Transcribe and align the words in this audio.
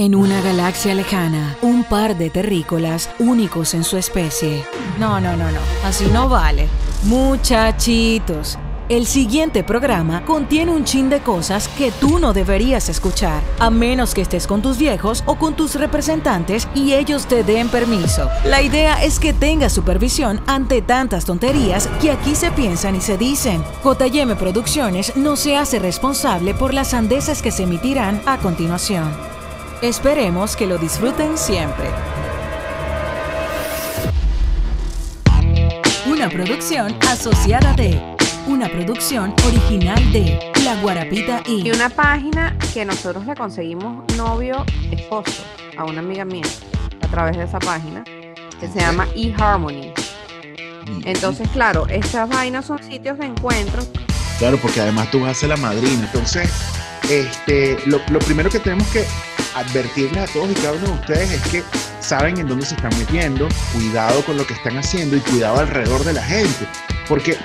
En 0.00 0.14
una 0.14 0.40
galaxia 0.40 0.94
lejana, 0.94 1.58
un 1.60 1.84
par 1.84 2.16
de 2.16 2.30
terrícolas 2.30 3.10
únicos 3.18 3.74
en 3.74 3.84
su 3.84 3.98
especie. 3.98 4.64
No, 4.98 5.20
no, 5.20 5.36
no, 5.36 5.50
no, 5.50 5.60
así 5.84 6.06
no 6.06 6.26
vale. 6.26 6.68
Muchachitos, 7.02 8.58
el 8.88 9.06
siguiente 9.06 9.62
programa 9.62 10.24
contiene 10.24 10.72
un 10.72 10.84
chin 10.84 11.10
de 11.10 11.20
cosas 11.20 11.68
que 11.68 11.92
tú 11.92 12.18
no 12.18 12.32
deberías 12.32 12.88
escuchar, 12.88 13.42
a 13.58 13.68
menos 13.68 14.14
que 14.14 14.22
estés 14.22 14.46
con 14.46 14.62
tus 14.62 14.78
viejos 14.78 15.22
o 15.26 15.34
con 15.34 15.54
tus 15.54 15.74
representantes 15.74 16.66
y 16.74 16.94
ellos 16.94 17.26
te 17.26 17.44
den 17.44 17.68
permiso. 17.68 18.26
La 18.46 18.62
idea 18.62 19.04
es 19.04 19.18
que 19.18 19.34
tengas 19.34 19.74
supervisión 19.74 20.40
ante 20.46 20.80
tantas 20.80 21.26
tonterías 21.26 21.88
que 22.00 22.10
aquí 22.10 22.34
se 22.34 22.50
piensan 22.52 22.96
y 22.96 23.02
se 23.02 23.18
dicen. 23.18 23.62
JM 23.84 24.34
Producciones 24.38 25.14
no 25.14 25.36
se 25.36 25.58
hace 25.58 25.78
responsable 25.78 26.54
por 26.54 26.72
las 26.72 26.88
sandeces 26.88 27.42
que 27.42 27.50
se 27.50 27.64
emitirán 27.64 28.22
a 28.24 28.38
continuación. 28.38 29.29
Esperemos 29.82 30.56
que 30.56 30.66
lo 30.66 30.76
disfruten 30.76 31.38
siempre. 31.38 31.86
Una 36.04 36.28
producción 36.28 36.94
asociada 37.08 37.72
de, 37.72 37.98
una 38.46 38.68
producción 38.68 39.34
original 39.46 40.12
de 40.12 40.52
La 40.64 40.76
Guarapita 40.82 41.42
y 41.46 41.66
Y 41.66 41.70
una 41.70 41.88
página 41.88 42.58
que 42.74 42.84
nosotros 42.84 43.24
le 43.24 43.34
conseguimos 43.34 44.04
novio, 44.18 44.66
esposo, 44.90 45.42
a 45.78 45.86
una 45.86 46.00
amiga 46.00 46.26
mía, 46.26 46.44
a 47.00 47.06
través 47.06 47.38
de 47.38 47.44
esa 47.44 47.58
página, 47.58 48.04
que 48.04 48.68
se 48.68 48.80
llama 48.80 49.08
eHarmony. 49.16 49.94
Entonces, 51.06 51.48
claro, 51.54 51.86
estas 51.88 52.28
vainas 52.28 52.66
son 52.66 52.82
sitios 52.82 53.16
de 53.16 53.24
encuentro. 53.24 53.82
Claro, 54.38 54.58
porque 54.60 54.82
además 54.82 55.10
tú 55.10 55.20
vas 55.20 55.30
a 55.30 55.34
ser 55.34 55.48
la 55.48 55.56
madrina. 55.56 56.02
Entonces, 56.04 56.50
este, 57.08 57.78
lo, 57.86 58.00
lo 58.10 58.18
primero 58.20 58.50
que 58.50 58.58
tenemos 58.58 58.88
que 58.88 59.06
advertirles 59.54 60.30
a 60.30 60.32
todos 60.32 60.50
y 60.50 60.54
cada 60.54 60.72
uno 60.72 60.86
de 60.86 60.92
ustedes 60.92 61.32
es 61.32 61.42
que 61.48 61.64
saben 62.00 62.38
en 62.38 62.48
dónde 62.48 62.66
se 62.66 62.74
están 62.74 62.96
metiendo, 62.98 63.48
cuidado 63.72 64.24
con 64.24 64.36
lo 64.36 64.46
que 64.46 64.54
están 64.54 64.76
haciendo 64.78 65.16
y 65.16 65.20
cuidado 65.20 65.60
alrededor 65.60 66.04
de 66.04 66.12
la 66.12 66.22
gente. 66.22 66.66
Porque, 67.08 67.36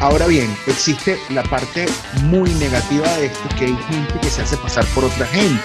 ahora 0.00 0.26
bien, 0.26 0.54
existe 0.66 1.18
la 1.30 1.42
parte 1.44 1.86
muy 2.22 2.52
negativa 2.54 3.06
de 3.16 3.26
esto, 3.26 3.48
que 3.58 3.66
hay 3.66 3.76
gente 3.88 4.14
que 4.20 4.30
se 4.30 4.42
hace 4.42 4.56
pasar 4.58 4.84
por 4.94 5.04
otra 5.04 5.26
gente. 5.26 5.62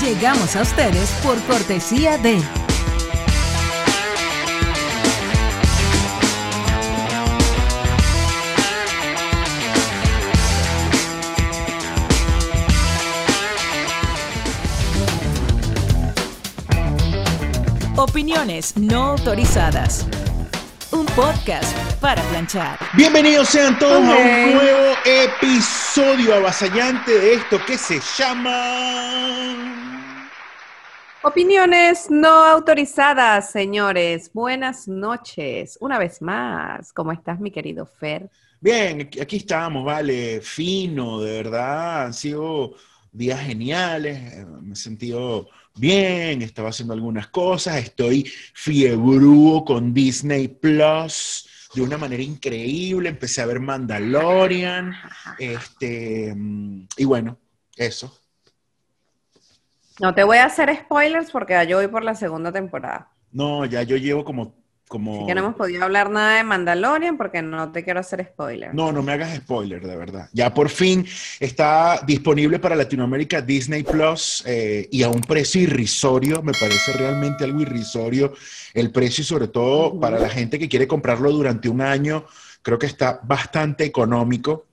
llegamos 0.00 0.56
a 0.56 0.62
ustedes 0.62 1.10
por 1.22 1.40
cortesía 1.44 2.18
de 2.18 2.40
Opiniones 18.08 18.76
no 18.76 19.02
autorizadas. 19.02 20.06
Un 20.92 21.04
podcast 21.06 21.76
para 22.00 22.22
planchar. 22.30 22.78
Bienvenidos 22.96 23.48
sean 23.48 23.76
todos 23.78 23.96
a 23.98 24.16
un 24.16 24.54
nuevo 24.54 24.94
episodio 25.04 26.34
avasallante 26.36 27.10
de 27.18 27.34
esto 27.34 27.58
que 27.66 27.76
se 27.76 28.00
llama... 28.16 29.42
Opiniones 31.22 32.06
no 32.08 32.28
autorizadas, 32.44 33.50
señores. 33.50 34.30
Buenas 34.32 34.86
noches. 34.86 35.76
Una 35.80 35.98
vez 35.98 36.22
más, 36.22 36.92
¿cómo 36.92 37.10
estás, 37.12 37.40
mi 37.40 37.50
querido 37.50 37.86
Fer? 37.86 38.30
Bien, 38.60 39.00
aquí- 39.02 39.20
aquí 39.20 39.36
estamos, 39.38 39.84
vale, 39.84 40.40
fino, 40.40 41.20
de 41.20 41.42
verdad, 41.42 42.04
han 42.06 42.14
sido 42.14 42.74
días 43.10 43.40
geniales, 43.40 44.32
eh, 44.32 44.46
me 44.62 44.74
he 44.74 44.76
sentido 44.76 45.48
bien, 45.76 46.42
estaba 46.42 46.70
haciendo 46.70 46.94
algunas 46.94 47.28
cosas, 47.28 47.76
estoy 47.76 48.24
fiebrúo 48.54 49.64
con 49.64 49.92
Disney 49.92 50.48
Plus 50.48 51.48
de 51.74 51.82
una 51.82 51.98
manera 51.98 52.22
increíble, 52.22 53.10
empecé 53.10 53.42
a 53.42 53.46
ver 53.46 53.60
Mandalorian, 53.60 54.94
este, 55.38 56.34
y 56.96 57.04
bueno, 57.04 57.38
eso. 57.76 58.18
No 60.00 60.14
te 60.14 60.24
voy 60.24 60.38
a 60.38 60.46
hacer 60.46 60.74
spoilers 60.74 61.30
porque 61.30 61.54
ya 61.54 61.64
yo 61.64 61.78
voy 61.78 61.88
por 61.88 62.04
la 62.04 62.14
segunda 62.14 62.52
temporada. 62.52 63.10
No, 63.32 63.64
ya 63.64 63.82
yo 63.82 63.96
llevo 63.96 64.24
como, 64.24 64.54
como... 64.88 65.16
Así 65.16 65.26
que 65.26 65.34
no 65.34 65.40
hemos 65.40 65.56
podido 65.56 65.84
hablar 65.84 66.10
nada 66.10 66.36
de 66.36 66.44
Mandalorian 66.44 67.16
porque 67.16 67.42
no 67.42 67.72
te 67.72 67.84
quiero 67.84 68.00
hacer 68.00 68.24
spoilers. 68.24 68.74
No, 68.74 68.92
no 68.92 69.02
me 69.02 69.12
hagas 69.12 69.36
spoiler, 69.36 69.86
de 69.86 69.96
verdad. 69.96 70.28
Ya 70.32 70.52
por 70.54 70.68
fin 70.68 71.06
está 71.40 72.00
disponible 72.06 72.58
para 72.58 72.76
Latinoamérica 72.76 73.40
Disney 73.40 73.82
Plus 73.82 74.42
eh, 74.46 74.88
y 74.90 75.02
a 75.02 75.08
un 75.08 75.20
precio 75.20 75.60
irrisorio, 75.60 76.42
me 76.42 76.52
parece 76.52 76.92
realmente 76.92 77.44
algo 77.44 77.60
irrisorio 77.60 78.34
el 78.74 78.90
precio 78.90 79.22
y 79.22 79.24
sobre 79.24 79.48
todo 79.48 79.98
para 79.98 80.18
la 80.18 80.28
gente 80.28 80.58
que 80.58 80.68
quiere 80.68 80.86
comprarlo 80.86 81.32
durante 81.32 81.68
un 81.68 81.80
año, 81.80 82.26
creo 82.62 82.78
que 82.78 82.86
está 82.86 83.20
bastante 83.22 83.84
económico. 83.84 84.66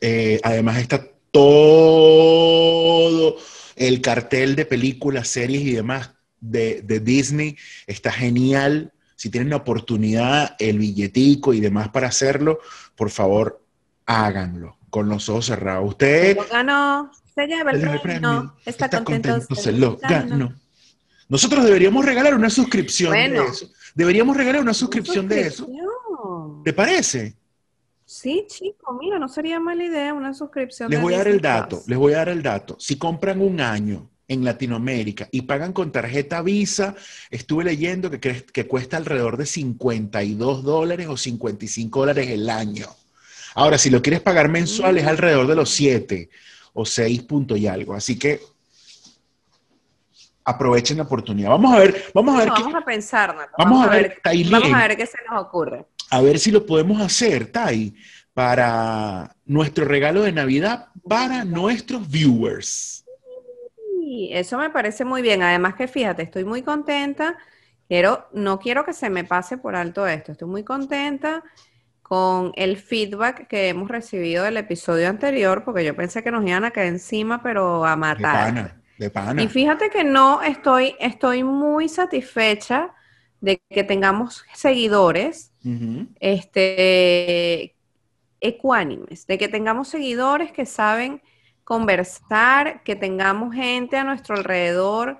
Eh, 0.00 0.40
además 0.42 0.78
está 0.78 1.06
todo 1.30 3.36
el 3.76 4.00
cartel 4.00 4.56
de 4.56 4.64
películas, 4.64 5.28
series 5.28 5.62
y 5.62 5.72
demás 5.72 6.12
de, 6.40 6.82
de 6.82 7.00
Disney, 7.00 7.56
está 7.86 8.10
genial. 8.10 8.92
Si 9.16 9.30
tienen 9.30 9.50
la 9.50 9.56
oportunidad, 9.56 10.54
el 10.58 10.78
billetico 10.78 11.54
y 11.54 11.60
demás 11.60 11.88
para 11.88 12.08
hacerlo, 12.08 12.60
por 12.94 13.10
favor, 13.10 13.62
háganlo 14.04 14.76
con 14.90 15.08
los 15.08 15.28
ojos 15.28 15.46
cerrados. 15.46 15.82
Se 15.82 15.88
Usted 15.88 16.36
lo 16.36 16.44
ganó, 16.48 17.10
se 17.34 17.46
lleva 17.46 17.70
el 17.72 17.80
se 17.80 17.86
premio, 17.86 18.02
premio, 18.02 18.54
está, 18.64 19.02
contento, 19.02 19.54
se 19.54 19.72
lo 19.72 19.96
ganó. 19.96 20.54
Nosotros 21.28 21.64
deberíamos 21.64 22.04
regalar 22.04 22.34
una 22.34 22.50
suscripción 22.50 23.10
Bueno. 23.10 23.42
de 23.42 23.48
eso. 23.48 23.70
Deberíamos 23.94 24.36
regalar 24.36 24.60
una 24.62 24.74
suscripción 24.74 25.26
de 25.26 25.40
eso. 25.40 25.66
¿Te 26.64 26.72
parece? 26.72 27.34
Sí, 28.04 28.46
chico, 28.48 28.96
mira, 29.00 29.18
no 29.18 29.28
sería 29.28 29.58
mala 29.58 29.82
idea 29.82 30.14
una 30.14 30.32
suscripción. 30.32 30.90
Les 30.90 30.98
de 30.98 31.02
voy 31.02 31.14
a 31.14 31.18
dar 31.18 31.28
el 31.28 31.40
dato, 31.40 31.82
les 31.86 31.98
voy 31.98 32.12
a 32.12 32.18
dar 32.18 32.28
el 32.28 32.42
dato. 32.42 32.76
Si 32.78 32.96
compran 32.96 33.40
un 33.40 33.60
año 33.60 34.08
en 34.28 34.44
Latinoamérica 34.44 35.28
y 35.30 35.42
pagan 35.42 35.72
con 35.72 35.92
tarjeta 35.92 36.42
Visa, 36.42 36.94
estuve 37.30 37.64
leyendo 37.64 38.10
que, 38.10 38.66
cuesta 38.66 38.96
alrededor 38.96 39.36
de 39.36 39.46
52 39.46 40.62
dólares 40.64 41.06
o 41.08 41.16
55 41.16 42.00
dólares 42.00 42.28
el 42.30 42.50
año. 42.50 42.86
Ahora, 43.54 43.78
si 43.78 43.88
lo 43.90 44.02
quieres 44.02 44.20
pagar 44.20 44.48
mensual, 44.48 44.98
es 44.98 45.04
Mm. 45.04 45.08
alrededor 45.08 45.46
de 45.46 45.54
los 45.54 45.70
7 45.70 46.28
o 46.74 46.84
6 46.84 47.22
puntos 47.22 47.56
y 47.58 47.66
algo. 47.68 47.94
Así 47.94 48.18
que 48.18 48.40
aprovechen 50.44 50.96
la 50.98 51.04
oportunidad. 51.04 51.50
Vamos 51.50 51.74
a 51.74 51.78
ver, 51.78 52.04
vamos 52.14 52.34
a 52.34 52.38
ver, 52.38 52.52
qué- 52.52 52.62
vamos 52.62 52.74
a 52.82 52.84
pensarnos. 52.84 53.44
vamos 53.58 53.86
a 53.86 53.90
ver, 53.90 54.20
vamos 54.50 54.72
a 54.72 54.78
ver 54.88 54.96
qué 54.96 55.06
se 55.06 55.18
nos 55.30 55.42
ocurre. 55.42 55.86
a 56.10 56.20
ver 56.20 56.38
si 56.38 56.50
lo 56.52 56.64
podemos 56.66 57.00
hacer, 57.00 57.50
Tai, 57.50 57.94
para 58.34 59.34
nuestro 59.46 59.84
regalo 59.86 60.22
de 60.22 60.32
Navidad 60.32 60.88
para 61.08 61.44
nuestros 61.44 62.08
viewers. 62.08 63.04
Y 64.08 64.30
eso 64.32 64.58
me 64.58 64.70
parece 64.70 65.04
muy 65.04 65.22
bien. 65.22 65.42
Además 65.42 65.74
que 65.74 65.88
fíjate, 65.88 66.22
estoy 66.22 66.44
muy 66.44 66.62
contenta. 66.62 67.36
Quiero, 67.88 68.28
no 68.32 68.58
quiero 68.58 68.84
que 68.84 68.92
se 68.92 69.10
me 69.10 69.24
pase 69.24 69.58
por 69.58 69.74
alto 69.76 70.06
esto. 70.06 70.32
Estoy 70.32 70.48
muy 70.48 70.64
contenta 70.64 71.42
con 72.02 72.52
el 72.56 72.76
feedback 72.78 73.48
que 73.48 73.68
hemos 73.68 73.88
recibido 73.90 74.44
del 74.44 74.56
episodio 74.58 75.08
anterior, 75.08 75.64
porque 75.64 75.84
yo 75.84 75.96
pensé 75.96 76.22
que 76.22 76.30
nos 76.30 76.46
iban 76.46 76.64
a 76.64 76.70
caer 76.72 76.88
encima, 76.88 77.42
pero 77.42 77.84
a 77.84 77.96
De 78.16 78.26
matar. 78.26 78.26
pana, 78.26 78.82
de 78.98 79.10
pana. 79.10 79.42
Y 79.42 79.48
fíjate 79.48 79.90
que 79.90 80.04
no 80.04 80.42
estoy, 80.42 80.96
estoy 81.00 81.44
muy 81.44 81.88
satisfecha 81.88 82.94
de 83.40 83.60
que 83.70 83.84
tengamos 83.84 84.44
seguidores 84.54 85.52
este, 86.20 87.76
ecuánimes, 88.40 89.26
de 89.26 89.38
que 89.38 89.48
tengamos 89.48 89.88
seguidores 89.88 90.52
que 90.52 90.66
saben 90.66 91.22
conversar, 91.66 92.84
que 92.84 92.94
tengamos 92.94 93.52
gente 93.52 93.96
a 93.96 94.04
nuestro 94.04 94.36
alrededor 94.36 95.18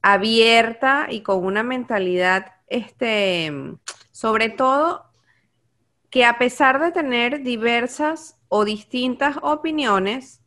abierta 0.00 1.08
y 1.10 1.20
con 1.20 1.44
una 1.44 1.62
mentalidad, 1.62 2.54
este, 2.68 3.52
sobre 4.10 4.48
todo, 4.48 5.04
que 6.08 6.24
a 6.24 6.38
pesar 6.38 6.80
de 6.80 6.90
tener 6.90 7.42
diversas 7.42 8.38
o 8.48 8.64
distintas 8.64 9.36
opiniones, 9.42 10.40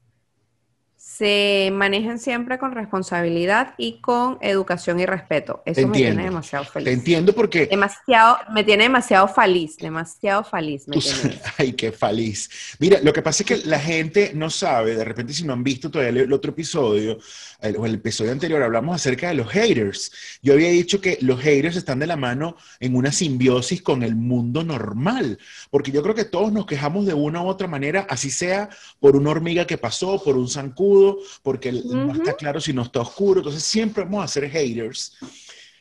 se 1.07 1.69
manejen 1.74 2.19
siempre 2.19 2.59
con 2.59 2.74
responsabilidad 2.74 3.74
y 3.77 4.01
con 4.01 4.38
educación 4.42 5.00
y 5.00 5.06
respeto. 5.06 5.63
Eso 5.65 5.88
me 5.88 5.98
tiene 5.98 6.25
demasiado 6.25 6.65
feliz. 6.65 6.86
Te 6.86 6.92
entiendo 6.92 7.33
porque 7.33 7.65
Demasiado, 7.65 8.38
me 8.54 8.63
tiene 8.65 8.83
demasiado 8.83 9.27
feliz, 9.30 9.77
demasiado 9.77 10.44
feliz 10.44 10.86
me 10.88 10.98
tiene. 10.98 11.39
ay, 11.57 11.74
qué 11.74 11.94
feliz. 11.94 12.75
Mira, 12.80 13.00
lo 13.01 13.13
que 13.13 13.21
pasa 13.21 13.42
es 13.42 13.48
que 13.48 13.68
la 13.69 13.80
gente 13.80 14.31
no 14.36 14.50
sabe, 14.50 14.95
de 14.95 15.06
repente 15.06 15.33
si 15.33 15.45
no 15.45 15.54
han 15.54 15.63
visto 15.63 15.89
todavía 15.89 16.24
el 16.24 16.33
otro 16.33 16.51
episodio, 16.51 17.18
el, 17.62 17.77
o 17.77 17.86
el 17.86 17.95
episodio 17.95 18.33
anterior, 18.33 18.62
hablamos 18.62 18.94
acerca 18.94 19.30
de 19.30 19.36
los 19.36 19.48
haters. 19.50 20.12
Yo 20.44 20.54
había 20.54 20.69
dicho 20.69 21.00
que 21.00 21.18
los 21.21 21.39
haters 21.39 21.77
están 21.77 22.00
de 22.00 22.07
la 22.07 22.18
mano 22.18 22.57
en 22.81 22.95
una 22.95 23.13
simbiosis 23.13 23.81
con 23.81 24.04
el 24.04 24.15
mundo 24.15 24.63
normal, 24.63 25.39
porque 25.71 25.92
yo 25.92 26.04
creo 26.04 26.13
que 26.13 26.25
todos 26.25 26.51
nos 26.51 26.65
quejamos 26.65 27.06
de 27.06 27.13
una 27.13 27.42
u 27.42 27.48
otra 27.48 27.69
manera, 27.69 28.06
así 28.09 28.30
sea 28.30 28.69
por 29.00 29.15
una 29.15 29.30
hormiga 29.30 29.65
que 29.65 29.77
pasó, 29.77 30.21
por 30.21 30.36
un 30.36 30.50
zancudo, 30.50 30.96
crudo, 30.97 31.19
porque 31.44 31.71
no 31.71 32.13
está 32.13 32.33
claro 32.33 32.59
si 32.59 32.73
no 32.73 32.83
está 32.83 33.01
oscuro. 33.01 33.39
Entonces 33.39 33.63
siempre 33.63 34.03
vamos 34.03 34.23
a 34.23 34.27
ser 34.27 34.49
haters. 34.49 35.17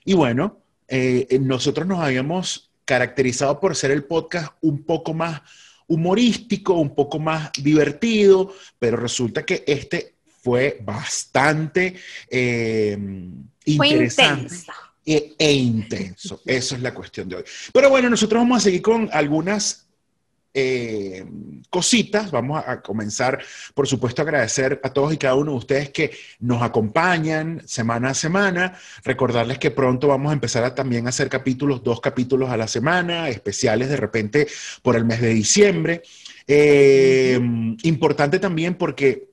Y 0.05 0.15
bueno, 0.15 0.61
eh, 0.89 1.39
nosotros 1.41 1.87
nos 1.87 2.01
habíamos 2.01 2.71
caracterizado 2.85 3.59
por 3.59 3.75
ser 3.75 3.91
el 3.91 4.05
podcast 4.05 4.53
un 4.61 4.85
poco 4.85 5.13
más 5.13 5.43
humorístico, 5.89 6.75
un 6.75 6.95
poco 6.95 7.19
más 7.19 7.51
divertido, 7.59 8.53
pero 8.79 8.97
resulta 8.97 9.45
que 9.45 9.65
este 9.67 10.17
fue 10.43 10.79
bastante 10.83 11.97
eh, 12.31 12.97
interesante. 13.65 14.55
E, 15.09 15.35
e, 15.39 15.53
intenso. 15.53 16.41
Eso 16.45 16.75
es 16.75 16.83
la 16.83 16.93
cuestión 16.93 17.29
de 17.29 17.37
hoy. 17.37 17.45
Pero 17.73 17.91
bueno, 17.91 18.11
nosotros 18.11 18.41
vamos 18.41 18.59
a 18.59 18.61
seguir 18.61 18.83
con 18.83 19.09
algunas 19.13 19.86
eh, 20.59 21.23
cositas. 21.69 22.31
Vamos 22.31 22.63
a, 22.67 22.81
comenzar, 22.81 23.39
por 23.75 23.87
supuesto, 23.87 24.23
a 24.23 24.25
agradecer 24.25 24.81
a 24.83 24.91
todos 24.91 25.13
y 25.13 25.19
cada 25.19 25.35
uno 25.35 25.53
de 25.53 25.59
ustedes 25.59 25.91
que 25.91 26.17
nos 26.41 26.63
acompañan 26.63 27.63
semana 27.67 28.09
a 28.09 28.15
semana. 28.15 28.79
Recordarles 29.05 29.59
que 29.59 29.71
pronto 29.71 30.09
vamos 30.09 30.31
a 30.31 30.33
empezar 30.33 30.65
a 30.65 30.75
también 30.75 31.07
hacer 31.09 31.29
capítulos, 31.29 31.85
dos 31.85 32.01
capítulos 32.01 32.49
a 32.49 32.57
la 32.57 32.69
semana, 32.69 33.29
especiales 33.29 33.91
de 33.91 33.99
repente 33.99 34.49
por 34.81 34.97
el 34.97 35.05
mes 35.05 35.21
de 35.21 35.29
diciembre. 35.29 36.03
Eh, 36.49 37.39
importante 37.83 38.39
también 38.39 38.77
porque 38.77 39.29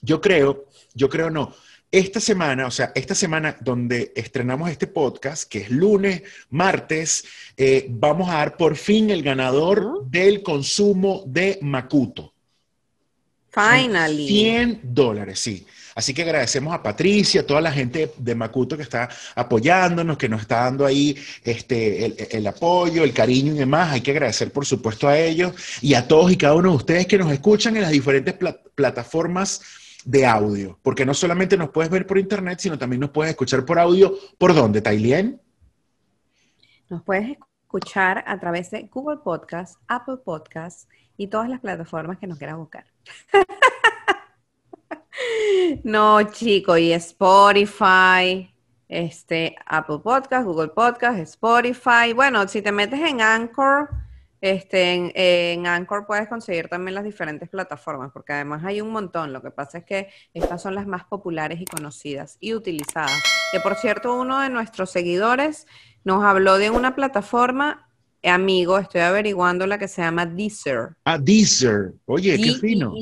yo 0.00 0.22
creo, 0.22 0.64
yo 0.94 1.10
creo 1.10 1.28
no, 1.28 1.54
esta 1.90 2.20
semana, 2.20 2.66
o 2.66 2.70
sea, 2.70 2.92
esta 2.94 3.14
semana 3.14 3.56
donde 3.60 4.12
estrenamos 4.14 4.70
este 4.70 4.86
podcast, 4.86 5.48
que 5.48 5.60
es 5.60 5.70
lunes, 5.70 6.22
martes, 6.50 7.24
eh, 7.56 7.86
vamos 7.88 8.28
a 8.28 8.34
dar 8.34 8.56
por 8.56 8.76
fin 8.76 9.10
el 9.10 9.22
ganador 9.22 10.04
del 10.06 10.42
consumo 10.42 11.22
de 11.26 11.58
Makuto. 11.62 12.34
Finally. 13.50 14.28
100 14.28 14.80
dólares, 14.82 15.40
sí. 15.40 15.66
Así 15.94 16.14
que 16.14 16.22
agradecemos 16.22 16.72
a 16.72 16.82
Patricia, 16.82 17.40
a 17.40 17.46
toda 17.46 17.60
la 17.60 17.72
gente 17.72 18.12
de 18.18 18.34
Makuto 18.34 18.76
que 18.76 18.84
está 18.84 19.08
apoyándonos, 19.34 20.16
que 20.16 20.28
nos 20.28 20.42
está 20.42 20.64
dando 20.64 20.86
ahí 20.86 21.16
este, 21.42 22.36
el, 22.36 22.46
apoyo, 22.46 23.02
el 23.02 23.12
cariño 23.12 23.54
y 23.54 23.58
demás. 23.58 23.92
Hay 23.92 24.00
que 24.00 24.12
agradecer, 24.12 24.52
por 24.52 24.64
supuesto, 24.64 25.08
a 25.08 25.18
ellos 25.18 25.54
y 25.80 25.94
a 25.94 26.06
todos 26.06 26.30
y 26.30 26.36
cada 26.36 26.54
uno 26.54 26.70
de 26.70 26.76
ustedes 26.76 27.06
que 27.06 27.18
nos 27.18 27.32
escuchan 27.32 27.74
en 27.74 27.82
las 27.82 27.90
diferentes 27.90 28.36
plataformas 28.76 29.60
de 30.04 30.26
audio, 30.26 30.78
porque 30.82 31.04
no 31.04 31.14
solamente 31.14 31.56
nos 31.56 31.70
puedes 31.70 31.90
ver 31.90 32.06
por 32.06 32.18
internet, 32.18 32.58
sino 32.60 32.78
también 32.78 33.00
nos 33.00 33.10
puedes 33.10 33.30
escuchar 33.30 33.64
por 33.64 33.78
audio. 33.78 34.14
¿Por 34.38 34.54
dónde, 34.54 34.80
Tailien? 34.80 35.40
Nos 36.88 37.02
puedes 37.02 37.36
escuchar 37.62 38.24
a 38.26 38.38
través 38.40 38.70
de 38.70 38.88
Google 38.92 39.18
Podcast, 39.18 39.78
Apple 39.88 40.18
Podcast 40.24 40.88
y 41.16 41.26
todas 41.26 41.50
las 41.50 41.60
plataformas 41.60 42.18
que 42.18 42.26
nos 42.26 42.38
quieras 42.38 42.56
buscar. 42.56 42.86
no, 45.84 46.22
chico, 46.30 46.78
y 46.78 46.92
Spotify, 46.92 48.54
este, 48.88 49.56
Apple 49.66 49.98
Podcast, 49.98 50.46
Google 50.46 50.68
Podcast, 50.68 51.18
Spotify. 51.18 52.14
Bueno, 52.14 52.48
si 52.48 52.62
te 52.62 52.72
metes 52.72 53.00
en 53.00 53.20
Anchor, 53.20 53.90
este, 54.40 55.52
en, 55.52 55.66
Anchor 55.66 56.06
puedes 56.06 56.28
conseguir 56.28 56.68
también 56.68 56.94
las 56.94 57.04
diferentes 57.04 57.48
plataformas, 57.48 58.10
porque 58.12 58.32
además 58.32 58.64
hay 58.64 58.80
un 58.80 58.90
montón. 58.90 59.32
Lo 59.32 59.42
que 59.42 59.50
pasa 59.50 59.78
es 59.78 59.84
que 59.84 60.08
estas 60.32 60.62
son 60.62 60.74
las 60.74 60.86
más 60.86 61.04
populares 61.04 61.60
y 61.60 61.64
conocidas 61.64 62.36
y 62.40 62.54
utilizadas. 62.54 63.20
Que 63.52 63.60
por 63.60 63.74
cierto, 63.74 64.14
uno 64.14 64.40
de 64.40 64.50
nuestros 64.50 64.90
seguidores 64.90 65.66
nos 66.04 66.24
habló 66.24 66.58
de 66.58 66.70
una 66.70 66.94
plataforma, 66.94 67.88
amigo, 68.22 68.78
estoy 68.78 69.00
averiguando 69.00 69.66
la 69.66 69.78
que 69.78 69.88
se 69.88 70.02
llama 70.02 70.26
Deezer. 70.26 70.96
Ah, 71.04 71.18
Deezer. 71.18 71.94
Oye, 72.06 72.36
qué 72.36 72.54
fino. 72.54 72.94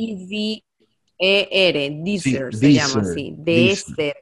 E-R, 1.18 2.00
Deezer 2.02 2.54
se 2.54 2.72
llama 2.72 3.02
así. 3.02 3.34
Deezer, 3.38 4.16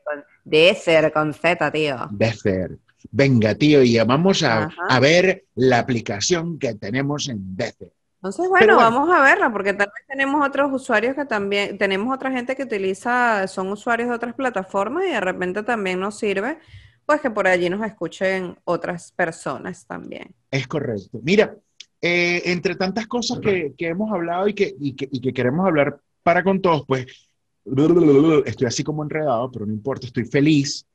Deezer 0.44 1.12
con 1.12 1.32
Z, 1.32 1.70
tío. 1.72 2.08
Deezer. 2.10 2.78
Venga, 3.10 3.54
tío, 3.54 3.82
y 3.82 3.98
vamos 3.98 4.42
a, 4.42 4.68
ver 5.00 5.44
la 5.54 5.78
aplicación 5.78 6.58
que 6.58 6.74
tenemos 6.74 7.28
en 7.28 7.56
DC. 7.56 7.92
Entonces, 8.16 8.48
bueno, 8.48 8.76
vamos 8.76 9.10
a 9.10 9.20
verla, 9.20 9.52
porque 9.52 9.74
tal 9.74 9.88
vez 9.94 10.06
tenemos 10.08 10.46
otros 10.46 10.72
usuarios 10.72 11.14
que 11.14 11.26
también, 11.26 11.76
tenemos 11.76 12.14
otra 12.14 12.30
gente 12.30 12.56
que 12.56 12.62
utiliza, 12.62 13.46
son 13.46 13.70
usuarios 13.70 14.08
de 14.08 14.14
otras 14.14 14.34
plataformas 14.34 15.04
y 15.04 15.10
de 15.10 15.20
repente 15.20 15.62
también 15.62 16.00
nos 16.00 16.18
sirve, 16.18 16.58
pues 17.04 17.20
que 17.20 17.30
por 17.30 17.46
allí 17.46 17.68
nos 17.68 17.84
escuchen 17.86 18.56
otras 18.64 19.12
personas 19.12 19.86
también. 19.86 20.34
Es 20.50 20.66
correcto. 20.66 21.20
Mira, 21.22 21.54
eh, 22.00 22.42
entre 22.46 22.76
tantas 22.76 23.06
cosas 23.06 23.40
que, 23.40 23.74
hemos 23.78 24.10
hablado 24.10 24.48
y 24.48 24.54
que, 24.54 24.74
y 24.78 24.94
que 24.94 25.32
queremos 25.32 25.66
hablar 25.66 26.00
para 26.22 26.42
con 26.42 26.62
todos, 26.62 26.84
pues 26.86 27.06
estoy 28.44 28.66
así 28.66 28.84
como 28.84 29.02
enredado, 29.02 29.50
pero 29.50 29.66
no 29.66 29.72
importa, 29.72 30.06
estoy 30.06 30.24
feliz. 30.24 30.86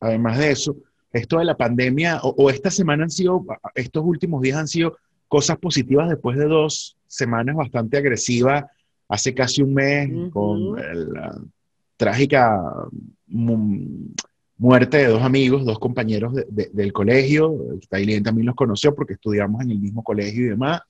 Además 0.00 0.38
de 0.38 0.50
eso, 0.52 0.76
esto 1.12 1.38
de 1.38 1.44
la 1.44 1.56
pandemia 1.56 2.20
o, 2.22 2.50
esta 2.50 2.70
semana 2.70 3.04
han 3.04 3.10
sido, 3.10 3.44
estos 3.74 4.04
últimos 4.04 4.42
días 4.42 4.58
han 4.58 4.68
sido 4.68 4.96
cosas 5.26 5.58
positivas 5.58 6.08
después 6.08 6.36
de 6.38 6.46
dos 6.46 6.96
semanas 7.06 7.56
bastante 7.56 7.96
agresivas, 7.96 8.64
hace 9.08 9.34
casi 9.34 9.62
un 9.62 9.74
mes, 9.74 10.10
con 10.32 10.74
la 10.74 11.40
trágica 11.96 12.60
muerte 14.58 14.98
de 14.98 15.06
dos 15.06 15.22
amigos, 15.22 15.64
dos 15.64 15.78
compañeros 15.78 16.34
del 16.48 16.92
colegio. 16.92 17.56
Tailien 17.88 18.22
también 18.22 18.46
los 18.46 18.54
conoció 18.54 18.94
porque 18.94 19.14
estudiamos 19.14 19.62
en 19.62 19.70
el 19.70 19.78
mismo 19.78 20.02
colegio 20.02 20.46
y 20.46 20.48
demás. 20.50 20.82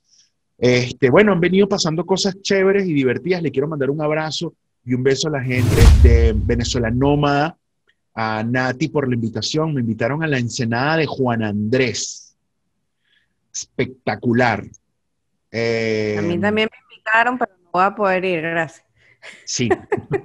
Este, 0.56 1.10
bueno, 1.10 1.32
han 1.32 1.40
venido 1.40 1.68
pasando 1.68 2.04
cosas 2.04 2.40
chéveres 2.40 2.86
y 2.86 2.92
divertidas. 2.92 3.42
Le 3.42 3.52
quiero 3.52 3.68
mandar 3.68 3.90
un 3.90 4.02
abrazo 4.02 4.54
y 4.84 4.94
un 4.94 5.02
beso 5.02 5.28
a 5.28 5.32
la 5.32 5.42
gente 5.42 5.76
de 6.02 6.34
Venezuela 6.34 6.90
Nómada, 6.90 7.56
a 8.20 8.42
Nati 8.42 8.88
por 8.88 9.06
la 9.06 9.14
invitación. 9.14 9.72
Me 9.72 9.80
invitaron 9.80 10.24
a 10.24 10.26
la 10.26 10.38
ensenada 10.38 10.96
de 10.96 11.06
Juan 11.06 11.44
Andrés. 11.44 12.36
Espectacular. 13.54 14.64
Eh, 15.52 16.16
a 16.18 16.22
mí 16.22 16.36
también 16.40 16.68
me 16.72 16.96
invitaron, 16.96 17.38
pero 17.38 17.52
no 17.62 17.70
voy 17.72 17.84
a 17.84 17.94
poder 17.94 18.24
ir, 18.24 18.40
gracias. 18.40 18.84
Sí. 19.44 19.68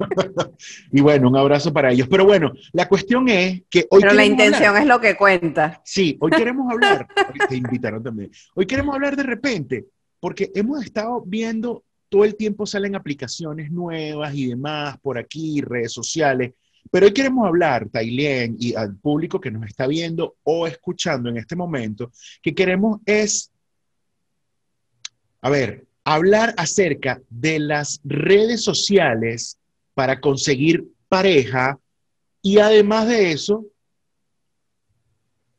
y 0.91 1.01
bueno, 1.01 1.29
un 1.29 1.37
abrazo 1.37 1.71
para 1.71 1.91
ellos. 1.91 2.07
Pero 2.09 2.25
bueno, 2.25 2.51
la 2.71 2.89
cuestión 2.89 3.29
es 3.29 3.61
que 3.69 3.85
hoy... 3.91 4.01
Pero 4.01 4.15
la 4.15 4.25
intención 4.25 4.75
es 4.75 4.87
lo 4.87 4.99
que 4.99 5.15
cuenta. 5.15 5.79
Sí, 5.85 6.17
hoy 6.19 6.31
queremos 6.31 6.71
hablar, 6.71 7.07
te 7.47 7.55
invitaron 7.55 8.01
también, 8.01 8.31
hoy 8.55 8.65
queremos 8.65 8.95
hablar 8.95 9.15
de 9.15 9.23
repente, 9.23 9.85
porque 10.19 10.51
hemos 10.55 10.83
estado 10.83 11.21
viendo, 11.25 11.83
todo 12.09 12.25
el 12.25 12.35
tiempo 12.35 12.65
salen 12.65 12.95
aplicaciones 12.95 13.71
nuevas 13.71 14.33
y 14.33 14.47
demás 14.47 14.97
por 14.99 15.19
aquí, 15.19 15.61
redes 15.61 15.93
sociales, 15.93 16.53
pero 16.91 17.05
hoy 17.05 17.13
queremos 17.13 17.47
hablar, 17.47 17.89
Tailien, 17.89 18.55
y 18.59 18.75
al 18.75 18.95
público 18.95 19.39
que 19.39 19.51
nos 19.51 19.65
está 19.65 19.87
viendo 19.87 20.35
o 20.43 20.67
escuchando 20.67 21.29
en 21.29 21.37
este 21.37 21.55
momento, 21.55 22.11
que 22.41 22.53
queremos 22.53 22.99
es, 23.05 23.51
a 25.41 25.49
ver, 25.49 25.85
hablar 26.03 26.53
acerca 26.57 27.21
de 27.29 27.59
las 27.59 27.99
redes 28.03 28.63
sociales 28.63 29.57
para 29.93 30.19
conseguir 30.19 30.85
pareja. 31.07 31.79
Y 32.41 32.59
además 32.59 33.07
de 33.07 33.31
eso, 33.31 33.65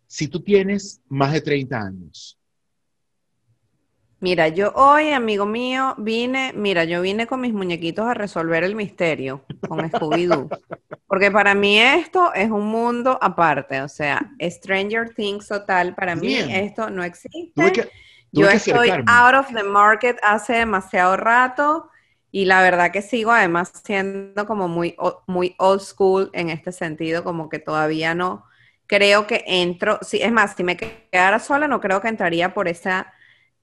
si 0.07 0.28
tú 0.28 0.40
tienes 0.40 1.00
más 1.09 1.33
de 1.33 1.40
30 1.40 1.81
años, 1.81 2.38
Mira, 4.25 4.49
yo 4.49 4.73
hoy, 4.75 5.11
amigo 5.11 5.45
mío, 5.45 5.95
vine, 5.99 6.54
mira, 6.57 6.85
yo 6.85 7.02
vine 7.02 7.26
con 7.26 7.43
mis 7.43 7.52
muñequitos 7.52 8.07
a 8.07 8.14
resolver 8.14 8.64
el 8.64 8.75
misterio 8.75 9.45
con 9.69 9.81
Scooby-Doo. 9.81 10.49
Porque 11.07 11.31
para 11.31 11.54
mí 11.54 11.78
esto 11.78 12.33
es 12.33 12.50
un 12.50 12.64
mundo 12.69 13.19
aparte, 13.21 13.83
o 13.83 13.88
sea, 13.90 14.33
Stranger 14.40 15.14
Things 15.14 15.47
total, 15.47 15.95
para 15.95 16.16
mí 16.16 16.35
esto 16.38 16.88
no 16.88 17.04
existe. 17.04 17.85
yo 18.33 18.49
estoy 18.49 18.93
out 19.07 19.35
of 19.35 19.52
the 19.52 19.62
market 19.62 20.16
hace 20.23 20.54
demasiado 20.54 21.19
rato 21.19 21.90
y 22.31 22.47
la 22.47 22.62
verdad 22.62 22.93
que 22.93 23.02
sigo 23.02 23.31
además 23.31 23.75
siendo 23.85 24.47
como 24.47 24.69
muy, 24.69 24.97
muy 25.26 25.54
old 25.59 25.83
school 25.83 26.31
en 26.33 26.49
este 26.49 26.73
sentido, 26.73 27.25
como 27.25 27.50
que 27.50 27.59
todavía 27.59 28.14
no 28.14 28.47
creo 28.87 29.26
que 29.26 29.45
entro, 29.47 29.99
sí, 30.00 30.23
es 30.23 30.33
más, 30.33 30.54
si 30.57 30.64
me 30.64 30.78
quedara 30.78 31.38
sola 31.40 31.69
no 31.69 31.83
creo 31.83 32.00
que 32.00 32.09
entraría 32.09 32.54
por 32.54 32.69
esa 32.69 33.12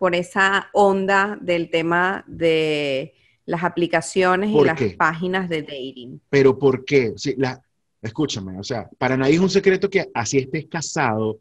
por 0.02 0.16
esa 0.16 0.68
onda 0.74 1.38
del 1.40 1.70
tema 1.70 2.26
de 2.26 3.14
las 3.46 3.64
aplicaciones 3.64 4.50
y 4.50 4.64
las 4.64 4.82
páginas 4.98 5.48
de 5.48 5.62
dating. 5.62 6.20
Pero 6.28 6.58
¿por 6.58 6.84
qué? 6.86 7.14
la, 7.38 7.62
escúchame, 8.02 8.58
o 8.58 8.64
sea, 8.64 8.90
para 8.98 9.16
nadie 9.16 9.36
es 9.36 9.40
un 9.40 9.52
secreto 9.52 9.92
que 9.92 10.10
así 10.12 10.40
estés 10.40 10.66
casado, 10.66 11.40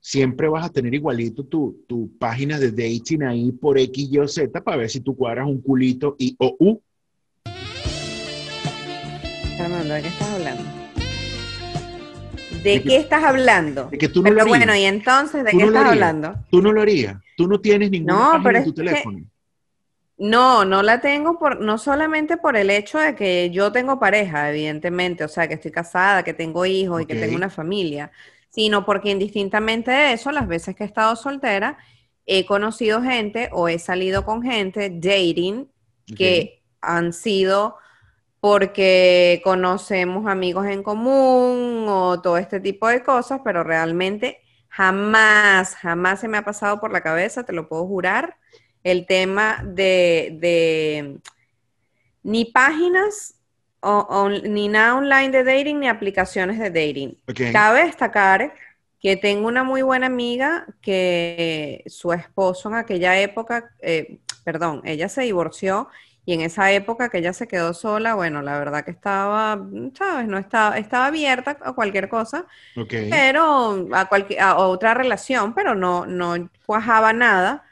siempre 0.00 0.48
vas 0.48 0.64
a 0.64 0.72
tener 0.72 0.94
igualito 0.94 1.44
tu, 1.44 1.84
tu 1.86 2.10
página 2.16 2.58
de 2.58 2.70
dating 2.70 3.24
ahí 3.24 3.52
por 3.52 3.78
X, 3.78 4.08
Y 4.10 4.16
o 4.16 4.26
Z 4.26 4.58
para 4.64 4.78
ver 4.78 4.88
si 4.88 5.00
tú 5.00 5.14
cuadras 5.14 5.46
un 5.46 5.60
culito 5.60 6.16
y 6.18 6.34
o 6.38 6.56
U. 6.60 6.80
Armando, 9.60 9.92
¿de 9.92 10.00
qué 10.00 10.08
estás 10.08 10.30
hablando? 10.30 10.77
¿De, 12.74 12.82
qué 12.82 12.96
estás 12.96 13.24
hablando? 13.24 13.86
De 13.86 13.98
que 13.98 14.08
tú 14.08 14.22
no 14.22 14.30
lo 14.30 14.42
harías. 14.42 14.58
bueno, 14.58 14.76
y 14.76 14.84
entonces, 14.84 15.44
¿de 15.44 15.50
qué 15.50 15.64
estás 15.64 15.86
hablando? 15.86 16.36
Tú 16.50 16.62
no 16.62 16.72
lo 16.72 16.82
harías. 16.82 17.16
Tú 17.36 17.46
no 17.46 17.60
tienes 17.60 17.90
ninguna 17.90 18.14
no, 18.14 18.42
página 18.42 18.58
en 18.58 18.64
tu 18.64 18.74
teléfono. 18.74 19.18
No, 20.18 20.64
no 20.64 20.82
la 20.82 21.00
tengo 21.00 21.38
por, 21.38 21.60
no 21.60 21.78
solamente 21.78 22.36
por 22.36 22.56
el 22.56 22.70
hecho 22.70 22.98
de 22.98 23.14
que 23.14 23.50
yo 23.50 23.70
tengo 23.70 24.00
pareja, 24.00 24.50
evidentemente, 24.50 25.22
o 25.22 25.28
sea, 25.28 25.46
que 25.46 25.54
estoy 25.54 25.70
casada, 25.70 26.24
que 26.24 26.34
tengo 26.34 26.66
hijos 26.66 27.02
y 27.02 27.06
que 27.06 27.14
tengo 27.14 27.36
una 27.36 27.50
familia, 27.50 28.10
sino 28.50 28.84
porque 28.84 29.10
indistintamente 29.10 29.92
de 29.92 30.14
eso, 30.14 30.32
las 30.32 30.48
veces 30.48 30.74
que 30.74 30.82
he 30.82 30.86
estado 30.86 31.14
soltera, 31.14 31.78
he 32.26 32.44
conocido 32.46 33.00
gente 33.00 33.48
o 33.52 33.68
he 33.68 33.78
salido 33.78 34.24
con 34.24 34.42
gente 34.42 34.90
dating 34.90 35.70
que 36.16 36.62
han 36.80 37.12
sido 37.12 37.76
porque 38.40 39.40
conocemos 39.44 40.26
amigos 40.26 40.66
en 40.66 40.82
común 40.82 41.86
o 41.88 42.20
todo 42.22 42.38
este 42.38 42.60
tipo 42.60 42.88
de 42.88 43.02
cosas, 43.02 43.40
pero 43.44 43.64
realmente 43.64 44.38
jamás, 44.68 45.74
jamás 45.76 46.20
se 46.20 46.28
me 46.28 46.38
ha 46.38 46.44
pasado 46.44 46.80
por 46.80 46.92
la 46.92 47.00
cabeza, 47.02 47.44
te 47.44 47.52
lo 47.52 47.68
puedo 47.68 47.86
jurar, 47.86 48.36
el 48.84 49.06
tema 49.06 49.60
de, 49.64 50.36
de 50.40 51.18
ni 52.22 52.44
páginas 52.46 53.34
o, 53.80 53.90
o- 54.08 54.28
ni 54.28 54.68
nada 54.68 54.96
online 54.96 55.30
de 55.30 55.44
dating 55.44 55.80
ni 55.80 55.88
aplicaciones 55.88 56.58
de 56.58 56.70
dating. 56.70 57.18
Cabe 57.52 57.84
destacar 57.84 58.54
que 59.00 59.16
tengo 59.16 59.46
una 59.46 59.62
muy 59.62 59.82
buena 59.82 60.06
amiga 60.06 60.66
que 60.82 61.84
su 61.86 62.12
esposo 62.12 62.68
en 62.68 62.74
aquella 62.74 63.18
época, 63.20 63.70
eh, 63.80 64.18
perdón, 64.44 64.82
ella 64.84 65.08
se 65.08 65.22
divorció 65.22 65.88
y 66.28 66.34
en 66.34 66.42
esa 66.42 66.70
época 66.72 67.08
que 67.08 67.18
ella 67.18 67.32
se 67.32 67.48
quedó 67.48 67.72
sola, 67.74 68.14
bueno, 68.14 68.42
la 68.42 68.58
verdad 68.58 68.84
que 68.84 68.90
estaba, 68.90 69.66
¿sabes? 69.96 70.28
No 70.28 70.36
estaba, 70.38 70.76
estaba 70.78 71.06
abierta 71.06 71.58
a 71.62 71.72
cualquier 71.72 72.08
cosa, 72.10 72.46
Ok. 72.76 72.94
pero 73.08 73.86
a, 73.94 74.06
cualquier, 74.08 74.40
a 74.40 74.56
otra 74.58 74.94
relación, 74.94 75.54
pero 75.54 75.74
no, 75.74 76.06
no 76.06 76.50
cuajaba 76.66 77.12
nada 77.12 77.64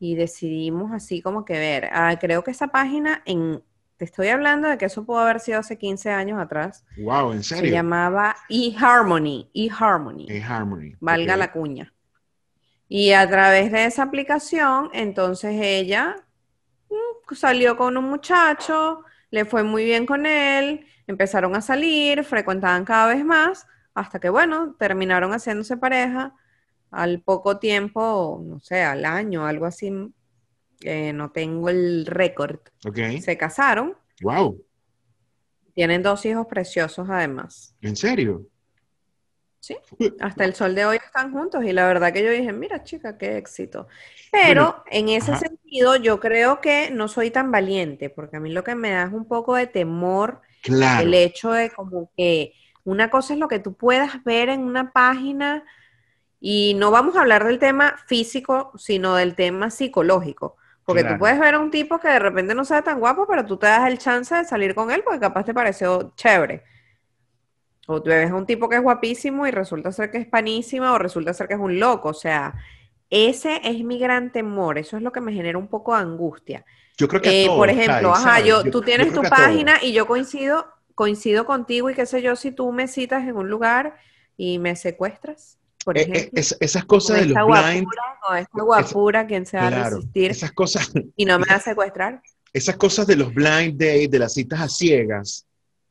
y 0.00 0.16
decidimos 0.16 0.92
así 0.92 1.22
como 1.22 1.44
que 1.44 1.54
ver. 1.58 1.88
Ah, 1.92 2.16
creo 2.20 2.42
que 2.44 2.50
esa 2.52 2.68
página 2.68 3.22
en, 3.26 3.62
te 3.96 4.04
estoy 4.06 4.28
hablando 4.28 4.68
de 4.68 4.78
que 4.78 4.86
eso 4.86 5.04
pudo 5.06 5.18
haber 5.20 5.40
sido 5.40 5.60
hace 5.60 5.78
15 5.78 6.10
años 6.10 6.40
atrás, 6.40 6.84
Wow, 6.96 7.32
¿en 7.32 7.42
se 7.42 7.56
serio? 7.56 7.72
llamaba 7.72 8.36
eHarmony, 8.48 9.50
eHarmony, 9.54 10.26
eHarmony. 10.28 10.96
valga 11.00 11.36
la 11.36 11.52
cuña. 11.52 11.94
Y 12.88 13.12
a 13.12 13.28
través 13.28 13.72
de 13.72 13.84
esa 13.86 14.02
aplicación, 14.04 14.90
entonces 14.92 15.54
ella 15.60 16.16
mm, 16.16 16.29
salió 17.34 17.76
con 17.76 17.96
un 17.96 18.04
muchacho, 18.04 19.04
le 19.30 19.44
fue 19.44 19.62
muy 19.62 19.84
bien 19.84 20.06
con 20.06 20.26
él, 20.26 20.86
empezaron 21.06 21.54
a 21.56 21.60
salir, 21.62 22.24
frecuentaban 22.24 22.84
cada 22.84 23.14
vez 23.14 23.24
más, 23.24 23.66
hasta 23.94 24.18
que, 24.20 24.28
bueno, 24.30 24.74
terminaron 24.78 25.32
haciéndose 25.32 25.76
pareja. 25.76 26.34
Al 26.90 27.22
poco 27.22 27.58
tiempo, 27.58 28.42
no 28.44 28.60
sé, 28.60 28.82
al 28.82 29.04
año, 29.04 29.46
algo 29.46 29.66
así, 29.66 29.92
eh, 30.82 31.12
no 31.12 31.30
tengo 31.32 31.68
el 31.68 32.06
récord, 32.06 32.60
Ok. 32.86 32.98
se 33.20 33.36
casaron, 33.38 33.96
Wow, 34.22 34.62
tienen 35.74 36.02
dos 36.02 36.24
hijos 36.26 36.46
preciosos 36.46 37.08
además. 37.10 37.74
¿en 37.80 37.96
serio? 37.96 38.46
Sí, 39.60 39.76
hasta 40.20 40.44
el 40.44 40.54
sol 40.54 40.74
de 40.74 40.86
hoy 40.86 40.96
están 40.96 41.32
juntos 41.32 41.64
y 41.64 41.72
la 41.72 41.86
verdad 41.86 42.12
que 42.12 42.24
yo 42.24 42.30
dije, 42.30 42.52
mira 42.52 42.82
chica, 42.82 43.18
qué 43.18 43.36
éxito. 43.36 43.88
Pero 44.30 44.74
Bueno, 44.74 44.82
en 44.90 45.08
ese 45.10 45.34
ajá. 45.34 45.36
sentido 45.36 45.96
yo 45.96 46.20
creo 46.20 46.60
que 46.60 46.90
no 46.90 47.08
soy 47.08 47.30
tan 47.30 47.50
valiente, 47.50 48.10
porque 48.10 48.36
a 48.36 48.40
mí 48.40 48.50
lo 48.52 48.64
que 48.64 48.74
me 48.74 48.90
da 48.90 49.04
es 49.04 49.12
un 49.12 49.26
poco 49.28 49.54
de 49.56 49.66
temor 49.66 50.40
Claro. 50.62 51.10
el 51.10 51.14
hecho 51.14 51.52
de 51.52 51.70
como 51.70 52.10
que 52.16 52.54
una 52.84 53.10
cosa 53.10 53.34
es 53.34 53.38
lo 53.40 53.48
que 53.48 53.58
tú 53.58 53.74
puedas 53.76 54.24
ver 54.24 54.48
en 54.48 54.62
una 54.62 54.92
página 54.92 55.64
y 56.40 56.74
no 56.74 56.90
vamos 56.90 57.16
a 57.16 57.20
hablar 57.22 57.44
del 57.46 57.58
tema 57.58 57.96
físico, 58.06 58.72
sino 58.78 59.14
del 59.16 59.34
tema 59.34 59.70
psicológico. 59.70 60.56
Porque 60.84 61.04
Claro. 61.04 61.16
tú 61.16 61.18
puedes 61.18 61.38
ver 61.38 61.54
a 61.54 61.60
un 61.60 61.70
tipo 61.70 62.00
que 62.00 62.08
de 62.08 62.18
repente 62.18 62.54
no 62.54 62.64
sea 62.64 62.82
tan 62.82 63.00
guapo, 63.00 63.26
pero 63.28 63.46
tú 63.46 63.58
te 63.58 63.66
das 63.66 63.86
el 63.88 63.98
chance 63.98 64.34
de 64.34 64.44
salir 64.44 64.74
con 64.74 64.90
él 64.90 65.02
porque 65.04 65.20
capaz 65.20 65.44
te 65.44 65.54
pareció 65.54 66.12
chévere. 66.16 66.64
O 67.92 68.02
tú 68.02 68.10
ves 68.10 68.30
a 68.30 68.34
un 68.34 68.46
tipo 68.46 68.68
que 68.68 68.76
es 68.76 68.82
guapísimo 68.82 69.46
y 69.46 69.50
resulta 69.50 69.92
ser 69.92 70.10
que 70.10 70.18
es 70.18 70.26
panísima 70.26 70.92
o 70.92 70.98
resulta 70.98 71.34
ser 71.34 71.48
que 71.48 71.54
es 71.54 71.60
un 71.60 71.78
loco. 71.80 72.10
O 72.10 72.14
sea, 72.14 72.54
ese 73.10 73.60
es 73.64 73.82
mi 73.84 73.98
gran 73.98 74.32
temor. 74.32 74.78
Eso 74.78 74.96
es 74.96 75.02
lo 75.02 75.12
que 75.12 75.20
me 75.20 75.32
genera 75.32 75.58
un 75.58 75.68
poco 75.68 75.94
de 75.94 76.02
angustia. 76.02 76.64
Yo 76.96 77.08
creo 77.08 77.20
que 77.22 77.28
a 77.30 77.32
Eh, 77.32 77.46
todos, 77.46 77.58
por 77.58 77.70
ejemplo, 77.70 78.12
Kai, 78.12 78.14
ajá, 78.14 78.40
yo, 78.40 78.64
Yo- 78.64 78.70
tú 78.70 78.78
yo 78.80 78.84
tienes 78.84 79.08
creo 79.08 79.14
tu 79.14 79.26
a 79.26 79.30
página 79.30 79.82
y 79.82 79.92
yo 79.92 80.06
coincido, 80.06 80.66
coincido 80.94 81.44
contigo 81.46 81.90
y 81.90 81.94
qué 81.94 82.06
sé 82.06 82.22
yo, 82.22 82.36
si 82.36 82.52
tú 82.52 82.72
me 82.72 82.88
citas 82.88 83.26
en 83.28 83.36
un 83.36 83.48
lugar 83.50 83.96
y 84.36 84.58
me 84.58 84.76
secuestras, 84.76 85.58
por 85.84 85.96
Eh, 85.96 86.02
eh, 86.02 86.06
ejemplo, 86.12 86.40
es- 86.40 86.56
esas 86.60 86.84
cosas 86.84 87.16
de 87.16 87.26
los 87.26 87.28
esta 87.28 87.42
blind, 87.44 87.86
guapura, 87.86 88.02
con 88.26 88.36
esta 88.38 88.62
guapura, 88.62 89.26
¿quién 89.26 89.46
se 89.46 89.56
va 89.56 89.66
a 89.66 89.70
claro, 89.70 89.96
resistir 89.96 90.30
esas 90.30 90.52
cosas, 90.52 90.92
y 91.16 91.24
no 91.24 91.38
me 91.38 91.46
va 91.50 91.56
a 91.56 91.60
secuestrar? 91.60 92.22
esas 92.52 92.76
cosas 92.76 93.06
de 93.06 93.16
los 93.16 93.32
blind 93.32 93.78
dates, 93.78 94.10
de 94.10 94.18
las 94.18 94.34
citas 94.34 94.60
a 94.60 94.68
ciegas, 94.68 95.46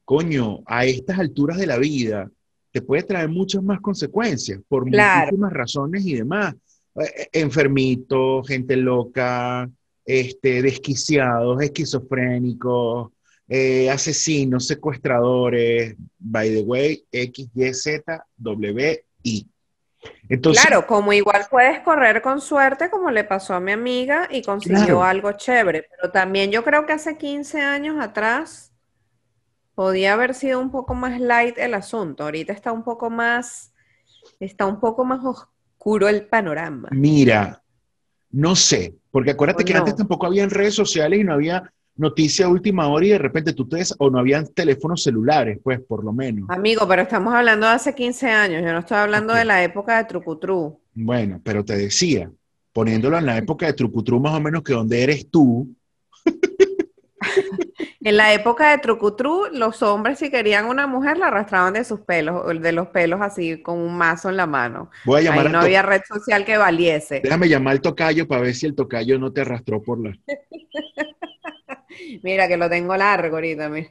coño, 0.09 0.63
a 0.65 0.85
estas 0.85 1.19
alturas 1.19 1.59
de 1.59 1.67
la 1.67 1.77
vida, 1.77 2.31
te 2.71 2.81
puede 2.81 3.03
traer 3.03 3.29
muchas 3.29 3.61
más 3.61 3.79
consecuencias 3.79 4.59
por 4.67 4.89
Claro. 4.89 5.19
muchísimas 5.27 5.53
razones 5.53 6.03
y 6.03 6.15
demás. 6.15 6.55
Eh, 6.95 7.03
eh, 7.15 7.29
enfermitos, 7.33 8.47
gente 8.47 8.75
loca, 8.75 9.69
este, 10.03 10.63
desquiciados, 10.63 11.61
esquizofrénicos, 11.61 13.11
eh, 13.47 13.87
asesinos, 13.91 14.65
secuestradores, 14.65 15.95
by 16.17 16.55
the 16.55 16.61
way, 16.61 17.03
X, 17.11 17.47
Y, 17.53 17.71
Z, 17.75 18.25
W, 18.35 19.05
I. 19.21 19.45
Entonces, 20.27 20.65
Claro, 20.65 20.87
como 20.87 21.13
igual 21.13 21.45
puedes 21.51 21.81
correr 21.81 22.23
con 22.23 22.41
suerte, 22.41 22.89
como 22.89 23.11
le 23.11 23.25
pasó 23.25 23.53
a 23.53 23.59
mi 23.59 23.73
amiga 23.73 24.27
y 24.31 24.41
consiguió 24.41 24.85
Claro. 24.85 25.03
algo 25.03 25.33
chévere, 25.33 25.85
pero 25.95 26.11
también 26.11 26.49
yo 26.49 26.63
creo 26.63 26.87
que 26.87 26.93
hace 26.93 27.15
15 27.15 27.61
años 27.61 28.03
atrás 28.03 28.68
podía 29.79 30.11
haber 30.11 30.33
sido 30.33 30.59
un 30.59 30.71
poco 30.71 30.93
más 30.93 31.21
light 31.21 31.57
el 31.57 31.73
asunto. 31.73 32.25
Ahorita 32.25 32.51
está 32.51 32.73
un 32.73 32.83
poco 32.83 33.09
más, 33.09 33.71
está 34.37 34.65
un 34.65 34.77
poco 34.81 35.05
más 35.05 35.23
oscuro 35.23 36.09
el 36.09 36.25
panorama. 36.25 36.89
Mira, 36.91 37.63
no 38.29 38.57
sé, 38.57 38.95
porque 39.09 39.31
acuérdate 39.31 39.63
¿O 39.63 39.65
que 39.65 39.73
antes 39.73 39.95
tampoco 39.95 40.25
habían 40.25 40.49
redes 40.49 40.73
sociales 40.73 41.21
y 41.21 41.23
no 41.23 41.31
había 41.31 41.71
noticia 41.95 42.47
a 42.47 42.49
última 42.49 42.89
hora 42.89 43.05
y 43.05 43.09
de 43.11 43.19
repente 43.19 43.53
tú 43.53 43.69
te 43.69 43.77
des, 43.77 43.95
o 43.99 44.09
no 44.09 44.19
habían 44.19 44.47
teléfonos 44.47 45.01
celulares, 45.01 45.59
pues 45.63 45.79
por 45.79 46.03
lo 46.03 46.11
menos. 46.11 46.49
Amigo, 46.49 46.85
pero 46.85 47.03
estamos 47.03 47.33
hablando 47.33 47.65
de 47.65 47.71
hace 47.71 47.95
15 47.95 48.29
años, 48.29 48.61
yo 48.61 48.73
no 48.73 48.79
estoy 48.79 48.97
hablando 48.97 49.33
de 49.33 49.45
la 49.45 49.63
época 49.63 49.95
de 49.95 50.03
Trucutru. 50.03 50.77
Bueno, 50.93 51.39
pero 51.41 51.63
te 51.63 51.77
decía, 51.77 52.29
poniéndolo 52.73 53.17
en 53.17 53.27
la 53.27 53.37
época 53.37 53.67
de 53.67 53.71
Trucutru 53.71 54.19
más 54.19 54.33
o 54.33 54.41
menos 54.41 54.61
que 54.61 54.73
donde 54.73 55.03
eres 55.03 55.29
tú, 55.31 55.73
En 58.01 58.15
la 58.15 58.33
época 58.33 58.71
de 58.71 58.77
Trucutru, 58.77 59.47
los 59.51 59.83
hombres 59.83 60.19
si 60.19 60.29
querían 60.29 60.65
una 60.67 60.87
mujer 60.87 61.17
la 61.17 61.27
arrastraban 61.27 61.73
de 61.73 61.83
sus 61.83 61.99
pelos, 61.99 62.61
de 62.61 62.71
los 62.71 62.87
pelos 62.87 63.19
así 63.21 63.61
con 63.61 63.77
un 63.77 63.97
mazo 63.97 64.29
en 64.29 64.37
la 64.37 64.45
mano. 64.47 64.89
voy 65.03 65.19
a 65.19 65.23
llamar 65.23 65.39
Ahí 65.39 65.45
al 65.47 65.51
no 65.51 65.59
había 65.59 65.81
red 65.81 66.01
social 66.07 66.45
que 66.45 66.57
valiese. 66.57 67.19
déjame 67.21 67.49
llamar 67.49 67.73
al 67.73 67.81
tocayo 67.81 68.25
para 68.25 68.41
ver 68.41 68.55
si 68.55 68.65
el 68.67 68.73
tocayo 68.75 69.19
no 69.19 69.33
te 69.33 69.41
arrastró 69.41 69.81
por 69.81 70.01
la... 70.01 70.17
Mira 72.23 72.47
que 72.47 72.55
lo 72.55 72.69
tengo 72.69 72.95
largo 72.95 73.35
ahorita, 73.35 73.67
mira. 73.67 73.89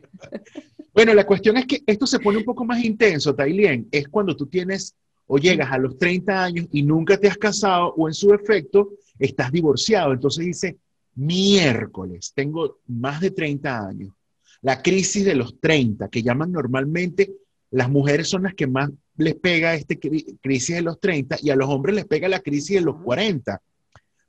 Bueno, 0.94 1.12
la 1.14 1.24
cuestión 1.24 1.58
es 1.58 1.66
que 1.66 1.82
esto 1.86 2.06
se 2.06 2.18
pone 2.18 2.38
un 2.38 2.44
poco 2.44 2.64
más 2.64 2.82
intenso, 2.82 3.34
Tailien, 3.34 3.86
es 3.92 4.08
cuando 4.08 4.34
tú 4.34 4.46
tienes 4.46 4.96
o 5.26 5.36
llegas 5.38 5.70
a 5.70 5.78
los 5.78 5.98
30 5.98 6.42
años 6.44 6.66
y 6.72 6.82
nunca 6.82 7.18
te 7.18 7.28
has 7.28 7.36
casado 7.36 7.92
o 7.96 8.08
en 8.08 8.14
su 8.14 8.32
efecto 8.32 8.90
estás 9.18 9.52
divorciado. 9.52 10.12
Entonces 10.12 10.46
dice, 10.46 10.78
miércoles, 11.18 12.32
tengo 12.34 12.78
más 12.86 13.20
de 13.20 13.30
30 13.30 13.88
años. 13.88 14.14
La 14.62 14.82
crisis 14.82 15.24
de 15.24 15.34
los 15.34 15.60
30, 15.60 16.08
que 16.08 16.22
llaman 16.22 16.52
normalmente, 16.52 17.32
las 17.70 17.88
mujeres 17.90 18.28
son 18.28 18.44
las 18.44 18.54
que 18.54 18.66
más 18.66 18.90
les 19.16 19.34
pega 19.34 19.74
esta 19.74 19.94
crisis 20.40 20.76
de 20.76 20.82
los 20.82 21.00
30 21.00 21.38
y 21.42 21.50
a 21.50 21.56
los 21.56 21.68
hombres 21.68 21.94
les 21.94 22.06
pega 22.06 22.28
la 22.28 22.40
crisis 22.40 22.76
de 22.76 22.82
los 22.82 22.96
40 23.02 23.60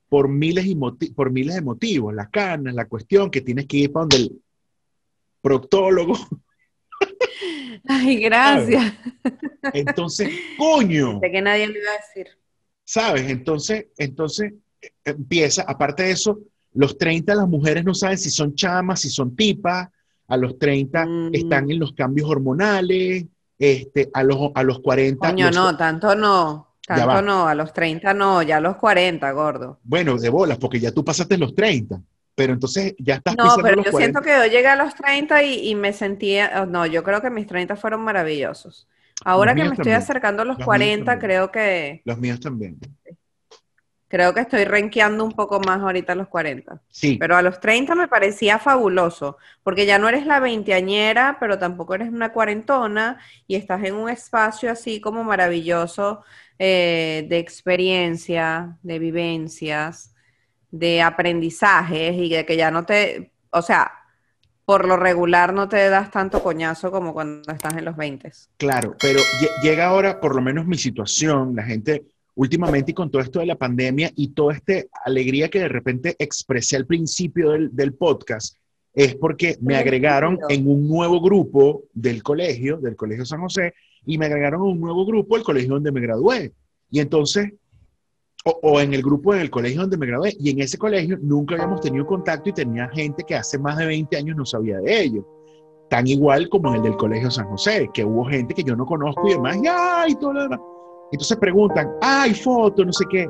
por 0.09 0.27
miles, 0.27 0.65
y 0.65 0.75
por 0.75 1.31
miles 1.31 1.55
de 1.55 1.61
motivos, 1.61 2.13
las 2.13 2.29
canas, 2.29 2.73
la 2.73 2.85
cuestión 2.85 3.29
que 3.29 3.41
tienes 3.41 3.67
que 3.67 3.77
ir 3.77 3.91
para 3.91 4.01
donde 4.03 4.17
el 4.17 4.41
proctólogo. 5.41 6.17
Ay, 7.87 8.19
gracias. 8.19 8.93
Entonces, 9.73 10.29
coño, 10.57 11.19
Sé 11.21 11.31
que 11.31 11.41
nadie 11.41 11.67
lo 11.67 11.77
iba 11.77 11.91
a 11.91 11.97
decir. 11.97 12.39
¿sabes? 12.89 13.29
Entonces, 13.29 13.85
entonces 13.99 14.53
eh, 14.81 14.91
empieza, 15.05 15.61
aparte 15.61 16.03
de 16.03 16.11
eso, 16.11 16.39
los 16.73 16.97
30 16.97 17.35
las 17.35 17.47
mujeres 17.47 17.83
no 17.85 17.93
saben 17.93 18.17
si 18.17 18.29
son 18.29 18.55
chamas, 18.55 19.01
si 19.01 19.09
son 19.09 19.35
tipas, 19.35 19.89
a 20.27 20.37
los 20.37 20.57
30 20.59 21.05
Mm. 21.05 21.29
están 21.33 21.69
en 21.71 21.79
los 21.79 21.93
cambios 21.93 22.29
hormonales, 22.29 23.25
este, 23.57 24.09
a, 24.13 24.23
los, 24.23 24.51
a 24.55 24.63
los 24.63 24.79
40... 24.79 25.29
Coño, 25.29 25.47
los- 25.47 25.55
no, 25.55 25.77
tanto 25.77 26.15
no. 26.15 26.67
Tanto 26.85 27.21
no, 27.21 27.47
a 27.47 27.53
los 27.53 27.71
30 27.71 28.13
no, 28.15 28.41
ya 28.41 28.57
a 28.57 28.61
los 28.61 28.77
40, 28.77 29.29
gordo. 29.31 29.79
Bueno, 29.83 30.17
de 30.17 30.29
bolas, 30.29 30.57
porque 30.57 30.79
ya 30.79 30.91
tú 30.91 31.03
pasaste 31.05 31.37
los 31.37 31.53
30, 31.53 32.01
pero 32.33 32.53
entonces 32.53 32.95
ya 32.97 33.15
estás 33.15 33.35
No, 33.35 33.43
pisando 33.43 33.61
pero 33.63 33.75
los 33.75 33.85
yo 33.85 33.91
40. 33.91 34.19
siento 34.19 34.21
que 34.27 34.47
yo 34.47 34.51
llegué 34.51 34.67
a 34.67 34.75
los 34.75 34.95
30 34.95 35.43
y, 35.43 35.69
y 35.69 35.75
me 35.75 35.93
sentía, 35.93 36.51
oh, 36.61 36.65
no, 36.65 36.85
yo 36.87 37.03
creo 37.03 37.21
que 37.21 37.29
mis 37.29 37.45
30 37.45 37.75
fueron 37.75 38.01
maravillosos. 38.01 38.87
Ahora 39.23 39.53
Los 39.53 39.61
que 39.63 39.69
me 39.69 39.75
estoy 39.75 39.91
acercando 39.91 40.41
a 40.41 40.45
los 40.45 40.57
Los 40.57 40.57
míos 40.57 40.65
40, 40.65 41.05
también. 41.05 41.19
creo 41.19 41.51
que 41.51 42.01
Los 42.05 42.17
míos 42.17 42.39
también. 42.39 42.79
Creo 44.09 44.33
que 44.33 44.41
estoy 44.41 44.65
renqueando 44.65 45.23
un 45.23 45.31
poco 45.31 45.59
más 45.61 45.79
ahorita 45.81 46.13
a 46.13 46.15
los 46.15 46.27
40. 46.27 46.81
Sí. 46.89 47.17
Pero 47.19 47.37
a 47.37 47.41
los 47.43 47.59
30 47.61 47.95
me 47.95 48.07
parecía 48.07 48.59
fabuloso, 48.59 49.37
porque 49.63 49.85
ya 49.85 49.99
no 49.99 50.09
eres 50.09 50.25
la 50.25 50.39
veinteañera, 50.39 51.37
pero 51.39 51.57
tampoco 51.59 51.93
eres 51.95 52.09
una 52.09 52.33
cuarentona 52.33 53.19
y 53.47 53.55
estás 53.55 53.83
en 53.83 53.93
un 53.95 54.09
espacio 54.09 54.71
así 54.71 54.99
como 54.99 55.23
maravilloso 55.23 56.23
eh, 56.57 57.25
de 57.29 57.37
experiencia, 57.37 58.77
de 58.81 58.99
vivencias, 58.99 60.13
de 60.71 61.01
aprendizajes 61.01 62.15
y 62.15 62.29
de 62.29 62.45
que 62.45 62.57
ya 62.57 62.71
no 62.71 62.85
te, 62.85 63.31
o 63.51 63.61
sea, 63.61 63.91
por 64.65 64.87
lo 64.87 64.97
regular 64.97 65.53
no 65.53 65.67
te 65.67 65.89
das 65.89 66.11
tanto 66.11 66.43
coñazo 66.43 66.91
como 66.91 67.13
cuando 67.13 67.51
estás 67.51 67.73
en 67.75 67.85
los 67.85 67.95
20. 67.95 68.31
Claro, 68.57 68.95
pero 68.99 69.19
lle- 69.19 69.61
llega 69.63 69.87
ahora, 69.87 70.19
por 70.19 70.35
lo 70.35 70.41
menos 70.41 70.65
mi 70.67 70.77
situación, 70.77 71.55
la 71.55 71.63
gente 71.63 72.05
últimamente 72.39 72.91
y 72.91 72.93
con 72.93 73.11
todo 73.11 73.21
esto 73.21 73.41
de 73.41 73.47
la 73.47 73.57
pandemia 73.57 74.11
y 74.15 74.29
toda 74.29 74.53
esta 74.53 74.73
alegría 75.03 75.49
que 75.49 75.59
de 75.59 75.67
repente 75.67 76.15
expresé 76.17 76.77
al 76.77 76.85
principio 76.85 77.51
del, 77.51 77.75
del 77.75 77.93
podcast, 77.93 78.55
es 78.93 79.15
porque 79.15 79.57
me 79.59 79.75
agregaron 79.75 80.39
en 80.47 80.65
un 80.65 80.87
nuevo 80.87 81.19
grupo 81.19 81.83
del 81.93 82.23
colegio, 82.23 82.77
del 82.77 82.95
Colegio 82.95 83.25
San 83.25 83.41
José, 83.41 83.73
y 84.05 84.17
me 84.17 84.27
agregaron 84.27 84.61
a 84.61 84.63
un 84.63 84.79
nuevo 84.79 85.05
grupo, 85.05 85.35
el 85.35 85.43
colegio 85.43 85.73
donde 85.73 85.91
me 85.91 85.99
gradué. 85.99 86.53
Y 86.89 87.01
entonces, 87.01 87.51
o, 88.45 88.57
o 88.63 88.79
en 88.79 88.93
el 88.93 89.01
grupo 89.01 89.33
del 89.33 89.49
colegio 89.49 89.81
donde 89.81 89.97
me 89.97 90.07
gradué, 90.07 90.33
y 90.39 90.51
en 90.51 90.61
ese 90.61 90.77
colegio 90.77 91.17
nunca 91.21 91.55
habíamos 91.55 91.81
tenido 91.81 92.05
contacto 92.07 92.51
y 92.51 92.53
tenía 92.53 92.87
gente 92.87 93.25
que 93.27 93.35
hace 93.35 93.59
más 93.59 93.77
de 93.77 93.85
20 93.85 94.15
años 94.15 94.37
no 94.37 94.45
sabía 94.45 94.79
de 94.79 95.03
ello 95.03 95.27
tan 95.89 96.05
igual 96.05 96.47
como 96.49 96.69
en 96.69 96.75
el 96.75 96.83
del 96.83 96.97
Colegio 96.97 97.31
San 97.31 97.47
José, 97.47 97.89
que 97.91 98.05
hubo 98.05 98.23
gente 98.25 98.53
que 98.53 98.63
yo 98.63 98.75
no 98.75 98.85
conozco 98.85 99.27
y 99.27 99.31
demás, 99.31 99.57
y 99.57 99.67
¡ay! 99.67 100.15
todo 100.15 100.33
lo 100.33 100.43
demás. 100.43 100.59
Entonces 101.11 101.37
preguntan, 101.37 101.91
¡ay, 102.01 102.33
foto, 102.33 102.85
no 102.85 102.93
sé 102.93 103.05
qué! 103.09 103.29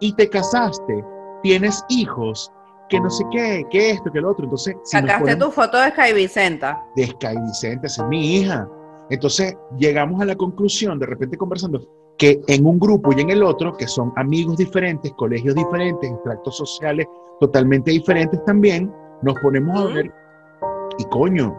¿Y 0.00 0.12
te 0.14 0.28
casaste? 0.28 1.04
¿Tienes 1.42 1.84
hijos? 1.88 2.50
Que 2.88 3.00
no 3.00 3.10
sé 3.10 3.24
qué, 3.30 3.64
que 3.70 3.90
esto, 3.90 4.10
que 4.10 4.20
lo 4.20 4.30
otro. 4.30 4.44
Entonces, 4.44 4.74
si 4.84 4.96
Sacaste 4.96 5.20
ponemos 5.20 5.48
tu 5.48 5.52
foto 5.52 5.78
de 5.78 5.90
Sky 5.90 6.12
Vicenta. 6.14 6.82
de 6.96 7.06
Sky 7.06 7.36
Vicente, 7.46 7.86
esa 7.86 8.02
es 8.02 8.08
mi 8.08 8.36
hija. 8.36 8.68
Entonces, 9.10 9.56
llegamos 9.76 10.20
a 10.20 10.24
la 10.24 10.36
conclusión, 10.36 10.98
de 10.98 11.06
repente 11.06 11.36
conversando, 11.36 11.80
que 12.16 12.40
en 12.48 12.66
un 12.66 12.78
grupo 12.78 13.12
y 13.16 13.20
en 13.20 13.30
el 13.30 13.42
otro, 13.42 13.76
que 13.76 13.86
son 13.86 14.12
amigos 14.16 14.56
diferentes, 14.56 15.12
colegios 15.14 15.54
diferentes, 15.54 16.10
extractos 16.10 16.56
sociales 16.56 17.06
totalmente 17.40 17.90
diferentes 17.90 18.42
también, 18.44 18.92
nos 19.22 19.34
ponemos 19.40 19.78
a 19.80 19.94
ver 19.94 20.12
y 20.98 21.04
coño, 21.04 21.56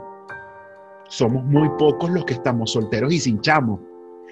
somos 1.07 1.43
muy 1.45 1.69
pocos 1.77 2.09
los 2.09 2.25
que 2.25 2.33
estamos 2.33 2.71
solteros 2.71 3.11
y 3.13 3.19
sin 3.19 3.39
chamos. 3.41 3.79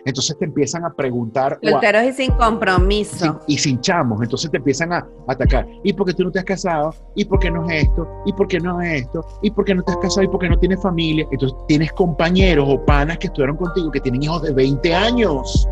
Entonces 0.07 0.37
te 0.39 0.45
empiezan 0.45 0.85
a 0.85 0.89
preguntar 0.93 1.59
a- 1.63 1.69
Solteros 1.69 2.03
y 2.05 2.13
sin 2.13 2.31
compromiso. 2.31 3.17
sin- 3.25 3.35
y 3.47 3.57
sin 3.57 3.81
chamos. 3.81 4.21
Entonces 4.23 4.49
te 4.49 4.57
empiezan 4.57 4.93
a 4.93 5.05
atacar. 5.27 5.67
¿Y 5.83 5.91
por 5.93 6.07
qué 6.07 6.13
tú 6.13 6.23
no 6.23 6.31
te 6.31 6.39
has 6.39 6.45
casado? 6.45 6.95
¿Y 7.13 7.25
por 7.25 7.39
qué 7.39 7.51
no 7.51 7.69
es 7.69 7.83
esto? 7.83 8.07
¿Y 8.25 8.31
por 8.33 8.47
qué 8.47 8.59
no 8.59 8.81
es 8.81 9.01
esto? 9.03 9.25
¿Y 9.41 9.51
por 9.51 9.65
qué 9.65 9.75
no 9.75 9.83
te 9.83 9.91
has 9.91 9.97
casado? 9.97 10.23
¿Y 10.23 10.27
por 10.29 10.39
qué 10.39 10.49
no 10.49 10.57
tienes 10.57 10.81
familia? 10.81 11.27
Entonces 11.31 11.57
tienes 11.67 11.91
compañeros 11.91 12.65
o 12.69 12.83
panas 12.85 13.17
que 13.17 13.27
estuvieron 13.27 13.57
contigo 13.57 13.91
que 13.91 13.99
tienen 13.99 14.23
hijos 14.23 14.41
de 14.43 14.53
20 14.53 14.95
años. 14.95 15.67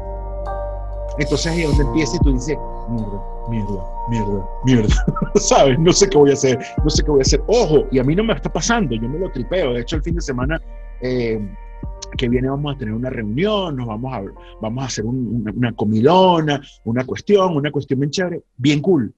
Entonces 1.17 1.51
ahí 1.51 1.61
es 1.61 1.69
donde 1.69 1.83
empieza 1.85 2.17
y 2.17 2.19
tú 2.19 2.33
dices, 2.33 2.57
mierda, 2.89 3.21
mierda, 3.49 3.83
mierda, 4.09 4.45
mierda. 4.65 4.95
¿Sabes? 5.35 5.79
No 5.79 5.93
sé 5.93 6.09
qué 6.09 6.17
voy 6.17 6.31
a 6.31 6.33
hacer, 6.33 6.59
no 6.83 6.89
sé 6.89 7.03
qué 7.03 7.11
voy 7.11 7.19
a 7.19 7.21
hacer. 7.21 7.41
Ojo, 7.47 7.85
y 7.91 7.99
a 7.99 8.03
mí 8.03 8.13
no 8.15 8.23
me 8.25 8.33
está 8.33 8.51
pasando, 8.51 8.93
yo 8.95 9.07
me 9.07 9.17
lo 9.19 9.31
tripeo. 9.31 9.73
De 9.73 9.81
hecho, 9.81 9.95
el 9.95 10.01
fin 10.03 10.15
de 10.15 10.21
semana 10.21 10.61
eh, 11.01 11.39
que 12.17 12.29
viene 12.29 12.49
vamos 12.49 12.75
a 12.75 12.77
tener 12.77 12.93
una 12.93 13.09
reunión, 13.09 13.75
nos 13.75 13.87
vamos 13.87 14.13
a, 14.13 14.23
vamos 14.61 14.83
a 14.83 14.87
hacer 14.87 15.05
un- 15.05 15.41
una, 15.41 15.51
una 15.51 15.71
comilona, 15.73 16.61
una 16.85 17.05
cuestión, 17.05 17.55
una 17.57 17.71
cuestión 17.71 17.99
bien 17.99 18.11
chévere, 18.11 18.43
bien 18.57 18.81
cool. 18.81 19.13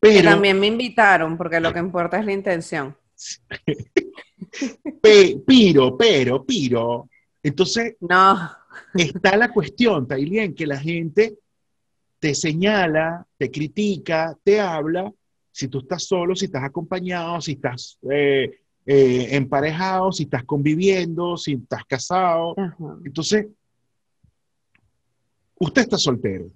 Que 0.00 0.08
Pero, 0.14 0.30
también 0.30 0.58
me 0.58 0.66
invitaron, 0.66 1.36
porque 1.36 1.60
lo 1.60 1.72
que 1.72 1.78
importa 1.78 2.18
es 2.18 2.26
la 2.26 2.32
intención. 2.32 2.96
pe- 5.00 5.40
piro, 5.46 5.96
pero, 5.96 6.44
piro. 6.44 7.08
Entonces, 7.42 7.96
No, 8.00 8.50
está 8.94 9.36
la 9.36 9.52
cuestión, 9.52 10.06
Tailien, 10.06 10.54
que 10.54 10.66
la 10.66 10.78
gente 10.78 11.34
te 12.18 12.34
señala, 12.34 13.26
te 13.36 13.50
critica, 13.50 14.36
te 14.44 14.60
habla, 14.60 15.12
si 15.50 15.68
tú 15.68 15.80
estás 15.80 16.04
solo, 16.04 16.34
si 16.36 16.46
estás 16.46 16.64
acompañado, 16.64 17.40
si 17.40 17.52
estás 17.52 17.98
eh, 18.10 18.61
eh, 18.86 19.28
emparejado, 19.32 20.12
si 20.12 20.24
estás 20.24 20.44
conviviendo, 20.44 21.36
si 21.36 21.54
estás 21.54 21.84
casado. 21.84 22.54
Entonces, 23.04 23.46
usted 25.58 25.82
está 25.82 25.98
soltero, 25.98 26.50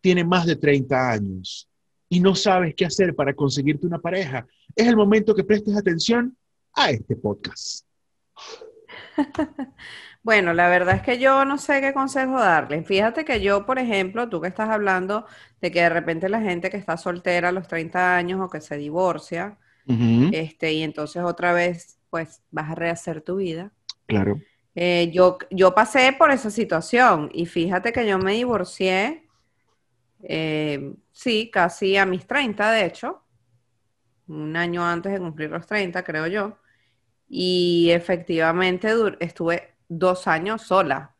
tiene 0.00 0.24
más 0.24 0.46
de 0.46 0.56
30 0.56 1.10
años 1.10 1.68
y 2.08 2.20
no 2.20 2.34
sabes 2.34 2.74
qué 2.74 2.84
hacer 2.84 3.14
para 3.14 3.34
conseguirte 3.34 3.86
una 3.86 3.98
pareja. 3.98 4.46
Es 4.74 4.86
el 4.86 4.96
momento 4.96 5.34
que 5.34 5.44
prestes 5.44 5.76
atención 5.76 6.36
a 6.74 6.90
este 6.90 7.16
podcast. 7.16 7.86
Bueno, 10.24 10.54
la 10.54 10.68
verdad 10.68 10.94
es 10.94 11.02
que 11.02 11.18
yo 11.18 11.44
no 11.44 11.58
sé 11.58 11.80
qué 11.80 11.92
consejo 11.92 12.38
darle. 12.38 12.84
Fíjate 12.84 13.24
que 13.24 13.40
yo, 13.40 13.66
por 13.66 13.80
ejemplo, 13.80 14.28
tú 14.28 14.40
que 14.40 14.46
estás 14.46 14.68
hablando 14.70 15.26
de 15.60 15.72
que 15.72 15.80
de 15.80 15.88
repente 15.88 16.28
la 16.28 16.40
gente 16.40 16.70
que 16.70 16.76
está 16.76 16.96
soltera 16.96 17.48
a 17.48 17.52
los 17.52 17.66
30 17.66 18.16
años 18.16 18.40
o 18.40 18.48
que 18.48 18.60
se 18.60 18.76
divorcia, 18.76 19.58
Este, 19.86 20.72
y 20.72 20.82
entonces 20.82 21.22
otra 21.22 21.52
vez, 21.52 21.98
pues 22.10 22.42
vas 22.50 22.70
a 22.70 22.74
rehacer 22.74 23.20
tu 23.20 23.36
vida. 23.36 23.72
Claro. 24.06 24.40
Eh, 24.74 25.10
yo, 25.12 25.38
yo 25.50 25.74
pasé 25.74 26.14
por 26.16 26.30
esa 26.30 26.50
situación 26.50 27.30
y 27.32 27.46
fíjate 27.46 27.92
que 27.92 28.06
yo 28.06 28.18
me 28.18 28.32
divorcié, 28.32 29.28
eh, 30.22 30.94
sí, 31.10 31.50
casi 31.50 31.96
a 31.96 32.06
mis 32.06 32.26
30, 32.26 32.70
de 32.70 32.86
hecho, 32.86 33.22
un 34.28 34.56
año 34.56 34.84
antes 34.84 35.12
de 35.12 35.18
cumplir 35.18 35.50
los 35.50 35.66
30, 35.66 36.02
creo 36.04 36.26
yo, 36.26 36.56
y 37.28 37.90
efectivamente 37.90 38.88
estuve 39.20 39.74
dos 39.88 40.26
años 40.26 40.62
sola 40.62 41.12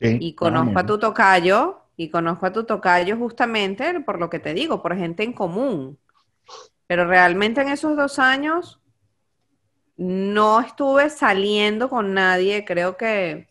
Sí, 0.00 0.18
y 0.20 0.34
conozco 0.34 0.78
a 0.78 0.84
tu 0.84 0.98
tocayo 0.98 1.80
y 1.96 2.10
conozco 2.10 2.46
a 2.46 2.52
tu 2.52 2.64
tocayo 2.64 3.16
justamente 3.16 4.00
por 4.00 4.20
lo 4.20 4.28
que 4.28 4.38
te 4.38 4.52
digo, 4.52 4.82
por 4.82 4.94
gente 4.96 5.22
en 5.22 5.32
común. 5.32 5.98
Pero 6.86 7.06
realmente 7.06 7.60
en 7.60 7.68
esos 7.68 7.96
dos 7.96 8.18
años 8.18 8.80
no 9.96 10.60
estuve 10.60 11.10
saliendo 11.10 11.88
con 11.88 12.14
nadie. 12.14 12.64
Creo 12.64 12.96
que 12.96 13.48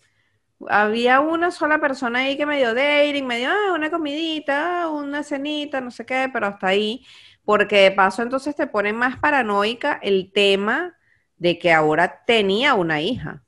había 0.70 1.20
una 1.20 1.52
sola 1.52 1.80
persona 1.80 2.20
ahí 2.20 2.38
que 2.38 2.46
me 2.46 2.58
dio 2.58 2.74
dating, 2.74 3.26
me 3.26 3.40
dio 3.40 3.50
ah, 3.50 3.74
una 3.74 3.90
comidita, 3.92 4.90
una 4.90 5.24
cenita, 5.24 5.82
no 5.82 5.92
sé 5.92 6.06
qué, 6.06 6.30
pero 6.32 6.48
hasta 6.48 6.68
ahí. 6.68 7.06
Porque 7.44 7.82
de 7.82 7.92
paso 7.92 8.24
entonces 8.24 8.56
te 8.56 8.68
pone 8.68 8.94
más 8.94 9.20
paranoica 9.20 10.00
el 10.02 10.32
tema 10.34 10.98
de 11.38 11.60
que 11.60 11.72
ahora 11.74 12.24
tenía 12.26 12.74
una 12.74 13.02
hija. 13.02 13.45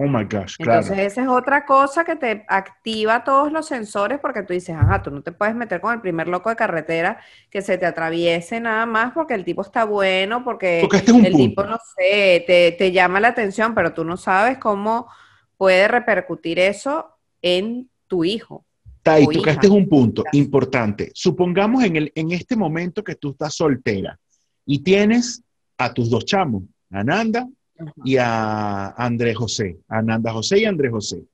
Oh 0.00 0.06
my 0.06 0.22
gosh, 0.30 0.54
claro. 0.58 0.82
Entonces, 0.82 0.98
esa 0.98 1.22
es 1.22 1.28
otra 1.28 1.66
cosa 1.66 2.04
que 2.04 2.14
te 2.14 2.44
activa 2.46 3.24
todos 3.24 3.50
los 3.50 3.66
sensores 3.66 4.20
porque 4.20 4.44
tú 4.44 4.52
dices, 4.52 4.76
ajá, 4.76 5.02
tú 5.02 5.10
no 5.10 5.22
te 5.22 5.32
puedes 5.32 5.56
meter 5.56 5.80
con 5.80 5.92
el 5.92 6.00
primer 6.00 6.28
loco 6.28 6.50
de 6.50 6.54
carretera 6.54 7.18
que 7.50 7.62
se 7.62 7.78
te 7.78 7.86
atraviese 7.86 8.60
nada 8.60 8.86
más 8.86 9.12
porque 9.12 9.34
el 9.34 9.44
tipo 9.44 9.60
está 9.62 9.82
bueno, 9.82 10.44
porque, 10.44 10.78
Porque 10.82 10.98
este 10.98 11.10
es 11.10 11.16
un 11.16 11.24
el 11.24 11.32
punto. 11.32 11.48
tipo, 11.48 11.64
no 11.64 11.78
sé, 11.96 12.44
te, 12.46 12.76
te 12.78 12.92
llama 12.92 13.18
la 13.18 13.28
atención, 13.28 13.74
pero 13.74 13.92
tú 13.92 14.04
no 14.04 14.16
sabes 14.16 14.58
cómo 14.58 15.08
puede 15.56 15.88
repercutir 15.88 16.60
eso 16.60 17.16
en 17.42 17.90
tu 18.06 18.24
hijo. 18.24 18.64
Tai, 19.02 19.26
tocaste 19.26 19.66
hija. 19.66 19.74
un 19.74 19.88
punto 19.88 20.22
importante. 20.30 21.10
Supongamos 21.12 21.82
en, 21.82 21.96
el, 21.96 22.12
en 22.14 22.30
este 22.30 22.54
momento 22.54 23.02
que 23.02 23.16
tú 23.16 23.30
estás 23.30 23.52
soltera 23.52 24.16
y 24.64 24.78
tienes 24.78 25.42
a 25.76 25.92
tus 25.92 26.08
dos 26.08 26.24
chamos, 26.24 26.62
a 26.92 27.02
Y 28.04 28.16
a 28.16 28.90
Andrés 28.90 29.36
José. 29.36 29.78
A 29.88 30.02
Nanda 30.02 30.32
José 30.32 30.60
y 30.60 30.64
a 30.64 30.68
Andrés 30.68 30.92
José. 30.92 31.24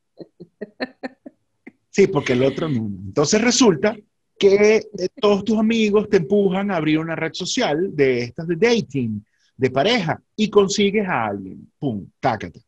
Sí, 1.90 2.08
porque 2.08 2.32
el 2.32 2.42
otro 2.42 2.68
no. 2.68 2.86
Entonces 3.06 3.40
resulta 3.40 3.96
que 4.38 4.76
eh, 4.76 5.08
todos 5.20 5.44
tus 5.44 5.58
amigos 5.58 6.08
te 6.08 6.16
empujan 6.16 6.70
a 6.70 6.76
abrir 6.76 6.98
una 6.98 7.14
red 7.14 7.32
social 7.32 7.94
de 7.94 8.22
estas 8.22 8.48
de 8.48 8.56
dating, 8.56 9.24
de 9.56 9.70
pareja, 9.70 10.20
y 10.34 10.50
consigues 10.50 11.06
a 11.06 11.26
alguien. 11.26 11.70
Pum, 11.78 12.06
tácate. 12.18 12.62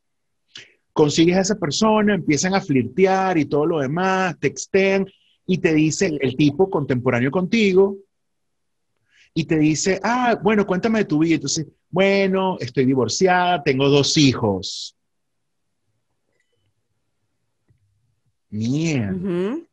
Consigues 0.93 1.37
a 1.37 1.41
esa 1.41 1.59
persona, 1.59 2.15
empiezan 2.15 2.55
a 2.55 2.61
flirtear 2.61 3.37
y 3.37 3.47
todo 3.47 3.67
lo 3.67 3.81
demás, 3.81 4.39
textean 4.39 5.07
y 5.47 5.59
te 5.59 5.75
dice 5.75 6.17
el 6.21 6.37
tipo 6.37 6.71
contemporáneo 6.71 7.31
contigo 7.31 7.97
y 9.39 9.45
te 9.45 9.59
dice, 9.59 10.01
ah, 10.03 10.39
bueno, 10.43 10.67
cuéntame 10.67 11.01
de 11.01 11.05
tu 11.05 11.19
vida. 11.19 11.35
Entonces, 11.35 11.67
bueno, 11.91 12.57
estoy 12.59 12.87
divorciada, 12.87 13.63
tengo 13.63 13.91
dos 13.91 14.17
hijos. 14.17 14.97
Mierda. 18.49 19.13
Ujú. 19.15 19.67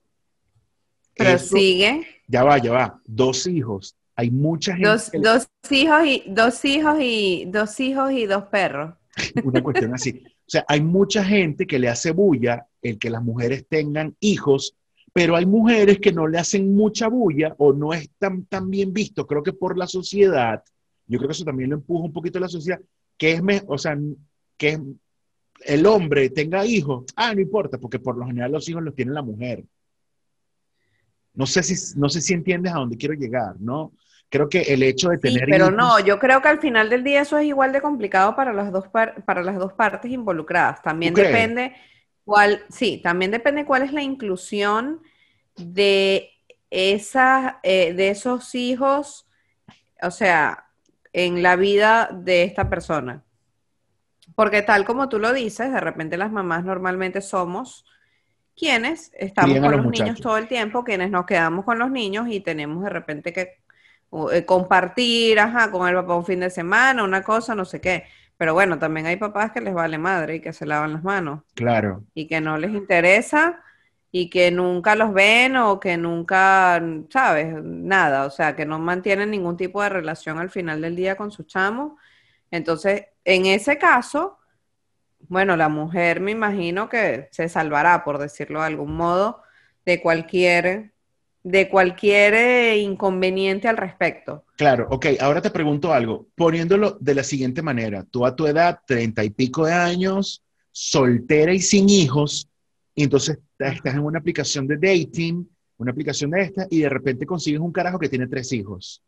Eso- 1.15 1.49
Prosigue. 1.51 2.05
ya 2.27 2.43
va, 2.43 2.57
ya 2.57 2.71
va. 2.73 3.01
Dos 3.05 3.47
hijos. 3.47 3.95
Hay 4.15 4.31
mucha 4.31 4.73
gente 4.73 4.89
Dos, 4.89 5.09
le- 5.13 5.19
dos 5.21 5.47
hijos 5.71 6.05
y 6.05 6.23
dos 6.27 6.65
hijos 6.65 6.97
y 6.99 7.45
dos 7.47 7.79
hijos 7.79 8.11
y 8.11 8.25
dos 8.25 8.43
perros. 8.45 8.93
una 9.45 9.63
cuestión 9.63 9.93
así. 9.93 10.23
O 10.25 10.49
sea, 10.49 10.65
hay 10.67 10.81
mucha 10.81 11.23
gente 11.23 11.65
que 11.65 11.79
le 11.79 11.87
hace 11.87 12.11
bulla 12.11 12.67
el 12.81 12.99
que 12.99 13.09
las 13.09 13.23
mujeres 13.23 13.65
tengan 13.69 14.15
hijos 14.19 14.75
pero 15.13 15.35
hay 15.35 15.45
mujeres 15.45 15.99
que 15.99 16.11
no 16.11 16.27
le 16.27 16.39
hacen 16.39 16.73
mucha 16.73 17.07
bulla 17.07 17.53
o 17.59 17.71
no 17.71 17.93
es 17.93 18.09
tan, 18.17 18.45
tan 18.45 18.69
bien 18.69 18.91
visto, 18.91 19.27
creo 19.27 19.43
que 19.43 19.53
por 19.53 19.77
la 19.77 19.85
sociedad, 19.85 20.63
yo 21.05 21.19
creo 21.19 21.29
que 21.29 21.33
eso 21.33 21.45
también 21.45 21.69
lo 21.69 21.75
empuja 21.75 22.05
un 22.05 22.11
poquito 22.11 22.39
la 22.39 22.47
sociedad, 22.49 22.81
que 23.15 23.33
es, 23.33 23.41
o 23.67 23.77
sea, 23.77 23.95
que 24.57 24.81
el 25.65 25.85
hombre 25.85 26.31
tenga 26.31 26.65
hijos, 26.65 27.05
ah, 27.15 27.33
no 27.33 27.41
importa, 27.41 27.77
porque 27.77 27.99
por 27.99 28.17
lo 28.17 28.25
general 28.25 28.51
los 28.51 28.67
hijos 28.67 28.81
los 28.81 28.95
tiene 28.95 29.11
la 29.11 29.21
mujer. 29.21 29.63
No 31.35 31.45
sé 31.45 31.61
si, 31.61 31.99
no 31.99 32.09
sé 32.09 32.19
si 32.19 32.33
entiendes 32.33 32.73
a 32.73 32.77
dónde 32.77 32.97
quiero 32.97 33.13
llegar, 33.13 33.55
¿no? 33.59 33.93
Creo 34.29 34.49
que 34.49 34.61
el 34.61 34.81
hecho 34.81 35.09
de 35.09 35.19
tener 35.19 35.45
sí, 35.45 35.51
pero 35.51 35.69
no, 35.69 35.99
yo 35.99 36.17
creo 36.17 36.41
que 36.41 36.47
al 36.47 36.59
final 36.59 36.89
del 36.89 37.03
día 37.03 37.21
eso 37.21 37.37
es 37.37 37.45
igual 37.45 37.71
de 37.71 37.81
complicado 37.81 38.35
para 38.35 38.51
las 38.51 38.71
dos, 38.71 38.85
para 38.87 39.43
las 39.43 39.57
dos 39.57 39.73
partes 39.73 40.11
involucradas. 40.11 40.81
También 40.81 41.13
depende 41.13 41.73
cuál, 42.25 42.63
sí, 42.69 43.01
también 43.01 43.31
depende 43.31 43.65
cuál 43.65 43.83
es 43.83 43.93
la 43.93 44.01
inclusión 44.01 45.01
de, 45.55 46.31
esa, 46.69 47.59
eh, 47.63 47.93
de 47.93 48.09
esos 48.09 48.55
hijos, 48.55 49.27
o 50.01 50.11
sea, 50.11 50.65
en 51.11 51.43
la 51.43 51.55
vida 51.55 52.09
de 52.11 52.43
esta 52.43 52.69
persona. 52.69 53.23
Porque 54.35 54.63
tal 54.63 54.83
como 54.85 55.09
tú 55.09 55.19
lo 55.19 55.31
dices, 55.31 55.71
de 55.71 55.79
repente 55.79 56.17
las 56.17 56.31
mamás 56.31 56.65
normalmente 56.65 57.21
somos 57.21 57.85
quienes 58.55 59.11
estamos 59.17 59.59
con 59.59 59.71
los, 59.71 59.85
niños 59.85 60.21
todo 60.21 60.37
el 60.37 60.47
tiempo, 60.47 60.83
quienes 60.83 61.11
nos 61.11 61.25
quedamos 61.25 61.65
con 61.65 61.79
los 61.79 61.91
niños 61.91 62.27
y 62.29 62.39
tenemos 62.39 62.83
de 62.83 62.89
repente 62.89 63.33
que 63.33 63.63
eh, 64.31 64.45
compartir, 64.45 65.39
ajá, 65.39 65.71
con 65.71 65.87
el 65.87 65.95
papá 65.95 66.15
un 66.15 66.25
fin 66.25 66.39
de 66.39 66.49
semana, 66.49 67.03
una 67.03 67.23
cosa, 67.23 67.55
no 67.55 67.65
sé 67.65 67.81
qué. 67.81 68.05
Pero 68.43 68.55
bueno, 68.55 68.77
también 68.77 69.05
hay 69.05 69.15
papás 69.15 69.53
que 69.53 69.61
les 69.61 69.73
vale 69.73 69.97
madre 69.97 70.35
y 70.35 70.39
que 70.41 70.51
se 70.51 70.65
lavan 70.65 70.91
las 70.91 71.01
manos. 71.01 71.43
Claro. 71.55 72.03
Y 72.13 72.27
que 72.27 72.41
no 72.41 72.57
les 72.57 72.71
interesa 72.71 73.63
y 74.11 74.29
que 74.29 74.51
nunca 74.51 74.97
los 74.97 75.13
ven 75.13 75.55
o 75.55 75.79
que 75.79 75.95
nunca, 75.95 76.83
¿sabes? 77.09 77.55
Nada, 77.63 78.25
o 78.25 78.29
sea, 78.29 78.53
que 78.53 78.65
no 78.65 78.79
mantienen 78.79 79.31
ningún 79.31 79.55
tipo 79.55 79.81
de 79.81 79.87
relación 79.87 80.39
al 80.39 80.49
final 80.49 80.81
del 80.81 80.97
día 80.97 81.15
con 81.15 81.31
su 81.31 81.43
chamo. 81.43 81.97
Entonces, 82.51 83.05
en 83.23 83.45
ese 83.45 83.77
caso, 83.77 84.39
bueno, 85.29 85.55
la 85.55 85.69
mujer 85.69 86.19
me 86.19 86.31
imagino 86.31 86.89
que 86.89 87.29
se 87.31 87.47
salvará, 87.47 88.03
por 88.03 88.17
decirlo 88.17 88.59
de 88.59 88.65
algún 88.65 88.93
modo, 88.93 89.41
de 89.85 90.01
cualquier, 90.01 90.91
de 91.43 91.67
cualquier 91.67 92.33
eh, 92.33 92.77
inconveniente 92.77 93.67
al 93.67 93.75
respecto. 93.75 94.45
Claro, 94.55 94.87
ok, 94.89 95.07
ahora 95.19 95.41
te 95.41 95.51
pregunto 95.51 95.93
algo, 95.93 96.27
poniéndolo 96.35 96.97
de 97.01 97.15
la 97.15 97.23
siguiente 97.23 97.61
manera, 97.61 98.05
tú 98.09 98.25
a 98.25 98.35
tu 98.35 98.47
edad, 98.47 98.79
treinta 98.87 99.23
y 99.23 99.29
pico 99.29 99.65
de 99.65 99.73
años, 99.73 100.41
soltera 100.71 101.53
y 101.53 101.59
sin 101.59 101.89
hijos, 101.89 102.47
y 102.95 103.03
entonces 103.03 103.39
estás 103.59 103.93
en 103.93 103.99
una 103.99 104.19
aplicación 104.19 104.67
de 104.67 104.77
dating, 104.77 105.45
una 105.77 105.91
aplicación 105.91 106.31
de 106.31 106.41
esta, 106.43 106.67
y 106.69 106.79
de 106.79 106.89
repente 106.89 107.25
consigues 107.25 107.59
un 107.59 107.73
carajo 107.73 107.99
que 107.99 108.09
tiene 108.09 108.27
tres 108.27 108.51
hijos. 108.53 109.01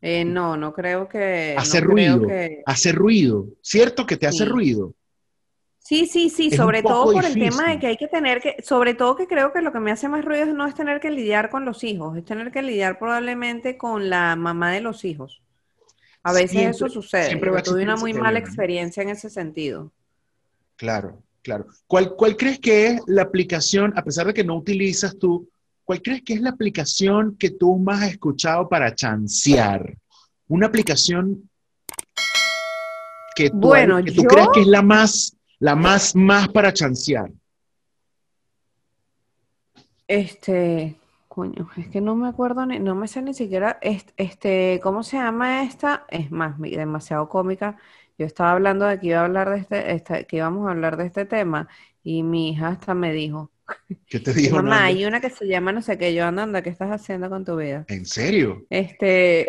Eh, 0.00 0.24
no, 0.24 0.56
no 0.56 0.72
creo 0.72 1.08
que... 1.08 1.56
Hace 1.58 1.80
ruido, 1.80 2.28
hace 2.66 2.92
ruido, 2.92 3.48
¿cierto 3.62 4.06
que 4.06 4.16
te 4.16 4.28
hace 4.28 4.44
ruido? 4.44 4.94
Sí, 5.86 6.06
sí, 6.06 6.30
sí, 6.30 6.50
sobre 6.50 6.82
todo 6.82 7.12
por 7.12 7.24
el 7.24 7.34
tema 7.34 7.70
de 7.70 7.78
que 7.78 7.86
hay 7.86 7.96
que 7.96 8.08
tener 8.08 8.40
que, 8.40 8.56
sobre 8.60 8.94
todo 8.94 9.14
que 9.14 9.28
creo 9.28 9.52
que 9.52 9.62
lo 9.62 9.70
que 9.70 9.78
me 9.78 9.92
hace 9.92 10.08
más 10.08 10.24
ruido 10.24 10.46
no 10.46 10.66
es 10.66 10.74
tener 10.74 10.98
que 10.98 11.12
lidiar 11.12 11.48
con 11.48 11.64
los 11.64 11.84
hijos, 11.84 12.18
es 12.18 12.24
tener 12.24 12.50
que 12.50 12.60
lidiar 12.60 12.98
probablemente 12.98 13.76
con 13.76 14.10
la 14.10 14.34
mamá 14.34 14.72
de 14.72 14.80
los 14.80 15.04
hijos. 15.04 15.42
A 16.24 16.32
veces 16.32 16.70
eso 16.70 16.88
sucede. 16.88 17.28
Siempre 17.28 17.62
tuve 17.62 17.84
una 17.84 17.94
muy 17.94 18.12
mala 18.14 18.40
experiencia 18.40 19.00
en 19.00 19.10
ese 19.10 19.30
sentido. 19.30 19.92
Claro, 20.74 21.22
claro. 21.40 21.66
¿Cuál, 21.86 22.16
¿Cuál 22.16 22.36
crees 22.36 22.58
que 22.58 22.88
es 22.88 23.00
la 23.06 23.22
aplicación, 23.22 23.92
a 23.96 24.02
pesar 24.02 24.26
de 24.26 24.34
que 24.34 24.42
no 24.42 24.56
utilizas 24.56 25.16
tú, 25.16 25.48
¿cuál 25.84 26.02
crees 26.02 26.22
que 26.22 26.32
es 26.32 26.40
la 26.40 26.50
aplicación 26.50 27.36
que 27.38 27.50
tú 27.50 27.76
más 27.76 28.02
has 28.02 28.10
escuchado 28.10 28.68
para 28.68 28.92
chancear? 28.92 29.96
Una 30.48 30.66
aplicación 30.66 31.48
que 33.36 33.50
tú, 33.50 33.58
bueno, 33.58 34.02
que 34.02 34.10
tú 34.10 34.24
crees 34.24 34.48
que 34.52 34.62
es 34.62 34.66
la 34.66 34.82
más, 34.82 35.35
la 35.58 35.74
más, 35.74 36.14
más 36.14 36.48
para 36.48 36.72
chancear. 36.72 37.30
Este, 40.08 40.96
coño, 41.28 41.68
es 41.76 41.88
que 41.88 42.00
no 42.00 42.14
me 42.14 42.28
acuerdo, 42.28 42.64
ni, 42.66 42.78
no 42.78 42.94
me 42.94 43.08
sé 43.08 43.22
ni 43.22 43.34
siquiera, 43.34 43.78
este, 43.82 44.80
¿cómo 44.82 45.02
se 45.02 45.16
llama 45.16 45.64
esta? 45.64 46.06
Es 46.08 46.30
más, 46.30 46.58
demasiado 46.60 47.28
cómica. 47.28 47.76
Yo 48.18 48.26
estaba 48.26 48.52
hablando 48.52 48.86
de 48.86 48.98
que 48.98 49.08
iba 49.08 49.20
a 49.20 49.24
hablar 49.24 49.50
de 49.50 49.58
este, 49.58 49.92
este 49.92 50.26
que 50.26 50.36
íbamos 50.36 50.66
a 50.66 50.70
hablar 50.70 50.96
de 50.96 51.06
este 51.06 51.26
tema 51.26 51.68
y 52.02 52.22
mi 52.22 52.50
hija 52.50 52.68
hasta 52.68 52.94
me 52.94 53.12
dijo, 53.12 53.50
¿Qué 54.06 54.20
te 54.20 54.32
dijo? 54.32 54.56
Mamá, 54.56 54.84
hay 54.84 55.04
una 55.04 55.20
que 55.20 55.30
se 55.30 55.46
llama 55.46 55.72
no 55.72 55.82
sé 55.82 55.98
qué, 55.98 56.14
yo 56.14 56.24
anda, 56.24 56.62
¿qué 56.62 56.70
estás 56.70 56.90
haciendo 56.90 57.28
con 57.28 57.44
tu 57.44 57.56
vida? 57.56 57.84
¿En 57.88 58.06
serio? 58.06 58.64
Este. 58.70 59.46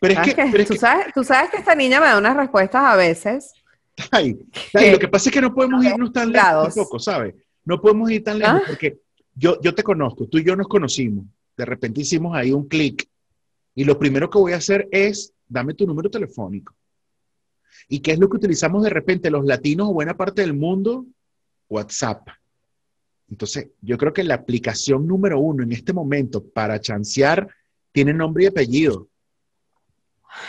Pero 0.00 0.22
es 0.22 0.34
que, 0.34 0.64
¿tú, 0.64 0.74
Sabes, 0.74 1.06
tú 1.12 1.24
sabes 1.24 1.50
que 1.50 1.58
esta 1.58 1.74
niña 1.74 2.00
me 2.00 2.06
da 2.06 2.18
unas 2.18 2.36
respuestas 2.36 2.82
a 2.84 2.96
veces. 2.96 3.52
Lo 4.92 4.98
que 4.98 5.08
pasa 5.08 5.28
es 5.28 5.34
que 5.34 5.40
no 5.40 5.54
podemos 5.54 5.84
irnos 5.84 6.12
tan 6.12 6.32
lejos 6.32 6.74
tampoco, 6.74 6.98
¿sabes? 6.98 7.34
No 7.64 7.80
podemos 7.80 8.10
ir 8.10 8.24
tan 8.24 8.38
lejos 8.38 8.62
¿Ah? 8.62 8.66
porque 8.66 9.00
yo, 9.34 9.60
yo 9.60 9.74
te 9.74 9.82
conozco, 9.82 10.26
tú 10.26 10.38
y 10.38 10.44
yo 10.44 10.56
nos 10.56 10.68
conocimos. 10.68 11.24
De 11.56 11.64
repente 11.64 12.00
hicimos 12.00 12.36
ahí 12.36 12.52
un 12.52 12.68
clic 12.68 13.08
y 13.74 13.84
lo 13.84 13.98
primero 13.98 14.28
que 14.28 14.38
voy 14.38 14.52
a 14.52 14.56
hacer 14.56 14.88
es, 14.90 15.32
dame 15.48 15.74
tu 15.74 15.86
número 15.86 16.10
telefónico. 16.10 16.74
¿Y 17.88 18.00
qué 18.00 18.12
es 18.12 18.18
lo 18.18 18.28
que 18.28 18.36
utilizamos 18.36 18.82
de 18.82 18.90
repente 18.90 19.30
los 19.30 19.44
latinos 19.44 19.88
o 19.88 19.92
buena 19.92 20.16
parte 20.16 20.42
del 20.42 20.54
mundo? 20.54 21.06
WhatsApp. 21.68 22.28
Entonces, 23.30 23.68
yo 23.80 23.96
creo 23.96 24.12
que 24.12 24.24
la 24.24 24.34
aplicación 24.34 25.06
número 25.06 25.38
uno 25.38 25.62
en 25.62 25.72
este 25.72 25.92
momento 25.92 26.44
para 26.44 26.80
chancear 26.80 27.48
tiene 27.92 28.12
nombre 28.12 28.44
y 28.44 28.46
apellido. 28.48 29.08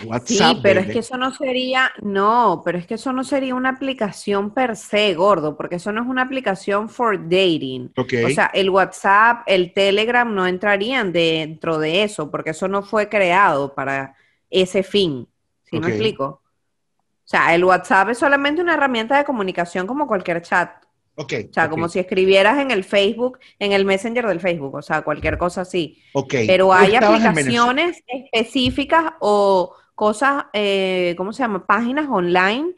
WhatsApp, 0.05 0.55
sí, 0.55 0.59
pero 0.61 0.79
es 0.79 0.87
que 0.87 0.99
eso 0.99 1.17
no 1.17 1.33
sería, 1.33 1.91
no, 2.01 2.61
pero 2.63 2.77
es 2.77 2.85
que 2.85 2.95
eso 2.95 3.11
no 3.13 3.23
sería 3.23 3.55
una 3.55 3.69
aplicación 3.69 4.53
per 4.53 4.75
se, 4.75 5.13
gordo, 5.13 5.57
porque 5.57 5.75
eso 5.75 5.91
no 5.91 6.01
es 6.01 6.07
una 6.07 6.23
aplicación 6.23 6.89
for 6.89 7.17
dating. 7.17 7.91
O 7.97 8.29
sea, 8.29 8.51
el 8.53 8.69
WhatsApp, 8.69 9.43
el 9.47 9.73
Telegram 9.73 10.33
no 10.33 10.47
entrarían 10.47 11.11
dentro 11.11 11.79
de 11.79 12.03
eso, 12.03 12.29
porque 12.29 12.51
eso 12.51 12.67
no 12.67 12.83
fue 12.83 13.09
creado 13.09 13.73
para 13.73 14.15
ese 14.49 14.83
fin. 14.83 15.27
¿Sí 15.63 15.79
me 15.79 15.87
explico? 15.87 16.25
O 16.25 17.27
sea, 17.31 17.55
el 17.55 17.63
WhatsApp 17.63 18.09
es 18.09 18.17
solamente 18.17 18.61
una 18.61 18.73
herramienta 18.73 19.17
de 19.17 19.23
comunicación 19.23 19.87
como 19.87 20.05
cualquier 20.05 20.41
chat. 20.41 20.69
Okay, 21.15 21.47
o 21.49 21.53
sea, 21.53 21.69
como 21.69 21.89
si 21.89 21.99
escribieras 21.99 22.59
en 22.59 22.71
el 22.71 22.83
Facebook, 22.83 23.39
en 23.59 23.73
el 23.73 23.85
Messenger 23.85 24.25
del 24.27 24.39
Facebook, 24.39 24.75
o 24.75 24.81
sea, 24.81 25.01
cualquier 25.01 25.37
cosa 25.37 25.61
así. 25.61 26.01
Okay. 26.13 26.47
Pero 26.47 26.73
hay 26.73 26.95
aplicaciones 26.95 28.01
específicas 28.07 29.13
o 29.19 29.75
cosas, 29.93 30.45
eh, 30.53 31.13
¿cómo 31.17 31.33
se 31.33 31.43
llama? 31.43 31.65
Páginas 31.67 32.07
online, 32.09 32.73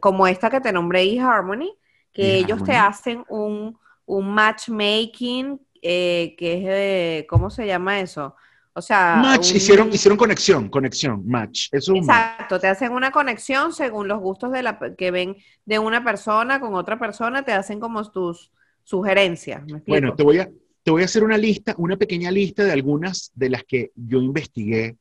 como 0.00 0.26
esta 0.26 0.50
que 0.50 0.60
te 0.60 0.72
nombré, 0.72 1.02
eHarmony, 1.02 1.76
que 2.12 2.38
ellos 2.38 2.64
te 2.64 2.74
hacen 2.74 3.24
un, 3.28 3.78
un 4.06 4.34
matchmaking, 4.34 5.60
eh, 5.82 6.34
que 6.38 6.54
es, 6.54 6.64
de, 6.64 7.26
¿cómo 7.28 7.50
se 7.50 7.66
llama 7.66 8.00
eso? 8.00 8.34
O 8.76 8.82
sea, 8.82 9.16
match, 9.22 9.54
hicieron, 9.54 9.90
hicieron 9.90 10.18
conexión, 10.18 10.68
conexión, 10.68 11.26
match. 11.26 11.68
exacto, 11.72 12.60
te 12.60 12.66
hacen 12.66 12.92
una 12.92 13.10
conexión 13.10 13.72
según 13.72 14.06
los 14.06 14.20
gustos 14.20 14.52
de 14.52 14.62
la 14.62 14.78
que 14.98 15.10
ven 15.10 15.36
de 15.64 15.78
una 15.78 16.04
persona 16.04 16.60
con 16.60 16.74
otra 16.74 16.98
persona, 16.98 17.42
te 17.42 17.52
hacen 17.52 17.80
como 17.80 18.08
tus 18.10 18.52
sugerencias. 18.84 19.62
bueno, 19.86 20.14
te 20.14 20.22
voy 20.22 20.38
a 20.40 20.50
te 20.86 20.92
voy 20.92 21.02
a 21.02 21.06
hacer 21.06 21.24
una 21.24 21.36
lista, 21.36 21.74
una 21.78 21.96
pequeña 21.96 22.30
lista 22.30 22.62
de 22.62 22.70
algunas 22.70 23.32
de 23.34 23.50
las 23.50 23.64
que 23.64 23.90
yo 23.96 24.20
investigué 24.20 24.94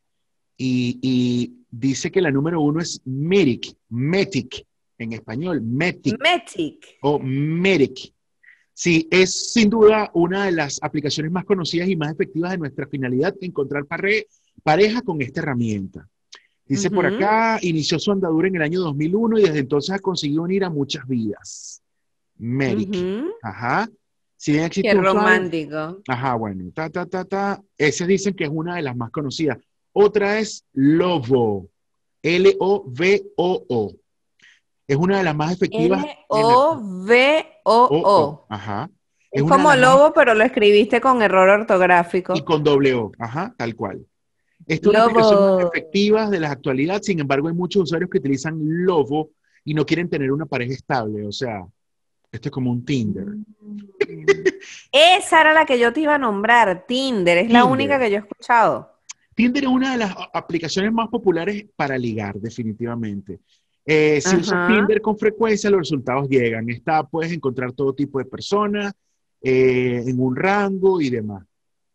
y, 0.57 1.53
dice 1.69 2.09
que 2.09 2.21
la 2.21 2.31
número 2.31 2.59
uno 2.59 2.79
es 2.79 3.01
Metic, 3.05 3.75
Metic 3.89 4.65
en 4.97 5.13
español, 5.13 5.61
Metic. 5.61 6.17
Metic. 6.19 6.97
O 7.01 7.19
Metic. 7.19 8.14
Sí, 8.77 9.07
es 9.09 9.53
sin 9.53 9.69
duda 9.69 10.11
una 10.13 10.45
de 10.45 10.51
las 10.51 10.79
aplicaciones 10.83 11.31
más 11.31 11.45
conocidas 11.45 11.87
y 11.87 11.95
más 11.95 12.11
efectivas 12.11 12.51
de 12.51 12.57
nuestra 12.57 12.85
finalidad, 12.87 13.33
encontrar 13.39 13.85
pareja 13.85 15.01
con 15.01 15.21
esta 15.21 15.39
herramienta. 15.39 16.09
Dice 16.67 16.91
por 16.91 17.05
acá, 17.05 17.57
inició 17.61 17.97
su 17.99 18.11
andadura 18.11 18.49
en 18.49 18.57
el 18.57 18.61
año 18.63 18.81
2001 18.81 19.39
y 19.39 19.43
desde 19.43 19.59
entonces 19.59 19.95
ha 19.95 19.99
conseguido 19.99 20.43
unir 20.43 20.65
a 20.65 20.69
muchas 20.69 21.07
vidas. 21.07 21.81
Medic. 22.37 22.93
Ajá. 23.41 23.89
Qué 24.43 24.93
romántico. 24.93 26.01
Ajá, 26.07 26.35
bueno. 26.35 26.69
Ta, 26.73 26.89
ta, 26.89 27.05
ta, 27.05 27.23
ta. 27.23 27.63
Ese 27.77 28.05
dicen 28.05 28.33
que 28.33 28.43
es 28.43 28.49
una 28.51 28.75
de 28.75 28.81
las 28.81 28.97
más 28.97 29.09
conocidas. 29.09 29.57
Otra 29.93 30.39
es 30.39 30.65
Lovo. 30.73 31.69
L-O-V-O-O. 32.21 33.95
Es 34.87 34.97
una 34.97 35.17
de 35.17 35.23
las 35.23 35.35
más 35.35 35.51
efectivas. 35.53 36.03
L-O-V-O-O. 36.29 36.75
Ajá. 38.49 38.89
Es, 39.31 39.43
como 39.43 39.75
lobo, 39.75 40.13
pero 40.13 40.33
lo 40.33 40.43
escribiste 40.43 41.01
con 41.01 41.21
error 41.21 41.49
ortográfico. 41.49 42.33
Y 42.35 42.43
con 42.43 42.63
doble 42.63 42.93
O. 42.93 43.11
Ajá, 43.19 43.53
tal 43.57 43.75
cual. 43.75 44.05
Esto 44.65 44.89
es 44.89 44.95
una 44.95 45.03
aplicación 45.05 45.55
más 45.55 45.65
efectivas 45.65 46.31
de 46.31 46.39
la 46.39 46.51
actualidad, 46.51 47.01
sin 47.01 47.19
embargo, 47.19 47.47
hay 47.47 47.53
muchos 47.53 47.83
usuarios 47.83 48.09
que 48.09 48.17
utilizan 48.19 48.57
Lobo 48.59 49.31
y 49.63 49.73
no 49.73 49.85
quieren 49.85 50.09
tener 50.09 50.31
una 50.31 50.45
pareja 50.45 50.73
estable. 50.73 51.27
O 51.27 51.31
sea, 51.31 51.65
esto 52.31 52.49
es 52.49 52.51
como 52.51 52.71
un 52.71 52.85
Tinder. 52.85 53.25
Esa 54.91 55.41
era 55.41 55.53
la 55.53 55.65
que 55.65 55.77
yo 55.79 55.91
te 55.91 56.01
iba 56.01 56.15
a 56.15 56.17
nombrar, 56.19 56.85
Tinder, 56.87 57.37
es 57.37 57.51
la 57.51 57.65
única 57.65 57.99
que 57.99 58.09
yo 58.09 58.17
he 58.17 58.19
escuchado. 58.19 58.91
Tinder 59.35 59.63
es 59.63 59.69
una 59.69 59.91
de 59.91 59.97
las 59.97 60.15
aplicaciones 60.33 60.93
más 60.93 61.09
populares 61.09 61.65
para 61.75 61.97
ligar, 61.97 62.35
definitivamente. 62.35 63.39
Eh, 63.85 64.19
si 64.21 64.35
usas. 64.37 64.67
Tinder 64.67 65.01
con 65.01 65.17
frecuencia, 65.17 65.69
los 65.69 65.79
resultados 65.79 66.27
llegan. 66.29 66.69
Esta 66.69 67.03
puedes 67.03 67.31
encontrar 67.31 67.71
todo 67.71 67.93
tipo 67.93 68.19
de 68.19 68.25
personas 68.25 68.93
eh, 69.41 70.03
en 70.05 70.19
un 70.19 70.35
rango 70.35 70.99
y 71.01 71.09
demás. 71.09 71.45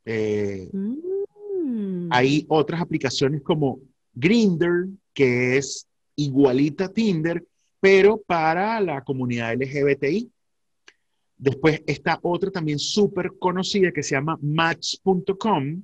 Eh, 0.04 0.68
Mm. 1.70 2.08
Hay 2.10 2.44
otras 2.48 2.80
aplicaciones 2.80 3.42
como 3.42 3.80
Grindr, 4.14 4.88
que 5.14 5.56
es 5.56 5.86
igualita 6.16 6.86
a 6.86 6.88
Tinder, 6.88 7.44
pero 7.80 8.20
para 8.20 8.80
la 8.80 9.02
comunidad 9.02 9.54
LGBTI. 9.54 10.30
Después 11.36 11.82
está 11.86 12.18
otra 12.22 12.50
también 12.50 12.78
súper 12.78 13.32
conocida 13.38 13.92
que 13.92 14.02
se 14.02 14.14
llama 14.14 14.38
Match.com. 14.42 15.82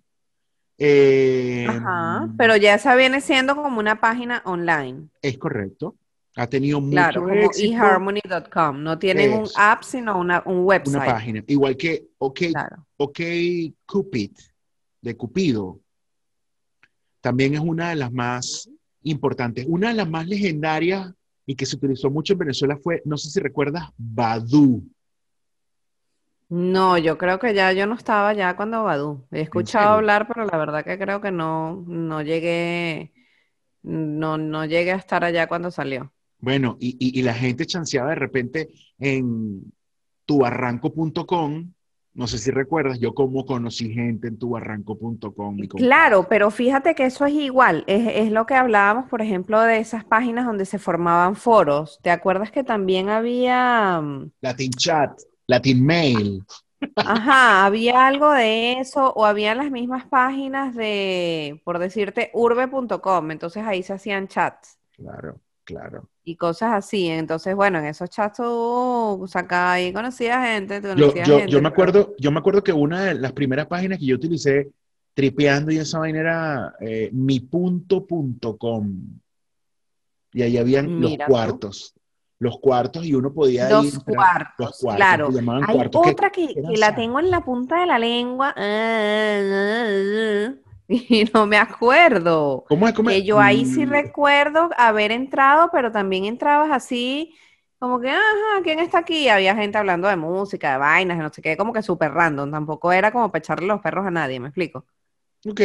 Eh, 0.78 1.66
Ajá, 1.68 2.28
pero 2.36 2.56
ya 2.56 2.74
esa 2.74 2.94
viene 2.96 3.20
siendo 3.20 3.56
como 3.56 3.78
una 3.80 4.00
página 4.00 4.42
online. 4.44 5.08
Es 5.22 5.38
correcto. 5.38 5.96
Ha 6.38 6.46
tenido 6.48 6.80
mucho 6.82 6.92
Claro, 6.92 7.22
como 7.22 7.50
eharmony.com. 7.58 8.82
No 8.82 8.98
tienen 8.98 9.32
un 9.32 9.48
app, 9.56 9.82
sino 9.82 10.18
una, 10.18 10.42
un 10.44 10.56
Una 10.58 10.64
website. 10.66 11.06
página. 11.06 11.44
Igual 11.46 11.76
que 11.78 12.08
OK, 12.18 12.40
Claro. 12.52 12.86
OK 12.98 13.20
Cupid, 13.86 14.32
de 15.00 15.16
Cupido. 15.16 15.80
También 17.22 17.54
es 17.54 17.60
una 17.60 17.88
de 17.90 17.96
las 17.96 18.12
más 18.12 18.68
importantes. 19.02 19.64
Una 19.66 19.88
de 19.88 19.94
las 19.94 20.08
más 20.10 20.26
legendarias 20.28 21.10
y 21.46 21.54
que 21.54 21.64
se 21.64 21.76
utilizó 21.76 22.10
mucho 22.10 22.34
en 22.34 22.40
Venezuela 22.40 22.76
fue, 22.76 23.00
no 23.06 23.16
sé 23.16 23.30
si 23.30 23.40
recuerdas, 23.40 23.88
Badu. 23.96 24.82
No, 26.48 26.96
yo 26.98 27.18
creo 27.18 27.38
que 27.40 27.54
ya 27.54 27.72
yo 27.72 27.86
no 27.86 27.94
estaba 27.96 28.32
ya 28.32 28.54
cuando 28.56 28.84
Badoo. 28.84 29.26
He 29.32 29.40
escuchado 29.40 29.94
hablar, 29.94 30.28
pero 30.28 30.44
la 30.46 30.56
verdad 30.56 30.84
que 30.84 30.96
creo 30.98 31.20
que 31.20 31.32
no, 31.32 31.84
no 31.88 32.22
llegué, 32.22 33.12
no, 33.82 34.38
no 34.38 34.64
llegué 34.66 34.92
a 34.92 34.96
estar 34.96 35.24
allá 35.24 35.48
cuando 35.48 35.70
salió. 35.70 36.12
Bueno, 36.38 36.76
y, 36.80 36.90
y- 37.00 37.18
y 37.18 37.22
la 37.22 37.34
gente 37.34 37.66
chanceaba 37.66 38.10
de 38.10 38.14
repente 38.16 38.68
en 38.98 39.72
tubarranco.com. 40.26 41.72
No 42.14 42.26
sé 42.26 42.38
si 42.38 42.50
recuerdas, 42.50 42.98
yo 43.00 43.12
como 43.14 43.44
conocí 43.44 43.92
gente 43.92 44.28
en 44.28 44.38
tubarranco.com. 44.38 45.56
Claro, 45.74 46.26
pero 46.28 46.50
fíjate 46.50 46.94
que 46.94 47.04
eso 47.06 47.24
es 47.26 47.32
igual, 47.34 47.84
es, 47.86 48.06
es 48.26 48.32
lo 48.32 48.46
que 48.46 48.54
hablábamos, 48.54 49.08
por 49.08 49.22
ejemplo, 49.22 49.60
de 49.60 49.78
esas 49.78 50.04
páginas 50.04 50.46
donde 50.46 50.64
se 50.66 50.78
formaban 50.78 51.36
foros. 51.36 51.98
¿Te 52.02 52.10
acuerdas 52.10 52.50
que 52.50 52.64
también 52.64 53.08
había, 53.10 54.00
mm, 54.02 54.30
Latin 54.42 54.70
Chat, 54.72 55.20
Latin 55.46 55.84
Mail. 55.84 56.44
ajá, 56.96 57.64
había 57.64 58.06
algo 58.06 58.30
de 58.32 58.80
eso, 58.80 59.12
o 59.14 59.24
habían 59.24 59.58
las 59.58 59.70
mismas 59.70 60.06
páginas 60.06 60.74
de, 60.74 61.60
por 61.64 61.78
decirte, 61.78 62.30
urbe.com, 62.34 63.30
entonces 63.30 63.64
ahí 63.64 63.82
se 63.82 63.94
hacían 63.94 64.28
chats. 64.28 64.78
Claro, 64.92 65.40
claro. 65.64 66.08
y 66.24 66.36
cosas 66.36 66.72
así. 66.72 67.08
Entonces, 67.08 67.54
bueno, 67.54 67.78
en 67.78 67.86
esos 67.86 68.10
chats 68.10 68.38
tú 68.38 69.26
sacabas 69.28 69.74
ahí, 69.74 69.92
conocías 69.92 70.44
gente, 70.44 70.80
tú 70.80 70.88
Yo, 70.88 70.94
conocías 70.94 71.28
yo, 71.28 71.38
gente, 71.38 71.52
yo 71.52 71.62
me 71.62 71.68
acuerdo, 71.68 72.14
yo 72.18 72.30
me 72.30 72.38
acuerdo 72.38 72.62
que 72.62 72.72
una 72.72 73.04
de 73.04 73.14
las 73.14 73.32
primeras 73.32 73.66
páginas 73.66 73.98
que 73.98 74.06
yo 74.06 74.16
utilicé 74.16 74.70
tripeando 75.14 75.72
y 75.72 75.78
esa 75.78 75.98
vaina 75.98 76.20
era 76.20 76.76
eh, 76.80 77.08
mipunto.com. 77.12 79.02
Y 80.32 80.42
ahí 80.42 80.58
habían 80.58 81.00
los 81.00 81.10
Mira 81.12 81.26
cuartos. 81.26 81.95
Los 82.38 82.58
cuartos 82.60 83.04
y 83.04 83.14
uno 83.14 83.32
podía 83.32 83.70
Los 83.70 83.86
ir 83.86 83.94
cuartos, 84.04 84.66
los 84.66 84.78
cuartos, 84.80 84.96
claro. 84.96 85.30
Hay 85.66 85.74
cuartos, 85.74 86.02
otra 86.04 86.30
que, 86.30 86.54
la 86.76 86.94
tengo 86.94 87.18
en 87.18 87.30
la 87.30 87.40
punta 87.40 87.80
de 87.80 87.86
la 87.86 87.98
lengua 87.98 88.54
y 90.88 91.24
no 91.32 91.46
me 91.46 91.56
acuerdo. 91.56 92.64
¿Cómo 92.68 92.86
es? 92.88 92.94
¿Cómo 92.94 93.10
es? 93.10 93.16
Que 93.16 93.24
yo 93.24 93.40
ahí 93.40 93.64
sí 93.64 93.86
Mm, 93.86 93.90
recuerdo 93.90 94.70
haber 94.76 95.12
entrado, 95.12 95.70
pero 95.72 95.90
también 95.90 96.24
entrabas 96.26 96.70
así, 96.70 97.34
como 97.78 98.00
que, 98.00 98.10
ajá, 98.10 98.62
¿quién 98.62 98.78
está 98.80 98.98
aquí? 98.98 99.28
Había 99.28 99.54
gente 99.54 99.78
hablando 99.78 100.08
de 100.08 100.16
música, 100.16 100.72
de 100.72 100.78
vainas, 100.78 101.16
de 101.18 101.22
no 101.24 101.32
sé 101.32 101.42
qué, 101.42 101.56
como 101.56 101.72
que 101.72 101.82
súper 101.82 102.12
random. 102.12 102.50
Tampoco 102.50 102.92
era 102.92 103.12
como 103.12 103.30
para 103.30 103.38
echarle 103.40 103.66
los 103.66 103.80
perros 103.80 104.06
a 104.06 104.10
nadie, 104.10 104.40
¿me 104.40 104.48
explico? 104.48 104.84
Ok. 105.46 105.60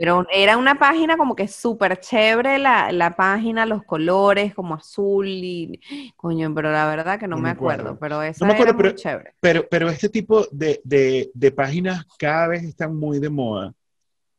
Pero 0.00 0.26
era 0.32 0.56
una 0.56 0.78
página 0.78 1.18
como 1.18 1.36
que 1.36 1.46
súper 1.46 2.00
chévere 2.00 2.58
la, 2.58 2.90
la 2.90 3.14
página, 3.14 3.66
los 3.66 3.84
colores, 3.84 4.54
como 4.54 4.74
azul 4.74 5.28
y... 5.28 5.78
Coño, 6.16 6.54
pero 6.54 6.72
la 6.72 6.86
verdad 6.88 7.20
que 7.20 7.28
no, 7.28 7.36
No 7.36 7.42
me 7.42 7.50
acuerdo, 7.50 7.90
acuerdo. 7.90 7.98
pero 8.00 8.22
esa 8.22 8.46
me 8.46 8.52
acuerdo, 8.54 8.70
era 8.70 8.72
muy 8.78 8.82
pero- 8.84 8.96
chévere. 8.96 9.34
Pero, 9.40 9.68
pero 9.70 9.90
este 9.90 10.08
tipo 10.08 10.46
de, 10.50 10.80
de- 10.84 11.30
de 11.34 11.50
páginas 11.52 12.06
cada 12.18 12.48
vez 12.48 12.62
están 12.64 12.96
muy 12.96 13.18
de 13.20 13.28
moda. 13.28 13.74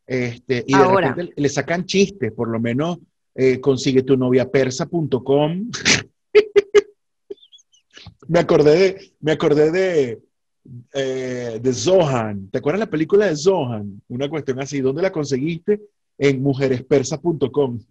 Este, 0.08 0.64
y 0.66 0.76
de 0.76 0.84
Ahora. 0.84 1.10
repente 1.10 1.34
le 1.40 1.48
sacan 1.50 1.86
chistes, 1.86 2.32
por 2.32 2.48
lo 2.50 2.60
menos 2.60 2.98
eh, 3.36 3.62
consigue 3.62 4.02
tu 4.02 4.18
novia 4.18 4.50
persa.com. 4.50 5.70
me 8.28 8.40
acordé 8.40 8.76
de, 8.80 9.14
me 9.20 9.32
acordé 9.34 9.72
de, 9.72 10.20
eh, 10.94 11.60
de 11.62 11.74
Zohan. 11.74 12.50
¿Te 12.50 12.58
acuerdas 12.60 12.80
la 12.82 12.90
película 12.90 13.26
de 13.28 13.36
Zohan? 13.36 14.02
Una 14.10 14.30
cuestión 14.30 14.60
así. 14.60 14.82
¿Dónde 14.82 15.02
la 15.02 15.12
conseguiste? 15.12 15.82
En 16.18 16.42
mujerespersa.com. 16.42 17.80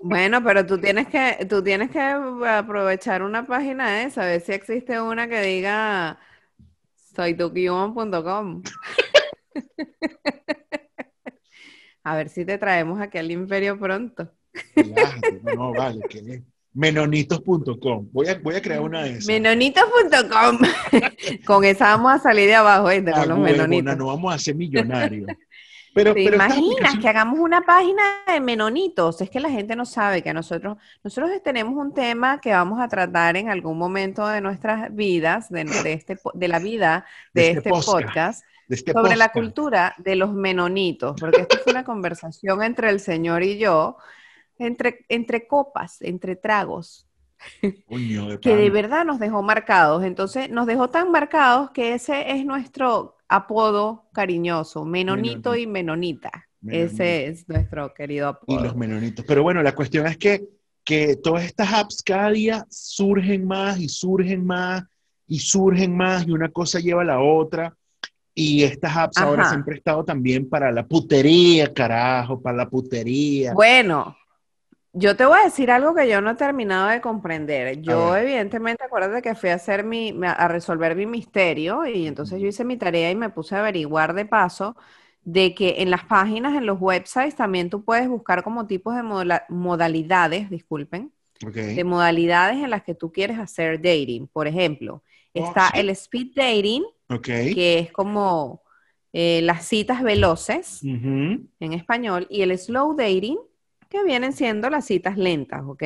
Bueno, 0.00 0.42
pero 0.42 0.64
tú 0.64 0.78
tienes 0.78 1.06
que, 1.08 1.44
tú 1.44 1.62
tienes 1.62 1.90
que 1.90 2.00
aprovechar 2.00 3.22
una 3.22 3.44
página 3.46 3.90
de 3.92 4.04
esa, 4.04 4.22
a 4.22 4.26
ver 4.26 4.40
si 4.40 4.52
existe 4.52 4.98
una 4.98 5.28
que 5.28 5.42
diga 5.42 6.18
soytuguion.com. 7.14 8.62
A 12.04 12.16
ver 12.16 12.28
si 12.30 12.44
te 12.44 12.58
traemos 12.58 13.00
aquí 13.00 13.18
al 13.18 13.30
imperio 13.30 13.78
pronto. 13.78 14.32
Relájate, 14.74 15.40
no, 15.44 15.72
vale. 15.72 16.02
que- 16.08 16.42
Menonitos.com. 16.74 18.08
Voy 18.12 18.28
a, 18.28 18.38
voy 18.38 18.54
a 18.54 18.62
crear 18.62 18.80
una 18.80 19.02
de 19.02 19.10
esas. 19.10 19.26
Menonitos.com. 19.26 20.58
Con 21.46 21.64
esa 21.64 21.96
vamos 21.96 22.12
a 22.14 22.18
salir 22.18 22.46
de 22.46 22.54
abajo, 22.54 22.88
menonitos. 22.88 23.96
no 23.96 24.06
vamos 24.06 24.34
a 24.34 24.38
ser 24.38 24.54
millonarios. 24.54 25.28
Pero, 25.94 26.14
¿Te 26.14 26.24
pero 26.24 26.36
estas 26.36 26.56
imaginas 26.56 26.98
que 27.00 27.08
hagamos 27.08 27.38
una 27.38 27.66
página 27.66 28.02
de 28.26 28.40
menonitos? 28.40 29.20
Es 29.20 29.28
que 29.28 29.40
la 29.40 29.50
gente 29.50 29.76
no 29.76 29.84
sabe 29.84 30.22
que 30.22 30.32
nosotros, 30.32 30.78
nosotros 31.04 31.30
tenemos 31.44 31.74
un 31.74 31.92
tema 31.92 32.40
que 32.40 32.50
vamos 32.50 32.80
a 32.80 32.88
tratar 32.88 33.36
en 33.36 33.50
algún 33.50 33.76
momento 33.76 34.26
de 34.26 34.40
nuestras 34.40 34.94
vidas, 34.94 35.50
de, 35.50 35.64
de 35.64 35.92
este, 35.92 36.18
de 36.32 36.48
la 36.48 36.60
vida 36.60 37.04
de, 37.34 37.42
De 37.42 37.48
este, 37.48 37.58
este 37.58 37.70
podcast, 37.70 38.44
de 38.68 38.76
este 38.76 38.92
sobre 38.92 39.16
la 39.16 39.32
cultura 39.32 39.94
de 39.98 40.16
los 40.16 40.32
menonitos, 40.32 41.14
porque 41.20 41.42
esto 41.42 41.58
fue 41.62 41.72
una 41.72 41.84
conversación 41.84 42.62
entre 42.62 42.88
el 42.88 42.98
señor 42.98 43.42
y 43.42 43.58
yo, 43.58 43.98
entre, 44.58 45.04
entre 45.08 45.46
copas, 45.46 46.00
entre 46.02 46.36
tragos, 46.36 47.06
de 47.60 48.38
que 48.40 48.56
de 48.56 48.70
verdad 48.70 49.04
nos 49.04 49.18
dejó 49.18 49.42
marcados. 49.42 50.04
Entonces, 50.04 50.50
nos 50.50 50.66
dejó 50.66 50.88
tan 50.90 51.10
marcados 51.10 51.70
que 51.70 51.94
ese 51.94 52.30
es 52.32 52.44
nuestro 52.44 53.16
apodo 53.28 54.04
cariñoso, 54.12 54.84
Menonito 54.84 55.50
Menonito. 55.50 55.56
y 55.56 55.66
Menonita. 55.66 56.30
Menonito. 56.60 56.92
Ese 56.94 57.26
es 57.26 57.48
nuestro 57.48 57.92
querido 57.94 58.28
Y 58.46 58.54
apodo. 58.54 58.64
los 58.64 58.76
menonitos. 58.76 59.24
Pero 59.26 59.42
bueno, 59.42 59.62
la 59.62 59.74
cuestión 59.74 60.06
es 60.06 60.16
que, 60.16 60.44
que 60.84 61.16
todas 61.16 61.44
estas 61.44 61.72
apps 61.72 62.02
cada 62.04 62.30
día 62.30 62.66
surgen 62.70 63.44
más 63.46 63.80
y 63.80 63.88
surgen 63.88 64.46
más 64.46 64.84
y 65.26 65.38
surgen 65.40 65.96
más 65.96 66.26
y 66.26 66.30
una 66.30 66.50
cosa 66.50 66.78
lleva 66.78 67.02
a 67.02 67.06
la 67.06 67.20
otra. 67.20 67.74
Y 68.34 68.62
estas 68.62 68.96
apps 68.96 69.18
ahora 69.18 69.42
Ajá. 69.42 69.50
se 69.50 69.56
han 69.56 69.64
prestado 69.64 70.04
también 70.04 70.48
para 70.48 70.70
la 70.70 70.86
putería, 70.86 71.72
carajo, 71.72 72.40
para 72.40 72.56
la 72.58 72.68
putería. 72.70 73.52
Bueno, 73.54 74.16
yo 74.92 75.16
te 75.16 75.24
voy 75.24 75.38
a 75.40 75.44
decir 75.44 75.70
algo 75.70 75.94
que 75.94 76.08
yo 76.08 76.20
no 76.20 76.30
he 76.30 76.34
terminado 76.34 76.88
de 76.88 77.00
comprender. 77.00 77.80
Yo, 77.82 78.14
evidentemente, 78.16 78.84
acuérdate 78.84 79.22
que 79.22 79.34
fui 79.34 79.48
a 79.50 79.54
hacer 79.54 79.84
mi, 79.84 80.14
a 80.24 80.48
resolver 80.48 80.94
mi 80.96 81.06
misterio 81.06 81.86
y 81.86 82.06
entonces 82.06 82.40
yo 82.40 82.46
hice 82.48 82.64
mi 82.64 82.76
tarea 82.76 83.10
y 83.10 83.14
me 83.14 83.30
puse 83.30 83.56
a 83.56 83.60
averiguar 83.60 84.14
de 84.14 84.26
paso 84.26 84.76
de 85.24 85.54
que 85.54 85.76
en 85.82 85.90
las 85.90 86.04
páginas, 86.04 86.54
en 86.56 86.66
los 86.66 86.78
websites, 86.80 87.36
también 87.36 87.70
tú 87.70 87.84
puedes 87.84 88.08
buscar 88.08 88.42
como 88.42 88.66
tipos 88.66 88.94
de 88.96 89.02
moda- 89.02 89.46
modalidades, 89.48 90.50
disculpen, 90.50 91.12
Ok. 91.44 91.56
de 91.64 91.84
modalidades 91.84 92.56
en 92.58 92.70
las 92.70 92.82
que 92.82 92.94
tú 92.94 93.12
quieres 93.12 93.38
hacer 93.38 93.78
dating. 93.80 94.28
Por 94.28 94.46
ejemplo, 94.48 95.02
Oh, 95.36 95.54
está 95.56 95.68
sí. 95.72 95.72
el 95.74 95.90
speed 95.90 96.32
dating, 96.36 96.84
que 97.50 97.78
es 97.80 97.92
como 97.92 98.62
eh, 99.12 99.42
las 99.42 99.66
citas 99.66 100.02
veloces 100.02 100.88
en 101.60 101.72
español, 101.72 102.26
y 102.30 102.42
el 102.42 102.56
slow 102.58 102.94
dating, 102.96 103.38
que 103.92 104.02
vienen 104.04 104.32
siendo 104.32 104.70
las 104.70 104.86
citas 104.86 105.18
lentas, 105.18 105.62
¿ok? 105.66 105.82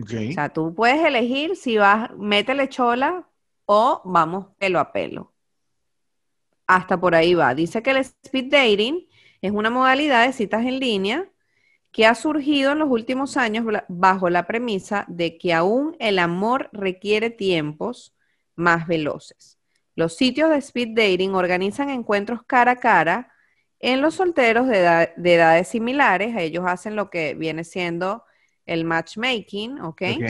O 0.00 0.32
sea, 0.32 0.48
tú 0.50 0.74
puedes 0.76 1.04
elegir 1.04 1.56
si 1.56 1.76
vas, 1.76 2.10
métele 2.16 2.68
chola 2.68 3.28
o 3.66 4.00
vamos 4.04 4.46
pelo 4.58 4.78
a 4.78 4.92
pelo. 4.92 5.32
Hasta 6.68 7.00
por 7.00 7.16
ahí 7.16 7.34
va. 7.34 7.56
Dice 7.56 7.82
que 7.82 7.90
el 7.90 7.96
speed 7.96 8.52
dating 8.52 9.08
es 9.42 9.50
una 9.50 9.70
modalidad 9.70 10.24
de 10.24 10.32
citas 10.32 10.64
en 10.64 10.78
línea 10.78 11.28
que 11.90 12.06
ha 12.06 12.14
surgido 12.14 12.72
en 12.72 12.78
los 12.78 12.88
últimos 12.88 13.36
años 13.36 13.66
bajo 13.88 14.30
la 14.30 14.46
premisa 14.46 15.04
de 15.08 15.36
que 15.36 15.52
aún 15.52 15.96
el 15.98 16.20
amor 16.20 16.68
requiere 16.72 17.30
tiempos 17.30 18.14
más 18.54 18.86
veloces. 18.86 19.58
Los 19.96 20.16
sitios 20.16 20.50
de 20.50 20.58
speed 20.58 20.90
dating 20.94 21.34
organizan 21.34 21.90
encuentros 21.90 22.44
cara 22.44 22.72
a 22.72 22.76
cara 22.76 23.32
en 23.80 24.00
los 24.02 24.14
solteros 24.16 24.68
de, 24.68 24.78
edad- 24.80 25.14
de 25.16 25.34
edades 25.34 25.68
similares. 25.68 26.34
Ellos 26.36 26.64
hacen 26.66 26.96
lo 26.96 27.10
que 27.10 27.34
viene 27.34 27.64
siendo 27.64 28.24
el 28.66 28.84
matchmaking, 28.84 29.80
¿ok? 29.80 30.02
Ok, 30.04 30.20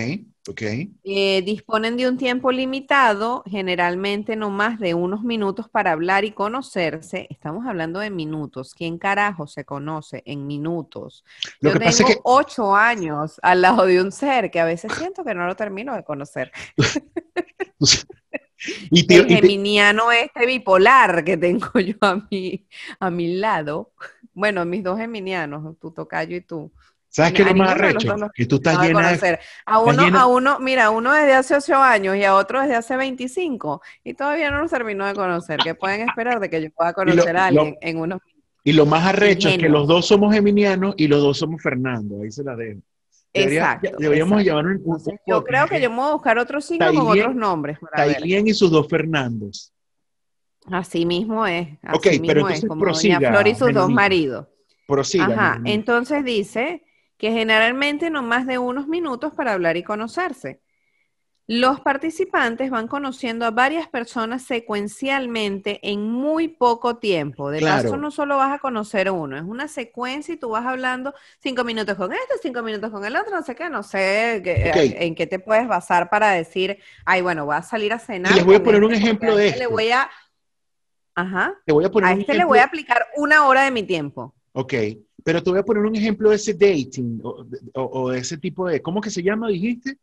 ok. 0.48 0.62
Eh, 1.10 1.42
disponen 1.42 1.96
de 1.96 2.06
un 2.08 2.18
tiempo 2.18 2.52
limitado, 2.52 3.42
generalmente 3.46 4.36
no 4.36 4.50
más 4.50 4.78
de 4.78 4.92
unos 4.94 5.22
minutos 5.22 5.68
para 5.70 5.92
hablar 5.92 6.24
y 6.24 6.32
conocerse. 6.32 7.26
Estamos 7.30 7.66
hablando 7.66 8.00
de 8.00 8.10
minutos. 8.10 8.74
¿Quién 8.74 8.98
carajo 8.98 9.46
se 9.46 9.64
conoce 9.64 10.22
en 10.26 10.46
minutos? 10.46 11.24
Lo 11.60 11.70
Yo 11.70 11.72
que 11.72 11.80
pasa 11.80 12.02
es 12.02 12.06
tengo 12.06 12.14
que 12.16 12.20
ocho 12.24 12.74
años 12.76 13.38
al 13.42 13.62
lado 13.62 13.86
de 13.86 14.02
un 14.02 14.12
ser 14.12 14.50
que 14.50 14.60
a 14.60 14.64
veces 14.66 14.92
siento 14.92 15.24
que 15.24 15.34
no 15.34 15.46
lo 15.46 15.56
termino 15.56 15.94
de 15.94 16.04
conocer. 16.04 16.52
y 18.90 19.06
te- 19.06 19.16
El 19.16 19.22
y 19.24 19.26
te- 19.28 19.34
geminiano 19.36 20.10
este 20.12 20.46
bipolar 20.46 21.24
que 21.24 21.36
tengo 21.36 21.68
yo 21.80 21.94
a 22.00 22.16
mi, 22.30 22.66
a 23.00 23.10
mi 23.10 23.34
lado. 23.36 23.92
Bueno, 24.34 24.64
mis 24.64 24.84
dos 24.84 24.98
geminianos, 24.98 25.78
tu 25.80 25.90
tocayo 25.90 26.36
y 26.36 26.40
tú. 26.42 26.72
¿sabes 27.10 27.32
qué 27.32 27.42
es 27.42 27.48
lo 27.48 27.54
más 27.54 27.70
arrecho? 27.70 28.16
los 28.16 28.30
Que 28.32 28.46
tú 28.46 28.56
estás 28.56 28.80
llena 28.82 29.12
de. 29.12 29.38
A 29.64 29.80
uno, 29.80 29.92
llena- 30.04 30.20
a 30.20 30.26
uno, 30.26 30.58
mira, 30.60 30.90
uno 30.90 31.12
desde 31.12 31.34
hace 31.34 31.56
ocho 31.56 31.76
años 31.76 32.16
y 32.16 32.24
a 32.24 32.34
otro 32.34 32.60
desde 32.60 32.76
hace 32.76 32.96
25 32.96 33.80
y 34.04 34.14
todavía 34.14 34.50
no 34.50 34.60
los 34.60 34.70
termino 34.70 35.06
de 35.06 35.14
conocer. 35.14 35.58
¿Qué 35.64 35.74
pueden 35.74 36.08
esperar 36.08 36.38
de 36.38 36.50
que 36.50 36.62
yo 36.62 36.70
pueda 36.70 36.92
conocer 36.92 37.36
a 37.36 37.50
lo- 37.50 37.60
alguien 37.62 37.76
en 37.80 37.98
unos 37.98 38.20
Y 38.62 38.72
lo 38.74 38.86
más 38.86 39.04
arrecho 39.06 39.48
es 39.48 39.58
que 39.58 39.68
los 39.68 39.88
dos 39.88 40.06
somos 40.06 40.32
geminianos 40.34 40.94
y 40.98 41.08
los 41.08 41.22
dos 41.22 41.38
somos 41.38 41.60
Fernando. 41.62 42.22
Ahí 42.22 42.30
se 42.30 42.44
la 42.44 42.54
dejo. 42.54 42.80
Debería- 43.32 43.74
Exacto, 43.74 43.96
deberíamos 43.98 44.40
exacto. 44.40 44.58
un, 44.68 44.80
un- 44.84 45.18
yo 45.26 45.44
creo 45.44 45.66
que 45.68 45.80
yo 45.80 45.90
me 45.90 45.96
voy 45.96 46.08
a 46.08 46.12
buscar 46.14 46.38
otro 46.38 46.60
signo 46.60 46.86
con 46.92 47.08
otros 47.08 47.34
nombres. 47.34 47.78
Tailien 47.94 48.46
y 48.48 48.54
sus 48.54 48.70
dos 48.70 48.88
Fernandos. 48.88 49.72
Así 50.70 51.06
mismo 51.06 51.46
es. 51.46 51.68
Así 51.82 51.96
Ok, 51.96 52.02
pero 52.02 52.20
mismo 52.20 52.30
entonces 52.32 52.62
es, 52.64 52.68
como 52.68 52.80
prosiga, 52.80 53.16
Doña 53.16 53.30
Flor 53.30 53.48
y 53.48 53.54
sus 53.54 53.72
dos 53.74 53.90
maridos. 53.90 54.46
Prosiga. 54.86 55.24
Ajá, 55.26 55.50
Menonita. 55.52 55.70
entonces 55.74 56.24
dice 56.24 56.84
que 57.16 57.32
generalmente 57.32 58.10
no 58.10 58.22
más 58.22 58.46
de 58.46 58.58
unos 58.58 58.86
minutos 58.88 59.32
para 59.34 59.52
hablar 59.52 59.76
y 59.76 59.82
conocerse. 59.82 60.60
Los 61.50 61.80
participantes 61.80 62.68
van 62.70 62.88
conociendo 62.88 63.46
a 63.46 63.50
varias 63.50 63.88
personas 63.88 64.42
secuencialmente 64.42 65.80
en 65.82 66.02
muy 66.02 66.48
poco 66.48 66.98
tiempo. 66.98 67.50
De 67.50 67.60
Claro. 67.60 67.84
paso, 67.84 67.96
no 67.96 68.10
solo 68.10 68.36
vas 68.36 68.52
a 68.54 68.58
conocer 68.58 69.10
uno, 69.10 69.34
es 69.38 69.44
una 69.44 69.66
secuencia 69.66 70.34
y 70.34 70.36
tú 70.36 70.50
vas 70.50 70.66
hablando 70.66 71.14
cinco 71.40 71.64
minutos 71.64 71.96
con 71.96 72.12
este, 72.12 72.34
cinco 72.42 72.62
minutos 72.62 72.90
con 72.90 73.02
el 73.02 73.16
otro, 73.16 73.34
no 73.34 73.42
sé 73.42 73.54
qué, 73.54 73.70
no 73.70 73.82
sé 73.82 74.42
qué- 74.44 74.96
en 75.00 75.14
qué 75.14 75.26
te 75.26 75.38
puedes 75.38 75.66
basar 75.66 76.10
para 76.10 76.32
decir, 76.32 76.78
ay, 77.06 77.22
bueno, 77.22 77.46
voy 77.46 77.56
a 77.56 77.62
salir 77.62 77.94
a 77.94 77.98
cenar. 77.98 78.32
Y 78.32 78.36
les 78.36 78.44
voy 78.44 78.56
a 78.56 78.62
poner 78.62 78.84
un 78.84 78.92
este 78.92 79.04
ejemplo 79.06 79.34
de 79.34 79.46
este 79.46 79.58
Le 79.58 79.64
esto. 79.64 79.74
voy 79.74 79.90
a, 79.90 80.10
ajá, 81.14 81.54
Te 81.64 81.72
voy 81.72 81.84
a 81.86 81.90
poner 81.90 82.10
a 82.10 82.12
este 82.20 82.34
le 82.34 82.44
voy 82.44 82.58
a 82.58 82.64
aplicar 82.64 83.06
una 83.16 83.46
hora 83.46 83.62
de 83.64 83.70
mi 83.70 83.84
tiempo. 83.84 84.34
Ok, 84.52 84.74
pero 85.24 85.42
te 85.42 85.48
voy 85.48 85.60
a 85.60 85.64
poner 85.64 85.82
un 85.84 85.96
ejemplo 85.96 86.28
de 86.28 86.36
ese 86.36 86.52
dating 86.52 87.20
o, 87.22 87.46
o- 87.74 88.02
o 88.02 88.10
de 88.10 88.18
ese 88.18 88.36
tipo 88.36 88.68
de... 88.68 88.82
¿Cómo 88.82 89.00
que 89.00 89.08
se 89.08 89.22
llama, 89.22 89.48
dijiste? 89.48 89.96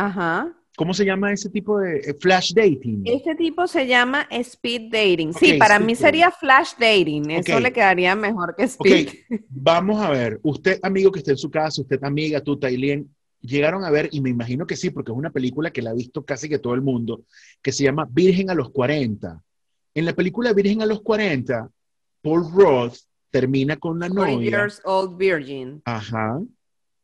Ajá. 0.00 0.56
¿Cómo 0.76 0.94
se 0.94 1.04
llama 1.04 1.30
ese 1.32 1.50
tipo 1.50 1.78
de 1.78 1.98
eh, 1.98 2.14
flash 2.18 2.54
dating? 2.54 3.02
Este 3.04 3.34
tipo 3.34 3.66
se 3.66 3.86
llama 3.86 4.26
speed 4.30 4.90
dating. 4.90 5.34
Sí, 5.34 5.54
para 5.58 5.78
mí 5.78 5.92
dating. 5.92 5.96
sería 5.96 6.30
flash 6.30 6.72
dating. 6.78 7.30
Eso 7.32 7.60
le 7.60 7.70
quedaría 7.70 8.16
mejor 8.16 8.54
que 8.56 8.64
speed. 8.64 9.08
vamos 9.48 10.00
a 10.00 10.10
ver. 10.10 10.40
Usted, 10.42 10.78
amigo 10.82 11.12
que 11.12 11.18
esté 11.18 11.32
en 11.32 11.36
su 11.36 11.50
casa, 11.50 11.82
usted, 11.82 12.02
amiga, 12.02 12.40
tú, 12.40 12.58
Tailien, 12.58 13.14
llegaron 13.42 13.84
a 13.84 13.90
ver, 13.90 14.08
y 14.10 14.22
me 14.22 14.30
imagino 14.30 14.66
que 14.66 14.76
sí, 14.76 14.88
porque 14.88 15.12
es 15.12 15.18
una 15.18 15.30
película 15.30 15.70
que 15.70 15.82
la 15.82 15.90
ha 15.90 15.94
visto 15.94 16.24
casi 16.24 16.48
que 16.48 16.58
todo 16.58 16.72
el 16.72 16.80
mundo, 16.80 17.24
que 17.60 17.72
se 17.72 17.84
llama 17.84 18.08
Virgen 18.10 18.48
a 18.48 18.54
los 18.54 18.70
40. 18.70 19.42
En 19.94 20.04
la 20.06 20.14
película 20.14 20.54
Virgen 20.54 20.80
a 20.80 20.86
los 20.86 21.02
40, 21.02 21.68
Paul 22.22 22.50
Roth 22.54 22.96
termina 23.30 23.76
con 23.76 23.98
la 23.98 24.08
40 24.08 24.32
novia. 24.32 24.50
years 24.50 24.80
old 24.84 25.18
virgin. 25.18 25.82
Ajá. 25.84 26.40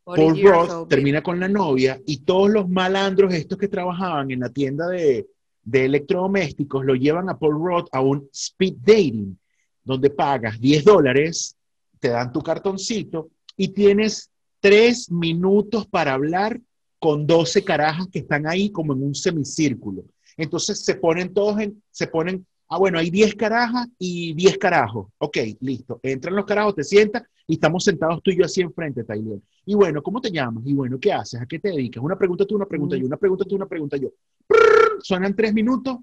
40 0.06 0.34
Paul 0.34 0.52
Roth 0.52 0.70
old 0.70 0.88
termina 0.88 1.20
con 1.20 1.40
la 1.40 1.48
novia 1.48 2.00
y 2.06 2.18
todos 2.18 2.48
los 2.48 2.68
malandros 2.68 3.34
estos 3.34 3.58
que 3.58 3.66
trabajaban 3.66 4.30
en 4.30 4.38
la 4.38 4.50
tienda 4.50 4.86
de, 4.86 5.26
de 5.64 5.84
electrodomésticos 5.84 6.84
lo 6.84 6.94
llevan 6.94 7.28
a 7.28 7.36
Paul 7.36 7.54
Roth 7.54 7.88
a 7.90 8.00
un 8.00 8.28
speed 8.32 8.74
dating, 8.82 9.36
donde 9.82 10.10
pagas 10.10 10.60
10 10.60 10.84
dólares, 10.84 11.56
te 11.98 12.10
dan 12.10 12.32
tu 12.32 12.40
cartoncito 12.40 13.30
y 13.56 13.68
tienes 13.68 14.30
tres 14.60 15.10
minutos 15.10 15.88
para 15.88 16.12
hablar 16.14 16.60
con 17.00 17.26
12 17.26 17.64
carajas 17.64 18.06
que 18.06 18.20
están 18.20 18.46
ahí 18.46 18.70
como 18.70 18.92
en 18.92 19.02
un 19.02 19.14
semicírculo. 19.16 20.04
Entonces 20.36 20.84
se 20.84 20.94
ponen 20.94 21.34
todos 21.34 21.58
en, 21.58 21.82
se 21.90 22.06
ponen, 22.06 22.46
ah, 22.68 22.78
bueno, 22.78 23.00
hay 23.00 23.10
10 23.10 23.34
carajas 23.34 23.88
y 23.98 24.34
10 24.34 24.56
carajos. 24.58 25.08
Ok, 25.18 25.38
listo. 25.60 25.98
Entran 26.04 26.36
los 26.36 26.44
carajos, 26.44 26.76
te 26.76 26.84
sientas 26.84 27.24
y 27.46 27.54
estamos 27.54 27.84
sentados 27.84 28.22
tú 28.22 28.30
y 28.30 28.38
yo 28.38 28.44
así 28.44 28.60
enfrente, 28.60 29.04
Taylor. 29.04 29.40
Y 29.64 29.74
bueno, 29.74 30.02
¿cómo 30.02 30.20
te 30.20 30.30
llamas? 30.30 30.64
Y 30.66 30.72
bueno, 30.74 30.98
¿qué 31.00 31.12
haces? 31.12 31.40
¿A 31.40 31.46
qué 31.46 31.58
te 31.58 31.68
dedicas? 31.68 32.02
Una 32.02 32.16
pregunta 32.18 32.44
tú, 32.44 32.56
una 32.56 32.66
pregunta 32.66 32.96
Mm. 32.96 33.00
yo, 33.00 33.06
una 33.06 33.16
pregunta 33.16 33.44
tú, 33.44 33.54
una 33.56 33.66
pregunta 33.66 33.96
yo. 33.96 34.08
Prrr, 34.46 35.00
Suenan 35.02 35.34
tres 35.36 35.52
minutos, 35.54 35.98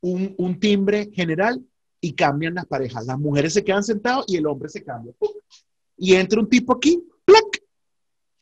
un, 0.00 0.34
un 0.38 0.60
timbre 0.60 1.10
general 1.12 1.60
y 2.00 2.12
cambian 2.12 2.54
las 2.54 2.66
parejas. 2.66 3.06
Las 3.06 3.18
mujeres 3.18 3.52
se 3.54 3.64
quedan 3.64 3.82
sentadas 3.82 4.24
y 4.28 4.36
el 4.36 4.46
hombre 4.46 4.68
se 4.68 4.84
cambia. 4.84 5.12
¡Pum! 5.18 5.30
Y 5.96 6.14
entra 6.14 6.38
un 6.40 6.48
tipo 6.48 6.72
aquí, 6.74 7.02
¡plac! 7.24 7.62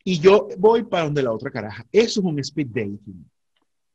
y 0.05 0.19
yo 0.19 0.49
voy 0.57 0.83
para 0.83 1.05
donde 1.05 1.23
la 1.23 1.31
otra 1.31 1.49
caraja. 1.49 1.85
Eso 1.91 2.19
es 2.19 2.25
un 2.25 2.37
speed 2.39 2.67
dating. 2.67 3.25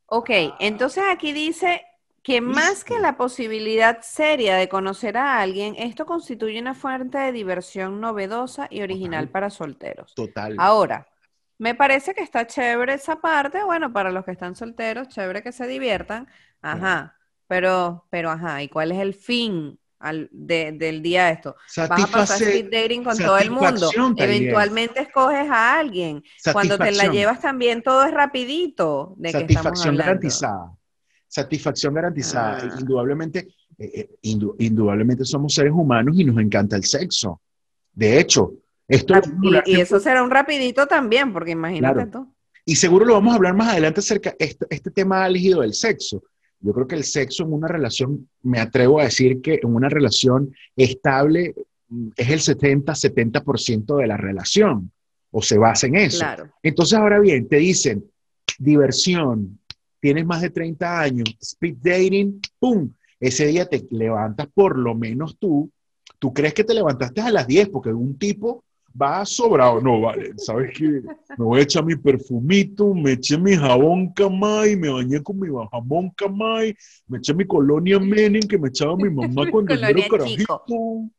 Ok, 0.06 0.30
entonces 0.58 1.04
aquí 1.12 1.32
dice 1.34 1.82
que 2.28 2.40
más 2.42 2.84
que 2.84 2.98
la 3.00 3.16
posibilidad 3.16 4.00
seria 4.02 4.56
de 4.56 4.68
conocer 4.68 5.16
a 5.16 5.40
alguien, 5.40 5.74
esto 5.78 6.04
constituye 6.06 6.60
una 6.60 6.74
fuente 6.74 7.18
de 7.18 7.32
diversión 7.32 8.00
novedosa 8.00 8.68
y 8.70 8.82
original 8.82 9.24
Total. 9.24 9.32
para 9.32 9.50
solteros. 9.50 10.14
Total. 10.14 10.54
Ahora, 10.58 11.08
me 11.58 11.74
parece 11.74 12.14
que 12.14 12.22
está 12.22 12.46
chévere 12.46 12.94
esa 12.94 13.16
parte, 13.20 13.64
bueno, 13.64 13.92
para 13.92 14.10
los 14.12 14.24
que 14.24 14.32
están 14.32 14.54
solteros, 14.54 15.08
chévere 15.08 15.42
que 15.42 15.52
se 15.52 15.66
diviertan, 15.66 16.28
ajá, 16.62 17.16
pero, 17.46 18.06
pero 18.10 18.30
ajá, 18.30 18.62
¿y 18.62 18.68
cuál 18.68 18.92
es 18.92 18.98
el 18.98 19.14
fin 19.14 19.78
al- 19.98 20.28
de- 20.30 20.72
del 20.72 21.02
día 21.02 21.26
de 21.26 21.32
esto? 21.32 21.56
Vas 21.88 22.02
a 22.02 22.06
pasar 22.10 22.36
speed 22.42 22.70
dating 22.70 23.02
con 23.04 23.16
todo 23.18 23.38
el 23.38 23.50
mundo, 23.50 23.90
eventualmente 24.16 25.00
escoges 25.00 25.50
a 25.50 25.78
alguien, 25.78 26.22
cuando 26.52 26.78
te 26.78 26.92
la 26.92 27.06
llevas 27.08 27.40
también 27.40 27.82
todo 27.82 28.04
es 28.04 28.12
rapidito, 28.12 29.14
¿de 29.16 29.30
estamos 29.30 29.40
Satisfacción 29.40 29.96
garantizada. 29.96 30.77
Satisfacción 31.28 31.94
garantizada. 31.94 32.58
Ah. 32.62 32.76
Indudablemente, 32.80 33.48
eh, 33.78 33.90
eh, 33.94 34.10
indu- 34.22 34.54
indudablemente 34.58 35.24
somos 35.24 35.54
seres 35.54 35.72
humanos 35.72 36.18
y 36.18 36.24
nos 36.24 36.38
encanta 36.38 36.76
el 36.76 36.84
sexo. 36.84 37.40
De 37.92 38.18
hecho, 38.18 38.54
esto 38.88 39.14
lo 39.14 39.20
vamos 39.20 39.54
a 39.56 39.62
Y, 39.70 39.80
eso 39.80 40.00
será 40.00 40.22
un 40.22 40.30
rapidito 40.30 40.86
también, 40.86 41.32
porque 41.32 41.50
imagínate 41.52 41.94
Claro. 41.94 42.10
tú. 42.10 42.34
y 42.64 42.76
seguro 42.76 43.04
lo 43.06 43.14
vamos 43.14 43.32
a 43.32 43.36
hablar 43.36 43.54
más 43.54 43.68
adelante 43.72 44.00
acerca 44.00 44.30
de 44.30 44.36
este, 44.44 44.66
este 44.70 44.90
tema 44.90 45.26
elegido 45.26 45.60
del 45.62 45.74
sexo. 45.74 46.22
Yo 46.60 46.72
creo 46.72 46.86
que 46.88 46.96
el 46.96 47.04
sexo 47.04 47.44
en 47.44 47.52
una 47.52 47.68
relación, 47.68 48.28
me 48.42 48.58
atrevo 48.60 49.00
a 49.00 49.04
decir 49.04 49.40
que 49.40 49.60
en 49.62 49.74
una 49.74 49.88
relación 49.88 50.52
estable 50.76 51.54
mm, 51.88 52.08
es 52.16 52.28
el 52.48 52.56
70-70% 52.56 53.96
de 53.96 54.06
la 54.06 54.16
relación, 54.16 54.90
o 55.30 55.40
se 55.42 55.56
basa 55.58 55.86
en 55.86 55.96
eso. 55.96 56.18
Claro. 56.20 56.50
Entonces, 56.62 56.98
ahora 56.98 57.20
bien, 57.20 57.48
te 57.48 57.56
dicen 57.56 58.04
diversión, 58.58 59.58
tienes 60.00 60.26
más 60.26 60.42
de 60.42 60.50
30 60.50 61.00
años, 61.00 61.36
speed 61.40 61.76
dating, 61.80 62.40
¡pum! 62.58 62.90
Ese 63.20 63.46
día 63.46 63.66
te 63.66 63.86
levantas 63.90 64.46
por 64.54 64.78
lo 64.78 64.94
menos 64.94 65.36
tú. 65.38 65.70
Tú 66.18 66.32
crees 66.32 66.54
que 66.54 66.64
te 66.64 66.74
levantaste 66.74 67.20
a 67.20 67.30
las 67.30 67.46
10 67.46 67.68
porque 67.68 67.92
un 67.92 68.18
tipo 68.18 68.64
va 69.00 69.24
sobrado. 69.24 69.80
No, 69.80 70.00
vale, 70.00 70.32
¿sabes 70.36 70.76
qué? 70.76 71.02
Me 71.36 71.44
voy 71.44 71.60
a 71.60 71.62
echar 71.62 71.84
mi 71.84 71.96
perfumito, 71.96 72.94
me 72.94 73.12
eché 73.12 73.38
mi 73.38 73.56
jabón 73.56 74.12
Camay, 74.12 74.76
me 74.76 74.88
bañé 74.88 75.22
con 75.22 75.38
mi 75.38 75.48
jabón 75.48 76.10
Camay, 76.10 76.74
me 77.06 77.18
eché 77.18 77.34
mi 77.34 77.46
colonia 77.46 77.98
Menem 77.98 78.42
que 78.42 78.58
me 78.58 78.68
echaba 78.68 78.96
mi 78.96 79.10
mamá 79.10 79.46
cuando 79.50 79.74
yo 79.74 79.86
era 79.86 80.08
carajito. 80.08 81.10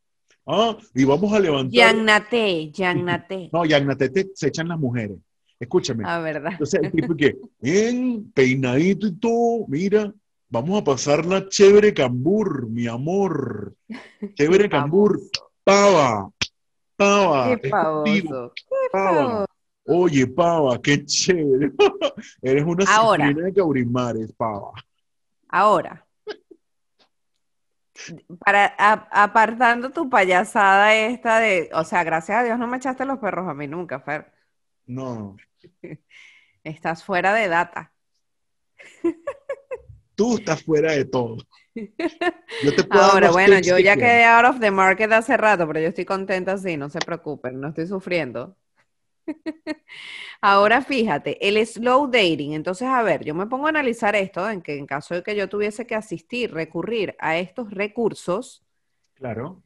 Ah, 0.46 0.76
y 0.94 1.04
vamos 1.04 1.32
a 1.32 1.38
levantar. 1.38 1.72
Yagnate, 1.72 2.70
Yagnate. 2.74 3.50
No, 3.52 3.64
Yagnatete 3.64 4.30
se 4.34 4.48
echan 4.48 4.68
las 4.68 4.78
mujeres. 4.78 5.18
Escúchame. 5.60 6.04
Ah, 6.06 6.20
verdad. 6.20 6.52
Entonces 6.52 6.80
el 6.82 6.90
tipo 6.90 7.14
que, 7.14 7.36
bien, 7.60 8.32
peinadito 8.32 9.06
y 9.06 9.12
todo, 9.16 9.66
mira, 9.68 10.12
vamos 10.48 10.80
a 10.80 10.84
pasarla 10.84 11.48
chévere 11.48 11.92
cambur, 11.92 12.66
mi 12.68 12.86
amor. 12.86 13.74
Chévere 14.34 14.70
cambur, 14.70 15.20
pava, 15.62 16.30
pava. 16.96 17.58
Qué 17.60 17.68
pavoso. 17.68 18.54
pava. 18.90 19.46
Oye, 19.84 20.26
pava, 20.26 20.80
qué 20.80 21.04
chévere. 21.04 21.72
Eres 22.42 22.64
una 22.64 22.84
Ahora. 22.88 23.30
de 23.30 23.52
Caurimares, 23.52 24.32
pava. 24.32 24.72
Ahora, 25.48 26.06
para 28.38 28.74
a- 28.78 29.08
apartando 29.24 29.90
tu 29.90 30.08
payasada 30.08 30.94
esta 30.94 31.38
de, 31.38 31.68
o 31.74 31.84
sea, 31.84 32.02
gracias 32.02 32.38
a 32.38 32.42
Dios 32.44 32.58
no 32.58 32.66
me 32.66 32.78
echaste 32.78 33.04
los 33.04 33.18
perros 33.18 33.46
a 33.46 33.52
mí 33.52 33.66
nunca, 33.66 34.00
Fer. 34.00 34.32
No. 34.86 35.36
Estás 36.64 37.04
fuera 37.04 37.34
de 37.34 37.48
data. 37.48 37.92
tú 40.14 40.36
estás 40.36 40.62
fuera 40.62 40.92
de 40.92 41.04
todo. 41.06 41.38
Yo 41.74 42.74
te 42.74 42.84
puedo 42.84 43.02
dar 43.02 43.12
Ahora, 43.12 43.30
bueno, 43.30 43.58
yo 43.60 43.78
ya 43.78 43.96
quedé 43.96 44.24
out 44.24 44.44
of 44.44 44.60
the 44.60 44.70
market 44.70 45.10
hace 45.12 45.36
rato, 45.36 45.66
pero 45.66 45.80
yo 45.80 45.88
estoy 45.88 46.04
contenta 46.04 46.52
así, 46.52 46.76
no 46.76 46.90
se 46.90 46.98
preocupen, 46.98 47.60
no 47.60 47.68
estoy 47.68 47.86
sufriendo. 47.86 48.56
Ahora 50.42 50.82
fíjate, 50.82 51.38
el 51.46 51.64
slow 51.66 52.06
dating. 52.08 52.52
Entonces, 52.52 52.88
a 52.88 53.02
ver, 53.02 53.24
yo 53.24 53.34
me 53.34 53.46
pongo 53.46 53.66
a 53.66 53.70
analizar 53.70 54.14
esto, 54.16 54.48
en 54.50 54.60
que 54.60 54.76
en 54.76 54.86
caso 54.86 55.14
de 55.14 55.22
que 55.22 55.36
yo 55.36 55.48
tuviese 55.48 55.86
que 55.86 55.94
asistir, 55.94 56.52
recurrir 56.52 57.16
a 57.18 57.38
estos 57.38 57.70
recursos, 57.70 58.64
Claro. 59.20 59.62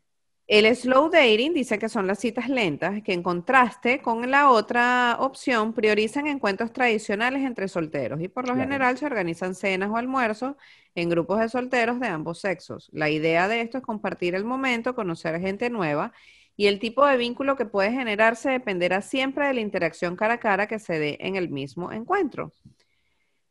El 0.47 0.67
slow 0.77 1.09
dating 1.11 1.55
dice 1.55 1.79
que 1.79 1.89
son 1.89 2.07
las 2.07 2.19
citas 2.19 2.49
lentas, 2.51 3.03
que 3.03 3.13
en 3.15 3.23
contraste 3.23 4.03
con 4.03 4.31
la 4.31 4.51
otra 4.51 5.17
opción 5.21 5.73
priorizan 5.73 6.27
encuentros 6.27 6.73
tradicionales 6.73 7.43
entre 7.45 7.67
solteros 7.69 8.21
y 8.21 8.29
por 8.29 8.47
lo 8.47 8.55
Claro. 8.55 8.57
general 8.57 8.99
se 8.99 9.07
organizan 9.07 9.55
cenas 9.55 9.91
o 9.91 9.97
almuerzos 9.97 10.55
en 10.95 11.09
grupos 11.09 11.41
de 11.41 11.49
solteros 11.49 11.99
de 12.01 12.09
ambos 12.09 12.41
sexos. 12.41 12.91
La 12.93 13.09
idea 13.11 13.49
de 13.49 13.63
esto 13.63 13.79
es 13.79 13.85
compartir 13.85 14.35
el 14.35 14.45
momento, 14.45 14.95
conocer 14.95 15.41
gente 15.41 15.71
nueva 15.71 16.13
y 16.57 16.67
el 16.67 16.79
tipo 16.79 17.07
de 17.07 17.17
vínculo 17.17 17.57
que 17.57 17.65
puede 17.67 17.91
generarse 17.93 18.51
dependerá 18.51 19.01
siempre 19.03 19.47
de 19.47 19.55
la 19.55 19.61
interacción 19.61 20.15
cara 20.17 20.35
a 20.35 20.41
cara 20.41 20.67
que 20.69 20.79
se 20.79 20.99
dé 20.99 21.17
en 21.21 21.37
el 21.37 21.49
mismo 21.49 21.91
encuentro. 21.93 22.53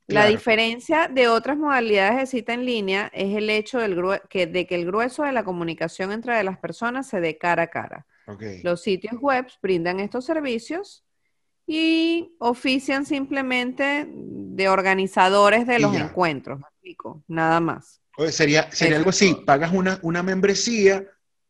La 0.08 0.28
diferencia 0.28 1.08
de 1.08 1.28
otras 1.28 1.58
modalidades 1.58 2.18
de 2.18 2.26
cita 2.26 2.54
en 2.54 2.66
línea 2.66 3.10
es 3.14 3.36
el 3.36 3.50
hecho 3.50 3.80
del 3.80 3.96
que, 4.30 4.48
de 4.48 4.68
que 4.68 4.76
el 4.76 4.86
grueso 4.86 5.24
de 5.24 5.32
la 5.32 5.44
comunicación 5.44 6.12
entre 6.12 6.44
las 6.44 6.58
personas 6.58 7.08
se 7.08 7.22
dé 7.22 7.38
cara 7.38 7.64
a 7.64 7.68
cara. 7.68 8.06
Ok. 8.28 8.44
Los 8.64 8.82
sitios 8.82 9.20
web 9.20 9.48
brindan 9.62 10.00
estos 10.00 10.26
servicios 10.26 11.04
y 11.66 12.36
ofician 12.40 13.06
simplemente 13.06 14.08
de 14.10 14.70
organizadores 14.70 15.66
de 15.66 15.80
los 15.80 15.96
encuentros. 15.96 16.60
Nada 17.28 17.60
más. 17.60 18.02
Sería 18.30 18.70
sería 18.72 18.96
Eso 18.96 18.98
algo 18.98 19.10
así, 19.10 19.36
pagas 19.46 19.72
una, 19.74 20.00
una 20.04 20.22
membresía 20.22 21.06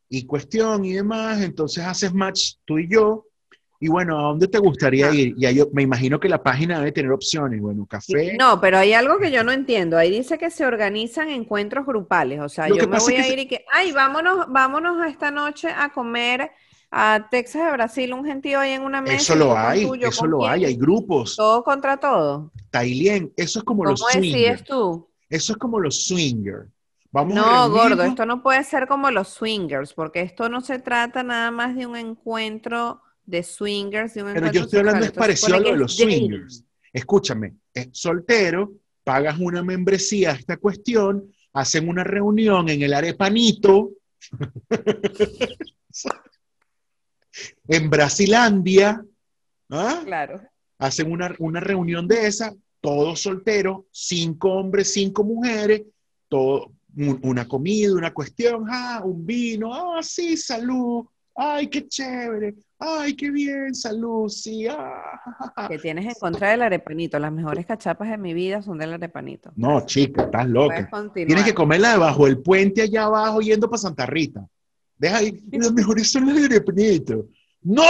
y 0.07 0.25
cuestión 0.25 0.85
y 0.85 0.93
demás, 0.93 1.41
entonces 1.41 1.83
haces 1.83 2.13
match 2.13 2.53
tú 2.65 2.77
y 2.77 2.87
yo, 2.87 3.25
y 3.85 3.89
bueno, 3.89 4.17
¿a 4.19 4.23
dónde 4.29 4.47
te 4.47 4.57
gustaría 4.59 5.07
Ah. 5.09 5.13
ir? 5.13 5.33
Y 5.37 5.45
ahí 5.45 5.55
yo 5.55 5.67
me 5.73 5.81
imagino 5.83 6.19
que 6.19 6.29
la 6.29 6.41
página 6.41 6.79
debe 6.79 6.91
tener 6.91 7.11
opciones, 7.11 7.59
bueno, 7.61 7.85
café. 7.85 8.35
No, 8.39 8.59
pero 8.61 8.77
hay 8.77 8.93
algo 8.93 9.17
que 9.19 9.31
yo 9.31 9.43
no 9.43 9.51
entiendo. 9.51 9.97
Ahí 9.97 10.09
dice 10.11 10.37
que 10.37 10.49
se 10.51 10.65
organizan 10.65 11.29
encuentros 11.29 11.85
grupales. 11.85 12.39
O 12.41 12.49
sea, 12.49 12.67
Lo 12.69 12.75
yo 12.77 12.87
me 12.87 12.97
voy 12.99 13.15
a 13.15 13.23
se- 13.23 13.33
ir 13.33 13.39
y 13.39 13.47
que, 13.47 13.65
ay, 13.71 13.91
vámonos, 13.91 14.45
vámonos 14.49 15.01
a 15.01 15.07
esta 15.09 15.31
noche 15.31 15.69
a 15.69 15.91
comer 15.91 16.51
a 16.95 17.27
Texas 17.31 17.65
de 17.65 17.71
Brasil, 17.71 18.13
un 18.13 18.23
gentío 18.23 18.59
ahí 18.59 18.71
en 18.73 18.83
una 18.83 19.01
mesa. 19.01 19.15
Eso 19.15 19.35
lo 19.35 19.57
hay, 19.57 19.81
eso 20.01 20.27
lo 20.27 20.39
quién, 20.39 20.51
hay, 20.51 20.65
hay 20.65 20.75
grupos. 20.75 21.35
Todo 21.35 21.63
contra 21.63 21.97
todo. 21.97 22.51
Tailien, 22.69 23.33
eso 23.35 23.59
es 23.59 23.65
como 23.65 23.79
¿Cómo 23.83 23.91
los 23.91 23.99
swingers. 23.99 24.33
decides 24.33 24.63
tú? 24.63 25.09
Eso 25.29 25.53
es 25.53 25.57
como 25.57 25.79
los 25.79 26.05
swingers. 26.05 26.67
Vamos 27.11 27.35
No, 27.35 27.69
gordo, 27.69 28.03
esto 28.03 28.25
no 28.25 28.41
puede 28.41 28.63
ser 28.63 28.87
como 28.87 29.11
los 29.11 29.27
swingers, 29.29 29.93
porque 29.93 30.21
esto 30.21 30.49
no 30.49 30.61
se 30.61 30.79
trata 30.79 31.21
nada 31.23 31.51
más 31.51 31.75
de 31.75 31.85
un 31.85 31.95
encuentro 31.95 33.01
de 33.25 33.43
swingers, 33.43 34.13
de 34.15 34.23
un 34.23 34.33
Pero 34.33 34.51
yo 34.51 34.61
estoy 34.61 34.79
hablando 34.79 35.05
es 35.05 35.11
parecido 35.11 35.55
a 35.55 35.59
lo 35.59 35.71
de 35.71 35.77
los 35.77 35.97
dating. 35.97 36.19
swingers. 36.27 36.63
Escúchame, 36.91 37.55
es 37.73 37.89
soltero, 37.91 38.73
pagas 39.03 39.37
una 39.39 39.63
membresía 39.63 40.31
a 40.31 40.33
esta 40.35 40.57
cuestión, 40.57 41.33
hacen 41.53 41.87
una 41.89 42.03
reunión 42.03 42.69
en 42.69 42.81
el 42.83 42.93
Arepanito, 42.93 43.91
en 47.67 47.89
Brasilandia, 47.89 49.03
¿ah? 49.69 50.01
Claro. 50.05 50.41
hacen 50.77 51.11
una, 51.11 51.35
una 51.39 51.59
reunión 51.59 52.07
de 52.07 52.27
esa, 52.27 52.53
todos 52.81 53.21
solteros, 53.21 53.85
cinco 53.91 54.51
hombres, 54.53 54.93
cinco 54.93 55.23
mujeres, 55.23 55.83
todo, 56.27 56.73
un- 56.95 57.19
una 57.23 57.47
comida, 57.47 57.93
una 57.93 58.13
cuestión, 58.13 58.65
ah, 58.69 59.01
un 59.03 59.25
vino, 59.25 59.73
ah, 59.73 60.03
sí, 60.03 60.37
salud, 60.37 61.05
ay, 61.35 61.67
qué 61.67 61.87
chévere, 61.87 62.55
ay, 62.79 63.15
qué 63.15 63.31
bien, 63.31 63.73
salud, 63.73 64.29
sí, 64.29 64.67
ah, 64.67 65.19
ja, 65.23 65.35
ja, 65.39 65.53
ja". 65.55 65.67
¿Qué 65.67 65.77
tienes 65.79 66.05
en 66.05 66.13
contra 66.19 66.51
del 66.51 66.61
arepanito? 66.61 67.19
Las 67.19 67.31
mejores 67.31 67.65
cachapas 67.65 68.09
de 68.09 68.17
mi 68.17 68.33
vida 68.33 68.61
son 68.61 68.77
del 68.77 68.93
arepanito. 68.93 69.51
No, 69.55 69.85
chica, 69.85 70.23
estás 70.23 70.47
loca. 70.47 70.89
Tienes 71.13 71.43
que 71.43 71.53
comerla 71.53 71.93
debajo 71.93 72.25
del 72.25 72.39
puente 72.39 72.81
allá 72.81 73.05
abajo 73.05 73.41
yendo 73.41 73.69
para 73.69 73.81
Santa 73.81 74.05
Rita. 74.05 74.45
Deja 74.97 75.17
ahí, 75.17 75.43
las 75.51 75.73
mejores 75.73 76.11
son 76.11 76.27
las 76.27 76.35
de 76.35 76.45
Arepanito. 76.45 77.27
¡No! 77.61 77.83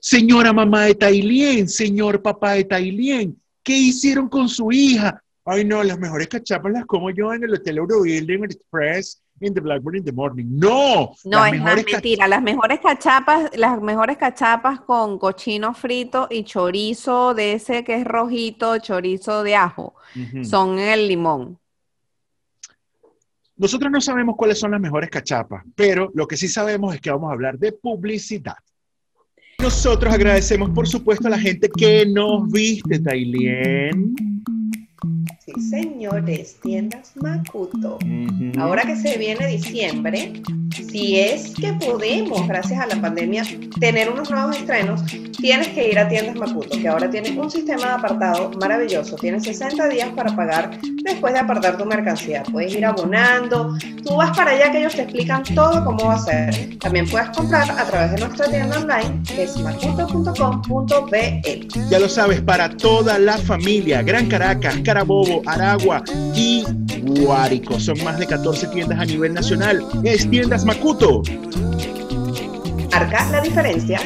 Señora 0.00 0.52
mamá 0.52 0.84
de 0.84 0.94
Tailien, 0.94 1.68
señor 1.68 2.22
papá 2.22 2.52
de 2.52 2.64
Tailien, 2.64 3.36
¿qué 3.62 3.76
hicieron 3.76 4.28
con 4.28 4.48
su 4.48 4.70
hija? 4.70 5.22
Ay, 5.44 5.64
no, 5.64 5.82
las 5.82 5.98
mejores 5.98 6.28
cachapas 6.28 6.72
las 6.72 6.84
como 6.84 7.10
yo 7.10 7.32
en 7.32 7.44
el 7.44 7.54
Hotel 7.54 7.78
Eurobuilding 7.78 8.44
Express 8.44 9.22
in 9.40 9.54
the 9.54 9.60
Blackburn 9.60 9.96
in 9.96 10.04
the 10.04 10.12
morning. 10.12 10.46
¡No! 10.48 11.14
No, 11.24 11.46
es 11.46 11.60
más 11.60 11.76
mentira. 11.84 12.28
Las 12.28 12.42
mejores 12.42 12.80
cachapas, 12.80 13.50
las 13.56 13.80
mejores 13.80 14.16
cachapas 14.16 14.80
con 14.80 15.18
cochino 15.18 15.74
frito 15.74 16.28
y 16.30 16.44
chorizo 16.44 17.34
de 17.34 17.54
ese 17.54 17.82
que 17.84 17.96
es 17.96 18.04
rojito, 18.04 18.78
chorizo 18.78 19.42
de 19.42 19.56
ajo, 19.56 19.94
Ujú. 20.14 20.44
son 20.44 20.78
el 20.78 21.08
limón. 21.08 21.58
Nosotros 23.56 23.90
no 23.90 24.00
sabemos 24.00 24.36
cuáles 24.36 24.58
son 24.58 24.70
las 24.70 24.80
mejores 24.80 25.10
cachapas, 25.10 25.64
pero 25.74 26.10
lo 26.14 26.26
que 26.26 26.36
sí 26.36 26.48
sabemos 26.48 26.94
es 26.94 27.00
que 27.00 27.10
vamos 27.10 27.30
a 27.30 27.34
hablar 27.34 27.58
de 27.58 27.72
publicidad. 27.72 28.56
Nosotros 29.58 30.14
agradecemos, 30.14 30.70
por 30.70 30.88
supuesto, 30.88 31.28
a 31.28 31.30
la 31.30 31.38
gente 31.38 31.68
que 31.68 32.06
nos 32.06 32.50
viste, 32.50 32.98
Tailien. 32.98 34.14
Sí, 35.54 35.70
señores, 35.70 36.56
tiendas 36.62 37.12
Makuto. 37.16 37.98
Ahora 38.58 38.82
que 38.82 38.96
se 38.96 39.18
viene 39.18 39.46
diciembre, 39.46 40.42
si 40.90 41.18
es 41.18 41.54
que 41.54 41.72
podemos, 41.74 42.46
gracias 42.46 42.80
a 42.80 42.86
la 42.86 43.00
pandemia, 43.00 43.44
tener 43.78 44.10
unos 44.10 44.30
nuevos 44.30 44.56
estrenos, 44.56 45.02
tienes 45.38 45.68
que 45.68 45.90
ir 45.90 45.98
a 45.98 46.08
Tiendas 46.08 46.36
Makuto, 46.36 46.78
que 46.78 46.88
ahora 46.88 47.08
tiene 47.10 47.38
un 47.38 47.50
sistema 47.50 47.86
de 47.86 47.92
apartado 47.92 48.50
maravilloso. 48.60 49.16
Tienes 49.16 49.44
60 49.44 49.88
días 49.88 50.10
para 50.10 50.34
pagar 50.34 50.78
después 51.02 51.32
de 51.32 51.40
apartar 51.40 51.78
tu 51.78 51.84
mercancía. 51.84 52.42
Puedes 52.50 52.74
ir 52.74 52.84
abonando, 52.84 53.76
tú 54.04 54.16
vas 54.16 54.36
para 54.36 54.52
allá 54.52 54.70
que 54.70 54.78
ellos 54.78 54.94
te 54.94 55.02
explican 55.02 55.42
todo 55.54 55.84
cómo 55.84 56.06
va 56.06 56.14
a 56.14 56.18
ser. 56.18 56.78
También 56.78 57.08
puedes 57.08 57.28
comprar 57.30 57.70
a 57.70 57.84
través 57.84 58.12
de 58.12 58.26
nuestra 58.26 58.50
tienda 58.50 58.78
online, 58.78 59.22
que 59.26 59.44
es 59.44 59.56
makuto.com.be. 59.58 61.68
Ya 61.88 61.98
lo 61.98 62.08
sabes, 62.08 62.40
para 62.40 62.68
toda 62.68 63.18
la 63.18 63.38
familia, 63.38 64.02
Gran 64.02 64.26
Caracas, 64.26 64.78
Carabobo, 64.84 65.39
Aragua 65.46 66.02
y 66.34 66.64
Guárico. 67.02 67.78
Son 67.80 68.02
más 68.04 68.18
de 68.18 68.26
14 68.26 68.68
tiendas 68.68 68.98
a 68.98 69.04
nivel 69.04 69.34
nacional. 69.34 69.84
Es 70.04 70.28
Tiendas 70.28 70.64
Macuto. 70.64 71.22
marca 72.90 73.30
la 73.30 73.40
diferencia. 73.40 74.00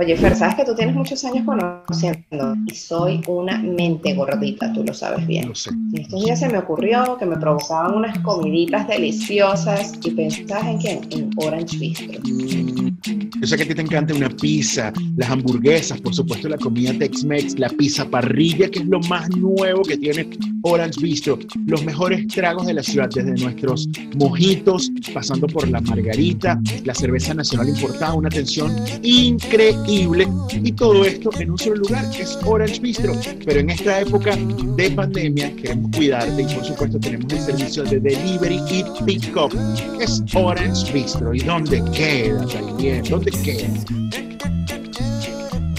Oye, 0.00 0.16
Fer, 0.16 0.34
sabes 0.34 0.54
que 0.54 0.64
tú 0.64 0.74
tienes 0.74 0.94
muchos 0.94 1.22
años 1.26 1.44
conociendo 1.44 2.56
y 2.66 2.74
soy 2.74 3.20
una 3.28 3.58
mente 3.58 4.14
gordita, 4.14 4.72
tú 4.72 4.82
lo 4.82 4.94
sabes 4.94 5.26
bien. 5.26 5.48
No 5.48 5.54
sé. 5.54 5.72
Y 5.92 6.00
estos 6.00 6.24
días 6.24 6.40
se 6.40 6.48
me 6.48 6.56
ocurrió 6.56 7.18
que 7.18 7.26
me 7.26 7.36
provocaban 7.36 7.96
unas 7.96 8.18
comiditas 8.20 8.88
deliciosas 8.88 9.92
y 10.02 10.10
pensabas 10.12 10.68
en 10.68 10.78
quién? 10.78 11.00
En 11.10 11.30
Orange 11.36 11.76
Bistro. 11.76 12.18
Mm, 12.22 12.96
Yo 13.42 13.46
sé 13.46 13.58
que 13.58 13.64
a 13.64 13.68
ti 13.68 13.74
te 13.74 13.82
encanta 13.82 14.14
una 14.14 14.30
pizza, 14.30 14.90
las 15.18 15.28
hamburguesas, 15.28 16.00
por 16.00 16.14
supuesto 16.14 16.48
la 16.48 16.56
comida 16.56 16.94
Tex-Mex, 16.94 17.58
la 17.58 17.68
pizza 17.68 18.08
parrilla, 18.08 18.70
que 18.70 18.78
es 18.78 18.86
lo 18.86 19.00
más 19.00 19.28
nuevo 19.36 19.82
que 19.82 19.98
tiene 19.98 20.30
Orange 20.62 20.98
Bistro, 21.02 21.38
los 21.66 21.84
mejores 21.84 22.26
tragos 22.28 22.66
de 22.66 22.72
la 22.72 22.82
ciudad, 22.82 23.10
desde 23.14 23.34
nuestros 23.34 23.86
mojitos, 24.16 24.90
pasando 25.12 25.46
por 25.46 25.68
la 25.68 25.82
margarita, 25.82 26.58
la 26.84 26.94
cerveza 26.94 27.34
nacional 27.34 27.68
importada, 27.68 28.14
una 28.14 28.28
atención 28.28 28.74
increíble 29.02 29.89
y 29.90 30.72
todo 30.72 31.04
esto 31.04 31.30
en 31.38 31.50
un 31.50 31.58
solo 31.58 31.76
lugar, 31.76 32.08
que 32.10 32.22
es 32.22 32.38
Orange 32.44 32.80
Bistro. 32.80 33.12
Pero 33.44 33.60
en 33.60 33.70
esta 33.70 34.00
época 34.00 34.36
de 34.36 34.90
pandemia 34.90 35.54
queremos 35.56 35.90
cuidarte 35.96 36.42
y 36.42 36.54
por 36.54 36.64
supuesto 36.64 37.00
tenemos 37.00 37.32
el 37.32 37.40
servicio 37.40 37.82
de 37.84 37.98
delivery 38.00 38.60
y 38.70 38.84
pick-up, 39.04 39.52
que 39.98 40.04
es 40.04 40.22
Orange 40.34 40.92
Bistro. 40.92 41.34
¿Y 41.34 41.40
dónde 41.40 41.82
queda 41.92 42.46
también? 42.46 43.02
¿Dónde 43.08 43.30
queda? 43.30 43.68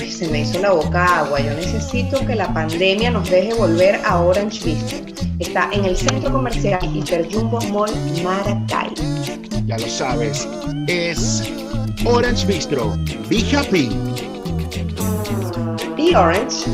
Se 0.08 0.28
me 0.28 0.42
hizo 0.42 0.60
la 0.60 0.72
boca 0.74 1.22
agua. 1.22 1.40
Yo 1.40 1.54
necesito 1.56 2.24
que 2.28 2.36
la 2.36 2.54
pandemia 2.54 3.10
nos 3.10 3.30
deje 3.30 3.54
volver 3.56 3.96
a 4.06 4.20
Orange 4.22 4.64
Bistro. 4.66 4.98
Está 5.40 5.70
en 5.72 5.86
el 5.86 5.98
centro 5.98 6.32
comercial 6.32 6.80
Hiperjumbo 6.94 7.60
Mall 7.72 7.92
Maracay. 8.24 8.90
Ya 9.66 9.78
lo 9.78 9.88
sabes, 9.88 10.48
es 10.88 11.44
Orange 12.06 12.46
Bistro. 12.48 12.98
Be 13.30 13.42
happy. 13.42 13.90
Be 15.96 16.16
Orange. 16.16 16.66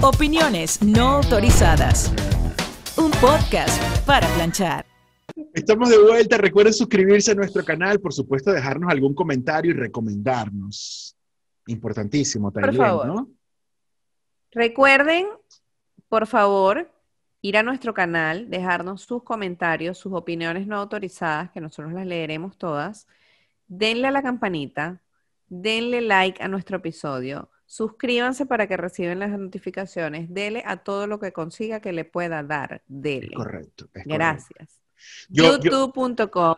Opiniones 0.00 0.80
no 0.82 1.16
autorizadas. 1.16 2.12
Un 2.96 3.10
podcast 3.12 3.82
para 4.06 4.28
planchar. 4.28 4.91
Estamos 5.52 5.90
de 5.90 5.98
vuelta. 5.98 6.38
Recuerden 6.38 6.72
suscribirse 6.72 7.32
a 7.32 7.34
nuestro 7.34 7.64
canal, 7.64 8.00
por 8.00 8.12
supuesto, 8.12 8.52
dejarnos 8.52 8.90
algún 8.90 9.14
comentario 9.14 9.70
y 9.70 9.74
recomendarnos. 9.74 11.16
Importantísimo, 11.66 12.50
también, 12.50 12.76
favor. 12.76 13.06
¿no? 13.06 13.30
Recuerden, 14.50 15.26
por 16.08 16.26
favor, 16.26 16.90
ir 17.40 17.56
a 17.56 17.62
nuestro 17.62 17.94
canal, 17.94 18.48
dejarnos 18.50 19.02
sus 19.02 19.22
comentarios, 19.22 19.98
sus 19.98 20.12
opiniones 20.12 20.66
no 20.66 20.76
autorizadas, 20.76 21.50
que 21.50 21.60
nosotros 21.60 21.92
las 21.92 22.06
leeremos 22.06 22.56
todas. 22.56 23.06
Denle 23.68 24.08
a 24.08 24.10
la 24.10 24.22
campanita, 24.22 25.02
denle 25.48 26.00
like 26.00 26.42
a 26.42 26.48
nuestro 26.48 26.78
episodio, 26.78 27.50
suscríbanse 27.66 28.46
para 28.46 28.66
que 28.66 28.76
reciban 28.76 29.18
las 29.18 29.30
notificaciones, 29.30 30.32
dele 30.32 30.62
a 30.66 30.78
todo 30.78 31.06
lo 31.06 31.18
que 31.20 31.32
consiga 31.32 31.80
que 31.80 31.92
le 31.92 32.04
pueda 32.04 32.42
dar, 32.42 32.82
dele. 32.86 33.34
Correcto. 33.34 33.88
es. 33.94 34.04
Gracias. 34.04 34.80
YouTube.com, 35.28 36.54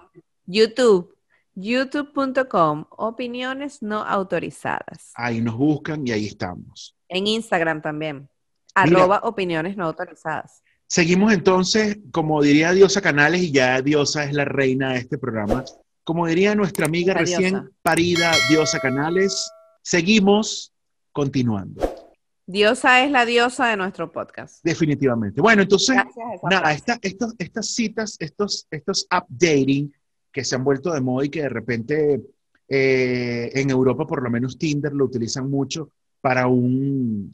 YouTube, 0.46 1.14
youtube.com, 1.54 2.84
opiniones 2.90 3.82
no 3.82 4.02
autorizadas. 4.02 5.12
ahí 5.14 5.40
nos 5.40 5.56
buscan 5.56 6.06
y 6.06 6.12
ahí 6.12 6.26
estamos. 6.26 6.96
En 7.08 7.26
Instagram 7.26 7.80
también, 7.82 8.28
Mira. 8.84 8.98
arroba 8.98 9.20
opiniones 9.24 9.76
no 9.76 9.84
autorizadas. 9.86 10.62
Seguimos 10.86 11.32
entonces, 11.32 11.98
como 12.12 12.42
diría 12.42 12.72
Diosa 12.72 13.00
Canales, 13.00 13.42
y 13.42 13.52
ya 13.52 13.80
Diosa 13.80 14.24
es 14.24 14.32
la 14.32 14.44
reina 14.44 14.92
de 14.92 14.98
este 14.98 15.18
programa, 15.18 15.64
como 16.04 16.26
diría 16.26 16.54
nuestra 16.54 16.86
amiga 16.86 17.14
recién 17.14 17.54
diosa. 17.54 17.70
parida 17.82 18.32
Diosa 18.48 18.78
Canales, 18.80 19.50
seguimos 19.82 20.72
continuando, 21.12 21.93
Diosa 22.46 23.02
es 23.04 23.10
la 23.10 23.24
diosa 23.24 23.68
de 23.68 23.76
nuestro 23.76 24.12
podcast. 24.12 24.62
definitivamente. 24.64 25.40
Bueno, 25.40 25.62
entonces, 25.62 25.96
nada, 26.50 26.72
esta- 26.72 26.98
estos- 27.00 27.34
estas 27.38 27.68
citas, 27.74 28.16
estos, 28.20 28.66
estos 28.70 29.06
updating 29.10 29.92
que 30.30 30.44
se 30.44 30.54
han 30.54 30.64
vuelto 30.64 30.92
de 30.92 31.00
moda 31.00 31.24
y 31.24 31.30
que 31.30 31.42
de 31.42 31.48
repente 31.48 32.20
eh, 32.68 33.50
en 33.54 33.70
Europa, 33.70 34.06
por 34.06 34.22
lo 34.22 34.30
menos 34.30 34.58
Tinder, 34.58 34.92
lo 34.92 35.04
utilizan 35.04 35.50
mucho 35.50 35.90
para 36.20 36.46
un, 36.46 37.32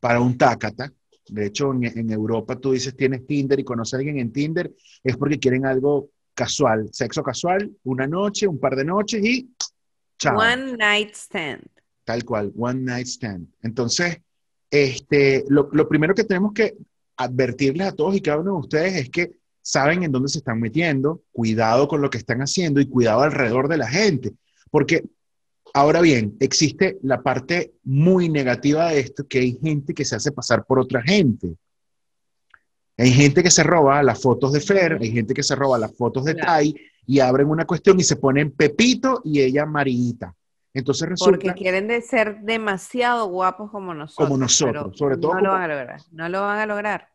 para 0.00 0.20
un 0.20 0.36
tácata. 0.36 0.90
De 1.28 1.46
hecho, 1.46 1.72
en, 1.72 1.84
en 1.84 2.10
Europa 2.10 2.56
tú 2.56 2.72
dices 2.72 2.96
tienes 2.96 3.26
Tinder 3.26 3.60
y 3.60 3.64
conoces 3.64 3.94
a 3.94 3.96
alguien 3.98 4.18
en 4.18 4.32
Tinder, 4.32 4.72
es 5.04 5.16
porque 5.16 5.38
quieren 5.38 5.64
algo 5.66 6.08
casual, 6.34 6.88
sexo 6.92 7.22
casual, 7.22 7.70
una 7.84 8.06
noche, 8.06 8.46
un 8.48 8.58
par 8.58 8.76
de 8.76 8.84
noches 8.84 9.22
y 9.24 9.50
chao. 10.18 10.38
One 10.38 10.76
night 10.78 11.14
stand. 11.14 11.62
Tal 12.10 12.24
cual, 12.24 12.52
one 12.56 12.80
night 12.80 13.06
stand. 13.06 13.46
Entonces, 13.62 14.18
este, 14.68 15.44
lo, 15.48 15.68
lo 15.70 15.88
primero 15.88 16.12
que 16.12 16.24
tenemos 16.24 16.52
que 16.52 16.76
advertirles 17.16 17.86
a 17.86 17.92
todos 17.92 18.16
y 18.16 18.20
cada 18.20 18.38
uno 18.38 18.54
de 18.54 18.58
ustedes 18.58 18.94
es 18.96 19.10
que 19.10 19.30
saben 19.62 20.02
en 20.02 20.10
dónde 20.10 20.28
se 20.28 20.38
están 20.38 20.58
metiendo, 20.58 21.22
cuidado 21.30 21.86
con 21.86 22.00
lo 22.00 22.10
que 22.10 22.18
están 22.18 22.40
haciendo 22.40 22.80
y 22.80 22.86
cuidado 22.86 23.20
alrededor 23.20 23.68
de 23.68 23.76
la 23.76 23.88
gente. 23.88 24.32
Porque, 24.72 25.04
ahora 25.72 26.00
bien, 26.00 26.36
existe 26.40 26.98
la 27.04 27.22
parte 27.22 27.74
muy 27.84 28.28
negativa 28.28 28.88
de 28.88 28.98
esto, 28.98 29.28
que 29.28 29.38
hay 29.38 29.56
gente 29.62 29.94
que 29.94 30.04
se 30.04 30.16
hace 30.16 30.32
pasar 30.32 30.64
por 30.64 30.80
otra 30.80 31.02
gente. 31.02 31.54
Hay 32.98 33.12
gente 33.12 33.44
que 33.44 33.52
se 33.52 33.62
roba 33.62 34.02
las 34.02 34.20
fotos 34.20 34.50
de 34.52 34.60
Fer, 34.60 34.98
hay 35.00 35.12
gente 35.12 35.32
que 35.32 35.44
se 35.44 35.54
roba 35.54 35.78
las 35.78 35.96
fotos 35.96 36.24
de 36.24 36.34
Claro. 36.34 36.48
Tai 36.48 36.74
y 37.06 37.20
abren 37.20 37.46
una 37.46 37.66
cuestión 37.66 38.00
y 38.00 38.02
se 38.02 38.16
ponen 38.16 38.50
Pepito 38.50 39.20
y 39.24 39.40
ella 39.42 39.64
Marita. 39.64 40.34
Entonces 40.72 41.08
resulta... 41.08 41.38
Porque 41.38 41.52
quieren 41.54 41.88
de 41.88 42.00
ser 42.00 42.40
demasiado 42.42 43.26
guapos 43.26 43.70
como 43.70 43.92
nosotros. 43.94 44.28
Como 44.28 44.38
nosotros, 44.38 44.84
pero 44.84 44.96
sobre 44.96 45.16
todo 45.16 45.34
No 45.34 45.40
lo 45.40 45.50
van 45.52 45.62
a 45.62 45.68
lograr. 45.68 46.00
No 46.12 46.28
lo 46.28 46.40
van 46.42 46.58
a 46.58 46.66
lograr. 46.66 47.08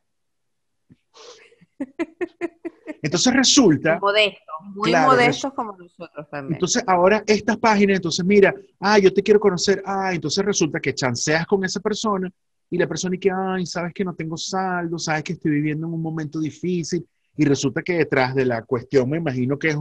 Entonces 3.01 3.34
resulta, 3.34 3.99
Modestos, 3.99 4.41
muy 4.74 4.89
Claro, 4.89 5.12
modestos 5.12 5.53
como 5.53 5.78
nosotros 5.78 6.28
también. 6.30 6.53
entonces 6.56 6.84
ahora 6.88 7.24
estas 7.28 7.58
páginas, 7.58 7.97
entonces 7.97 8.26
mira, 8.26 8.53
ah, 8.80 8.97
yo 8.97 9.14
te 9.14 9.22
quiero 9.22 9.39
conocer, 9.39 9.84
ah, 9.86 10.12
entonces 10.14 10.43
resulta 10.43 10.80
que 10.80 10.93
chanceas 10.93 11.45
con 11.45 11.64
esa 11.64 11.80
persona 11.80 12.32
y 12.70 12.78
la 12.80 12.88
persona 12.88 13.16
y 13.16 13.20
que, 13.20 13.30
ay, 13.32 13.66
sabes 13.68 13.93
que 13.93 14.03
no 14.03 14.16
tengo 14.16 14.38
saldo, 14.38 14.97
sabes 14.97 15.24
que 15.24 15.34
estoy 15.34 15.51
viviendo 15.51 15.86
en 15.86 15.93
un 15.93 16.01
momento 16.01 16.39
difícil 16.39 17.08
y 17.38 17.45
resulta 17.45 17.84
que 17.84 17.93
detrás 17.93 18.34
de 18.34 18.45
la 18.45 18.64
cuestión 18.64 19.08
me 19.10 19.18
imagino 19.18 19.60
que 19.60 19.70
es 19.70 19.78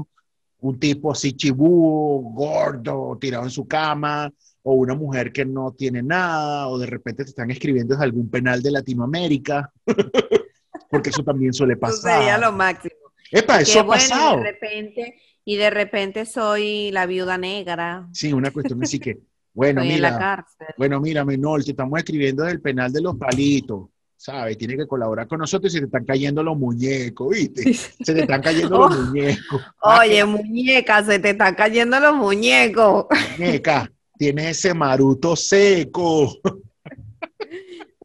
un 0.61 0.79
tipo 0.79 1.13
así 1.13 1.33
chibú, 1.35 2.33
gordo, 2.35 3.17
tirado 3.21 3.45
en 3.45 3.51
su 3.51 3.67
cama, 3.67 4.33
o 4.63 4.75
una 4.75 4.95
mujer 4.95 5.33
que 5.33 5.45
no 5.45 5.73
tiene 5.73 6.03
nada, 6.03 6.69
o 6.69 6.79
de 6.79 6.87
repente 6.87 7.25
te 7.25 7.31
están 7.31 7.51
escribiendo 7.51 7.95
desde 7.95 8.05
algún 8.05 8.31
penal 8.31 8.63
de 8.63 8.71
Latinoamérica, 8.71 9.71
porque 10.91 11.11
eso 11.11 11.23
también 11.23 11.53
suele 11.53 11.75
Eso 11.75 11.93
sería 11.93 12.37
pasar. 12.37 12.41
lo 12.41 12.53
máximo. 12.53 12.95
Epa, 13.31 13.61
eso 13.61 13.81
ha 13.81 13.83
bueno, 13.83 14.03
y 14.05 14.09
pasado. 14.09 14.37
de 14.39 14.43
repente, 14.43 15.21
y 15.45 15.57
de 15.57 15.71
repente 15.71 16.25
soy 16.25 16.91
la 16.93 17.07
viuda 17.07 17.37
negra. 17.37 18.09
Sí, 18.13 18.33
una 18.33 18.51
cuestión 18.51 18.83
así 18.83 18.99
que, 18.99 19.19
bueno, 19.53 19.83
estoy 19.83 19.97
mira, 19.97 20.47
bueno, 20.79 21.01
mira, 21.01 21.25
menor, 21.25 21.63
te 21.63 21.73
estamos 21.73 21.99
escribiendo 21.99 22.45
del 22.45 22.61
penal 22.61 22.93
de 22.93 23.03
los 23.03 23.17
palitos, 23.17 23.89
¿sabes? 24.25 24.57
Tienes 24.57 24.79
que 24.79 24.87
colaborar 24.87 25.27
con 25.29 25.39
nosotros 25.39 25.71
y 25.71 25.75
se 25.75 25.81
te 25.81 25.87
están 25.87 26.07
cayendo 26.07 26.43
los 26.43 26.57
muñecos, 26.57 27.29
¿viste? 27.29 27.75
Se 27.75 28.15
te 28.15 28.21
están 28.23 28.41
cayendo 28.41 28.79
los 28.79 28.97
Oh. 28.97 29.03
muñecos. 29.03 29.63
Oye, 29.83 30.25
muñeca, 30.25 31.05
se 31.05 31.19
te 31.19 31.31
están 31.31 31.55
cayendo 31.55 32.01
los 32.01 32.17
muñecos. 32.17 33.05
Muñeca, 33.39 33.91
tienes 34.17 34.47
ese 34.59 34.73
maruto 34.73 35.37
seco. 35.37 36.39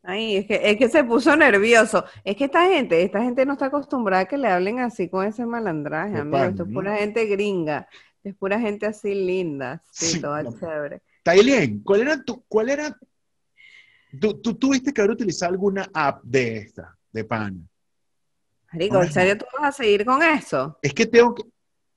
Ay, 0.03 0.37
es 0.37 0.45
que, 0.47 0.59
es 0.63 0.77
que 0.77 0.89
se 0.89 1.03
puso 1.05 1.35
nervioso. 1.37 2.03
Es 2.25 2.35
que 2.35 2.45
esta 2.45 2.65
gente, 2.67 3.01
esta 3.03 3.21
gente 3.21 3.45
no 3.45 3.53
está 3.53 3.67
acostumbrada 3.67 4.23
a 4.23 4.25
que 4.25 4.37
le 4.37 4.47
hablen 4.49 4.79
así 4.79 5.07
con 5.07 5.25
ese 5.25 5.45
malandraje, 5.45 6.13
De 6.15 6.19
amigo. 6.19 6.43
Esto 6.43 6.63
es 6.63 6.73
pura 6.73 6.97
gente 6.97 7.25
gringa. 7.27 7.87
Es 8.23 8.35
pura 8.35 8.59
gente 8.59 8.85
así 8.87 9.13
linda, 9.15 9.81
sí, 9.91 10.05
Sí, 10.07 10.21
toda 10.21 10.43
no. 10.43 10.51
chévere. 10.59 11.01
Tailien, 11.23 11.81
¿cuál 11.83 12.01
era 12.01 12.21
tu, 12.23 12.43
cuál 12.49 12.69
era, 12.69 12.97
tú, 14.19 14.39
tú 14.41 14.55
tuviste 14.55 14.93
que 14.93 15.01
haber 15.01 15.11
utilizado 15.11 15.51
alguna 15.51 15.89
app 15.93 16.23
de 16.23 16.57
esta, 16.57 16.95
de 17.11 17.23
pana? 17.23 17.59
Marico, 18.71 19.01
¿en 19.01 19.11
serio 19.11 19.37
tú 19.37 19.45
vas 19.59 19.69
a 19.69 19.71
seguir 19.71 20.05
con 20.05 20.21
eso? 20.21 20.77
Es 20.81 20.93
que 20.93 21.05
tengo 21.05 21.33
que, 21.33 21.43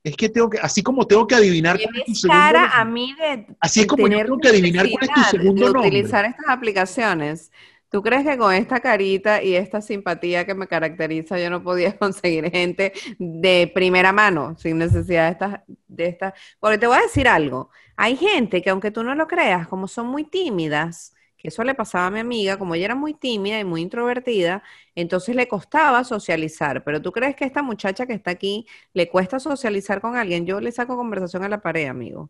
es 0.03 0.17
que 0.17 0.27
tengo 0.27 0.49
que, 0.49 0.57
así 0.59 0.81
como 0.83 1.05
tengo 1.07 1.25
que 1.25 1.35
adivinar 1.35 1.79
cuál 1.81 1.97
es 1.97 2.05
tu 2.05 2.15
segundo 2.15 2.39
cara 2.39 2.61
nombre. 2.61 2.81
a 2.81 2.85
mí 2.85 3.15
de 3.15 3.55
Así 3.59 3.81
es 3.81 3.87
como 3.87 4.07
yo 4.07 4.17
tengo 4.23 4.37
que 4.39 4.49
adivinar 4.49 4.87
cuál 4.89 5.03
es 5.03 5.13
tu 5.13 5.37
segundo 5.37 5.67
de 5.67 5.71
nombre. 5.73 5.89
utilizar 5.89 6.25
estas 6.25 6.45
aplicaciones. 6.49 7.51
¿Tú 7.89 8.01
crees 8.01 8.25
que 8.25 8.39
con 8.39 8.51
esta 8.51 8.79
carita 8.79 9.43
y 9.43 9.55
esta 9.55 9.79
simpatía 9.79 10.47
que 10.47 10.55
me 10.55 10.67
caracteriza 10.67 11.39
yo 11.39 11.51
no 11.51 11.63
podía 11.63 11.95
conseguir 11.99 12.49
gente 12.49 12.91
de 13.19 13.71
primera 13.73 14.11
mano 14.11 14.57
sin 14.57 14.79
necesidad 14.79 15.25
de 15.27 15.31
estas, 15.31 15.59
de 15.87 16.07
estas? 16.07 16.33
Porque 16.59 16.79
te 16.79 16.87
voy 16.87 16.97
a 16.97 17.01
decir 17.01 17.27
algo. 17.27 17.69
Hay 17.95 18.17
gente 18.17 18.61
que 18.63 18.71
aunque 18.71 18.89
tú 18.89 19.03
no 19.03 19.13
lo 19.13 19.27
creas, 19.27 19.67
como 19.67 19.87
son 19.87 20.07
muy 20.07 20.23
tímidas, 20.23 21.13
eso 21.43 21.63
le 21.63 21.75
pasaba 21.75 22.07
a 22.07 22.11
mi 22.11 22.19
amiga, 22.19 22.57
como 22.57 22.75
ella 22.75 22.85
era 22.85 22.95
muy 22.95 23.13
tímida 23.13 23.59
y 23.59 23.65
muy 23.65 23.81
introvertida, 23.81 24.63
entonces 24.95 25.35
le 25.35 25.47
costaba 25.47 26.03
socializar. 26.03 26.83
Pero 26.83 27.01
tú 27.01 27.11
crees 27.11 27.35
que 27.35 27.45
esta 27.45 27.61
muchacha 27.61 28.05
que 28.05 28.13
está 28.13 28.31
aquí 28.31 28.65
le 28.93 29.09
cuesta 29.09 29.39
socializar 29.39 30.01
con 30.01 30.15
alguien. 30.15 30.45
Yo 30.45 30.59
le 30.61 30.71
saco 30.71 30.95
conversación 30.95 31.43
a 31.43 31.49
la 31.49 31.61
pared, 31.61 31.87
amigo. 31.87 32.29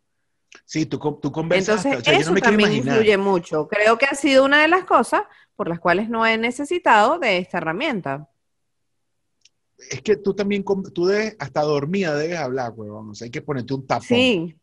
Sí, 0.66 0.86
tú, 0.86 1.00
tú 1.22 1.32
conversas, 1.32 1.86
Entonces, 1.86 2.02
o 2.02 2.04
sea, 2.04 2.14
yo 2.14 2.20
eso 2.20 2.30
no 2.30 2.36
me 2.36 2.42
quiero 2.42 2.58
también 2.58 2.74
influye 2.74 3.18
mucho. 3.18 3.68
Creo 3.68 3.98
que 3.98 4.06
ha 4.06 4.16
sido 4.16 4.46
una 4.46 4.62
de 4.62 4.68
las 4.68 4.86
cosas 4.86 5.24
por 5.56 5.68
las 5.68 5.80
cuales 5.80 6.10
no 6.10 6.26
he 6.26 6.38
necesitado 6.38 7.20
de 7.20 7.38
esta 7.38 7.58
herramienta. 7.58 8.30
Es 9.90 10.02
que 10.02 10.16
tú 10.16 10.34
también, 10.34 10.64
tú 10.94 11.06
debes, 11.06 11.36
hasta 11.40 11.62
dormida 11.62 12.16
debes 12.16 12.38
hablar, 12.38 12.74
huevón. 12.76 13.10
O 13.10 13.16
sea, 13.16 13.26
hay 13.26 13.32
que 13.32 13.42
ponerte 13.42 13.74
un 13.74 13.86
tapón. 13.86 14.06
Sí, 14.06 14.56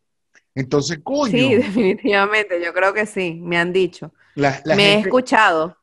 Entonces, 0.55 0.99
coño, 1.03 1.31
sí, 1.31 1.55
definitivamente. 1.55 2.63
Yo 2.63 2.73
creo 2.73 2.93
que 2.93 3.05
sí, 3.05 3.39
me 3.41 3.57
han 3.57 3.71
dicho. 3.71 4.13
La, 4.35 4.61
la 4.65 4.75
me 4.75 4.95
he 4.95 4.99
escuchado. 4.99 5.77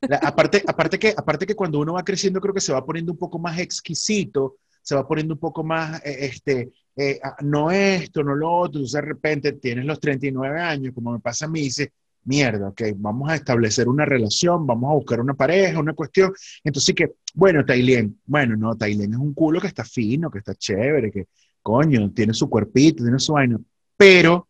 la- 0.00 0.16
aparte, 0.18 0.62
aparte, 0.66 0.98
que, 0.98 1.14
aparte 1.16 1.46
que 1.46 1.54
cuando 1.54 1.78
uno 1.78 1.94
va 1.94 2.04
creciendo, 2.04 2.40
creo 2.40 2.54
que 2.54 2.60
se 2.60 2.72
va 2.72 2.84
poniendo 2.84 3.12
un 3.12 3.18
poco 3.18 3.38
más 3.38 3.58
exquisito, 3.58 4.56
se 4.82 4.94
va 4.94 5.06
poniendo 5.06 5.34
un 5.34 5.40
poco 5.40 5.62
más, 5.62 6.04
eh, 6.04 6.26
este, 6.26 6.72
eh, 6.96 7.20
ah, 7.22 7.36
no 7.40 7.70
esto, 7.70 8.22
no 8.22 8.34
lo 8.34 8.50
otro. 8.50 8.80
Entonces, 8.80 9.00
de 9.00 9.06
repente 9.06 9.52
tienes 9.52 9.84
los 9.84 10.00
39 10.00 10.60
años, 10.60 10.92
como 10.94 11.12
me 11.12 11.20
pasa 11.20 11.46
a 11.46 11.48
mí, 11.48 11.60
y 11.60 11.64
dices, 11.64 11.88
mierda, 12.24 12.68
ok, 12.68 12.82
vamos 12.96 13.30
a 13.30 13.34
establecer 13.36 13.88
una 13.88 14.04
relación, 14.04 14.66
vamos 14.66 14.90
a 14.90 14.94
buscar 14.94 15.20
una 15.20 15.34
pareja, 15.34 15.78
una 15.78 15.92
cuestión. 15.94 16.32
Entonces, 16.64 16.94
que, 16.94 17.12
bueno, 17.34 17.64
Tailén, 17.64 18.20
bueno, 18.26 18.56
no, 18.56 18.76
Tailén 18.76 19.12
es 19.12 19.18
un 19.18 19.34
culo 19.34 19.60
que 19.60 19.66
está 19.68 19.84
fino, 19.84 20.30
que 20.30 20.38
está 20.38 20.54
chévere, 20.54 21.10
que, 21.10 21.26
coño, 21.62 22.10
tiene 22.12 22.34
su 22.34 22.48
cuerpito, 22.48 23.04
tiene 23.04 23.18
su 23.18 23.32
vaina, 23.34 23.58
pero... 23.96 24.48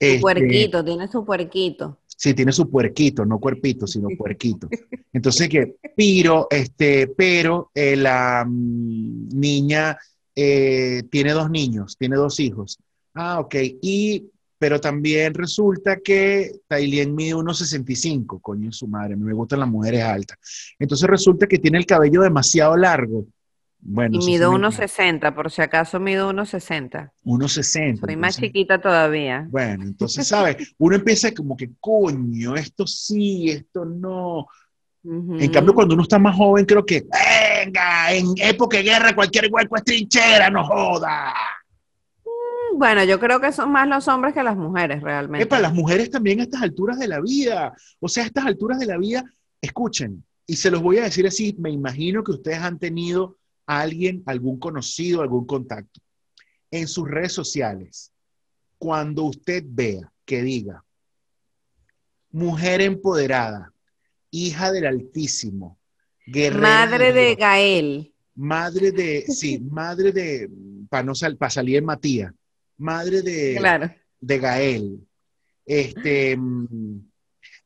Su 0.00 0.06
este, 0.06 0.20
puerquito, 0.20 0.84
tiene 0.84 1.08
su 1.08 1.24
puerquito. 1.24 1.99
Sí, 2.20 2.34
tiene 2.34 2.52
su 2.52 2.68
puerquito, 2.68 3.24
no 3.24 3.38
cuerpito, 3.38 3.86
sino 3.86 4.08
puerquito. 4.14 4.68
Entonces, 5.10 5.48
que, 5.48 5.76
pero, 5.96 6.48
este, 6.50 7.06
pero 7.06 7.70
eh, 7.74 7.96
la 7.96 8.44
mm, 8.46 9.28
niña 9.30 9.96
eh, 10.36 11.02
tiene 11.10 11.32
dos 11.32 11.50
niños, 11.50 11.96
tiene 11.96 12.16
dos 12.16 12.38
hijos. 12.38 12.78
Ah, 13.14 13.40
ok. 13.40 13.54
Y 13.80 14.30
pero 14.58 14.78
también 14.78 15.32
resulta 15.32 16.00
que 16.00 16.60
Tailien 16.68 17.14
mide 17.14 17.34
1,65, 17.36 18.42
coño 18.42 18.70
su 18.70 18.86
madre, 18.86 19.16
me 19.16 19.32
gustan 19.32 19.60
las 19.60 19.68
mujeres 19.70 20.02
altas. 20.02 20.36
Entonces 20.78 21.08
resulta 21.08 21.46
que 21.46 21.58
tiene 21.58 21.78
el 21.78 21.86
cabello 21.86 22.20
demasiado 22.20 22.76
largo. 22.76 23.24
Bueno, 23.82 24.18
y 24.20 24.26
mido 24.26 24.52
1,60, 24.52 25.34
por 25.34 25.50
si 25.50 25.62
acaso 25.62 25.98
mido 25.98 26.30
1,60. 26.30 27.10
1,60. 27.24 28.00
Soy 28.00 28.16
más 28.16 28.36
chiquita 28.36 28.80
todavía. 28.80 29.46
Bueno, 29.50 29.84
entonces, 29.84 30.26
¿sabes? 30.28 30.74
Uno 30.78 30.96
empieza 30.96 31.32
como 31.32 31.56
que, 31.56 31.70
coño, 31.80 32.56
esto 32.56 32.86
sí, 32.86 33.50
esto 33.50 33.84
no. 33.84 34.46
En 35.02 35.50
cambio, 35.50 35.72
cuando 35.72 35.94
uno 35.94 36.02
está 36.02 36.18
más 36.18 36.36
joven, 36.36 36.66
creo 36.66 36.84
que, 36.84 37.06
venga, 37.64 38.12
en 38.12 38.34
época 38.36 38.76
de 38.76 38.82
guerra 38.82 39.14
cualquier 39.14 39.48
hueco 39.50 39.76
es 39.76 39.84
trinchera, 39.84 40.50
no 40.50 40.62
joda. 40.62 41.32
Mm, 42.22 42.78
bueno, 42.78 43.02
yo 43.04 43.18
creo 43.18 43.40
que 43.40 43.50
son 43.50 43.72
más 43.72 43.88
los 43.88 44.06
hombres 44.08 44.34
que 44.34 44.42
las 44.42 44.56
mujeres, 44.56 45.02
realmente. 45.02 45.46
para 45.46 45.62
las 45.62 45.72
mujeres 45.72 46.10
también 46.10 46.40
a 46.40 46.42
estas 46.42 46.60
alturas 46.60 46.98
de 46.98 47.08
la 47.08 47.18
vida. 47.18 47.72
O 47.98 48.08
sea, 48.08 48.24
a 48.24 48.26
estas 48.26 48.44
alturas 48.44 48.78
de 48.78 48.86
la 48.86 48.98
vida, 48.98 49.24
escuchen, 49.62 50.22
y 50.46 50.56
se 50.56 50.70
los 50.70 50.82
voy 50.82 50.98
a 50.98 51.04
decir 51.04 51.26
así, 51.26 51.56
me 51.58 51.70
imagino 51.70 52.22
que 52.22 52.32
ustedes 52.32 52.58
han 52.58 52.78
tenido 52.78 53.38
a 53.70 53.82
alguien, 53.82 54.24
algún 54.26 54.58
conocido, 54.58 55.22
algún 55.22 55.46
contacto. 55.46 56.00
En 56.72 56.88
sus 56.88 57.08
redes 57.08 57.32
sociales, 57.32 58.10
cuando 58.78 59.22
usted 59.22 59.62
vea 59.64 60.12
que 60.24 60.42
diga, 60.42 60.84
mujer 62.32 62.80
empoderada, 62.80 63.72
hija 64.32 64.72
del 64.72 64.86
Altísimo, 64.86 65.78
guerrera. 66.26 66.86
Madre 66.86 67.12
de 67.12 67.34
Gael. 67.36 68.14
Madre 68.34 68.90
de, 68.90 69.22
sí, 69.28 69.60
madre 69.60 70.10
de, 70.10 70.50
para 70.88 71.04
no 71.04 71.12
para 71.38 71.50
salir 71.50 71.76
en 71.76 71.84
Matías, 71.84 72.34
madre 72.76 73.22
de, 73.22 73.54
claro. 73.56 73.94
de 74.20 74.38
Gael, 74.40 75.08
este, 75.64 76.36
mm, 76.36 77.08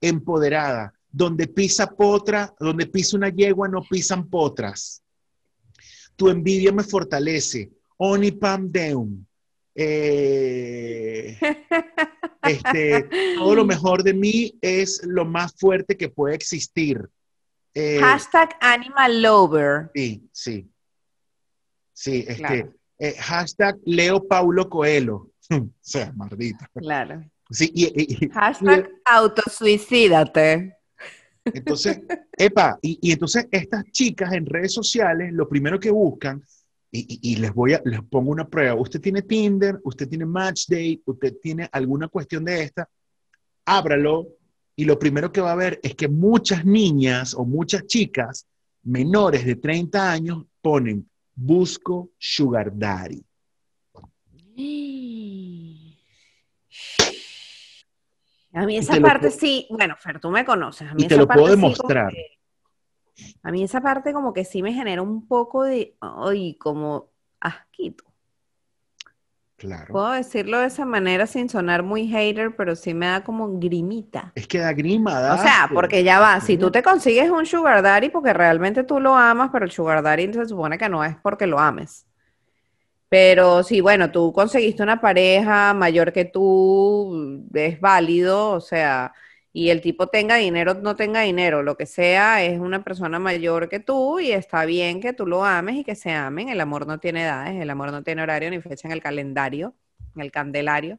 empoderada, 0.02 0.92
donde 1.10 1.46
pisa 1.46 1.86
potra, 1.86 2.54
donde 2.60 2.84
pisa 2.84 3.16
una 3.16 3.30
yegua, 3.30 3.68
no 3.68 3.82
pisan 3.88 4.28
potras. 4.28 5.00
Tu 6.16 6.28
envidia 6.28 6.72
me 6.72 6.82
fortalece. 6.82 7.70
Onipam 7.96 8.70
Deum. 8.70 9.24
Eh, 9.74 11.36
este, 12.42 13.08
todo 13.36 13.54
lo 13.54 13.64
mejor 13.64 14.02
de 14.02 14.14
mí 14.14 14.56
es 14.60 15.00
lo 15.04 15.24
más 15.24 15.54
fuerte 15.58 15.96
que 15.96 16.08
puede 16.08 16.34
existir. 16.34 17.08
Eh, 17.74 17.98
hashtag 18.00 18.56
Animal 18.60 19.22
Lover. 19.22 19.90
Sí, 19.94 20.28
sí. 20.32 20.70
Sí, 21.92 22.24
este, 22.26 22.70
eh, 22.98 23.14
hashtag 23.18 23.76
Leo 23.84 24.26
Paulo 24.26 24.68
Coelho. 24.68 25.30
o 25.50 25.68
sea, 25.80 26.12
maldita. 26.12 26.70
Claro. 26.74 27.24
Sí, 27.50 27.70
y, 27.74 28.28
hashtag 28.30 28.90
autosuicídate. 29.04 30.76
Entonces, 31.44 32.00
epa, 32.36 32.78
y, 32.80 33.12
entonces 33.12 33.46
estas 33.50 33.84
chicas 33.90 34.32
en 34.32 34.46
redes 34.46 34.72
sociales 34.72 35.32
lo 35.32 35.48
primero 35.48 35.78
que 35.78 35.90
buscan, 35.90 36.42
y, 36.96 37.34
les 37.36 37.52
voy 37.52 37.72
a, 37.72 37.82
les 37.84 38.00
pongo 38.04 38.30
una 38.30 38.48
prueba, 38.48 38.76
usted 38.76 39.00
tiene 39.00 39.22
Tinder, 39.22 39.80
usted 39.82 40.08
tiene 40.08 40.24
Matchday, 40.24 41.02
usted 41.04 41.34
tiene 41.42 41.68
alguna 41.72 42.06
cuestión 42.06 42.44
de 42.44 42.62
esta, 42.62 42.88
ábralo, 43.64 44.28
y 44.76 44.84
lo 44.84 44.96
primero 44.96 45.32
que 45.32 45.40
va 45.40 45.52
a 45.52 45.56
ver 45.56 45.80
es 45.82 45.96
que 45.96 46.06
muchas 46.06 46.64
niñas 46.64 47.34
o 47.34 47.44
muchas 47.44 47.86
chicas 47.86 48.46
menores 48.84 49.44
de 49.44 49.56
30 49.56 50.12
años 50.12 50.44
ponen, 50.62 51.08
busco 51.34 52.10
sugar 52.16 52.72
daddy. 52.76 53.24
A 58.54 58.66
mí 58.66 58.76
esa 58.76 59.00
parte 59.00 59.30
sí, 59.30 59.66
bueno, 59.70 59.96
Fer, 59.98 60.20
tú 60.20 60.30
me 60.30 60.44
conoces. 60.44 60.88
A 60.88 60.94
mí 60.94 61.04
y 61.04 61.08
te 61.08 61.16
lo 61.16 61.26
puedo 61.26 61.48
demostrar. 61.48 62.12
a 63.42 63.50
mí 63.50 63.64
esa 63.64 63.80
parte 63.80 64.12
como 64.12 64.32
que 64.32 64.44
sí 64.44 64.62
me 64.62 64.72
genera 64.72 65.02
un 65.02 65.26
poco 65.26 65.64
de, 65.64 65.96
ay, 66.00 66.54
como 66.54 67.10
asquito. 67.40 68.04
Claro. 69.56 69.92
Puedo 69.92 70.10
decirlo 70.10 70.58
de 70.58 70.66
esa 70.66 70.84
manera 70.84 71.26
sin 71.26 71.48
sonar 71.48 71.82
muy 71.82 72.06
hater, 72.06 72.54
pero 72.54 72.76
sí 72.76 72.92
me 72.92 73.06
da 73.06 73.24
como 73.24 73.58
grimita. 73.58 74.32
Es 74.34 74.46
que 74.46 74.58
da 74.58 74.72
grima, 74.72 75.20
da 75.20 75.34
O 75.34 75.38
sea, 75.38 75.70
porque 75.72 76.04
ya 76.04 76.20
va, 76.20 76.40
si 76.40 76.58
tú 76.58 76.70
te 76.70 76.82
consigues 76.82 77.30
un 77.30 77.46
sugar 77.46 77.82
daddy 77.82 78.10
porque 78.10 78.32
realmente 78.32 78.84
tú 78.84 79.00
lo 79.00 79.16
amas, 79.16 79.50
pero 79.52 79.64
el 79.64 79.70
sugar 79.70 80.02
daddy 80.02 80.32
se 80.32 80.46
supone 80.46 80.76
que 80.76 80.88
no 80.88 81.02
es 81.02 81.16
porque 81.16 81.46
lo 81.46 81.58
ames. 81.58 82.06
Pero 83.14 83.62
si, 83.62 83.80
bueno, 83.80 84.10
tú 84.10 84.32
conseguiste 84.32 84.82
una 84.82 85.00
pareja 85.00 85.72
mayor 85.72 86.12
que 86.12 86.24
tú, 86.24 87.46
es 87.54 87.80
válido, 87.80 88.50
o 88.50 88.60
sea, 88.60 89.12
y 89.52 89.70
el 89.70 89.80
tipo 89.80 90.08
tenga 90.08 90.34
dinero, 90.34 90.74
no 90.74 90.96
tenga 90.96 91.20
dinero, 91.20 91.62
lo 91.62 91.76
que 91.76 91.86
sea, 91.86 92.42
es 92.42 92.58
una 92.58 92.82
persona 92.82 93.20
mayor 93.20 93.68
que 93.68 93.78
tú 93.78 94.18
y 94.18 94.32
está 94.32 94.64
bien 94.64 95.00
que 95.00 95.12
tú 95.12 95.28
lo 95.28 95.44
ames 95.44 95.76
y 95.76 95.84
que 95.84 95.94
se 95.94 96.10
amen. 96.10 96.48
El 96.48 96.60
amor 96.60 96.88
no 96.88 96.98
tiene 96.98 97.22
edades, 97.22 97.62
el 97.62 97.70
amor 97.70 97.92
no 97.92 98.02
tiene 98.02 98.22
horario 98.22 98.50
ni 98.50 98.60
fecha 98.60 98.88
en 98.88 98.92
el 98.92 99.00
calendario, 99.00 99.74
en 100.16 100.22
el 100.22 100.32
candelario. 100.32 100.98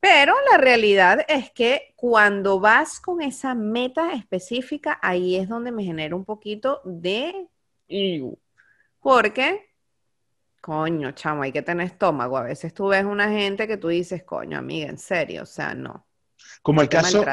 Pero 0.00 0.34
la 0.50 0.58
realidad 0.58 1.24
es 1.28 1.52
que 1.52 1.92
cuando 1.94 2.58
vas 2.58 2.98
con 2.98 3.22
esa 3.22 3.54
meta 3.54 4.14
específica, 4.14 4.98
ahí 5.00 5.36
es 5.36 5.48
donde 5.48 5.70
me 5.70 5.84
genera 5.84 6.16
un 6.16 6.24
poquito 6.24 6.80
de... 6.84 7.46
Porque 9.00 9.69
Coño, 10.60 11.12
chamo, 11.12 11.42
hay 11.42 11.52
que 11.52 11.62
tener 11.62 11.86
estómago. 11.86 12.36
A 12.36 12.42
veces 12.42 12.74
tú 12.74 12.88
ves 12.88 13.04
una 13.04 13.30
gente 13.30 13.66
que 13.66 13.76
tú 13.76 13.88
dices, 13.88 14.22
coño, 14.24 14.58
amiga, 14.58 14.88
en 14.88 14.98
serio, 14.98 15.42
o 15.42 15.46
sea, 15.46 15.74
no. 15.74 16.06
Como 16.62 16.82
el 16.82 16.88
caso, 16.88 17.24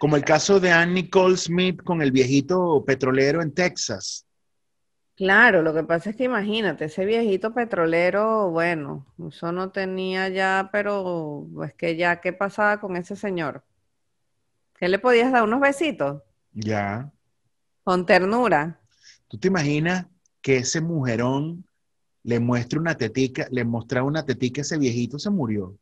como 0.00 0.16
el 0.16 0.24
caso 0.24 0.58
de 0.60 0.72
Ann 0.72 0.94
Nicole 0.94 1.36
Smith 1.36 1.82
con 1.82 2.02
el 2.02 2.10
viejito 2.10 2.84
petrolero 2.84 3.40
en 3.40 3.52
Texas. 3.52 4.26
Claro, 5.14 5.62
lo 5.62 5.72
que 5.72 5.82
pasa 5.82 6.10
es 6.10 6.16
que 6.16 6.24
imagínate, 6.24 6.86
ese 6.86 7.06
viejito 7.06 7.54
petrolero, 7.54 8.50
bueno, 8.50 9.06
eso 9.26 9.50
no 9.50 9.70
tenía 9.70 10.28
ya, 10.28 10.68
pero 10.70 11.46
es 11.64 11.72
que 11.72 11.96
ya, 11.96 12.20
¿qué 12.20 12.34
pasaba 12.34 12.80
con 12.80 12.96
ese 12.96 13.16
señor? 13.16 13.64
¿Qué 14.74 14.88
le 14.88 14.98
podías 14.98 15.32
dar 15.32 15.44
unos 15.44 15.60
besitos? 15.60 16.22
Ya. 16.52 17.10
Con 17.82 18.04
ternura. 18.04 18.78
¿Tú 19.26 19.38
te 19.38 19.48
imaginas 19.48 20.06
que 20.42 20.58
ese 20.58 20.82
mujerón 20.82 21.64
le 22.26 22.40
muestra 22.40 22.80
una 22.80 22.96
tetica, 22.96 23.46
le 23.52 23.64
mostraba 23.64 24.04
una 24.04 24.24
tetica, 24.24 24.60
ese 24.60 24.76
viejito 24.76 25.16
se 25.16 25.30
murió. 25.30 25.76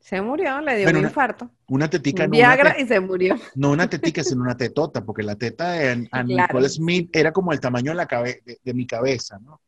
Se 0.00 0.20
murió, 0.20 0.60
le 0.60 0.76
dio 0.76 0.88
un 0.88 1.04
infarto. 1.04 1.48
Una 1.68 1.88
tetica. 1.88 2.24
Un 2.24 2.32
Viagra 2.32 2.76
y 2.80 2.86
se 2.86 2.98
murió. 2.98 3.36
No 3.54 3.70
una 3.70 3.88
tetica, 3.88 4.24
sino 4.24 4.42
una 4.42 4.56
tetota, 4.56 5.04
porque 5.04 5.22
la 5.22 5.36
teta 5.36 5.70
de 5.72 6.08
Nicole 6.26 6.68
Smith 6.68 7.14
era 7.14 7.30
como 7.30 7.52
el 7.52 7.60
tamaño 7.60 7.92
de, 7.92 7.94
la 7.94 8.06
de, 8.06 8.74
mi 8.74 8.88
cabeza, 8.88 9.38
¿no? 9.38 9.60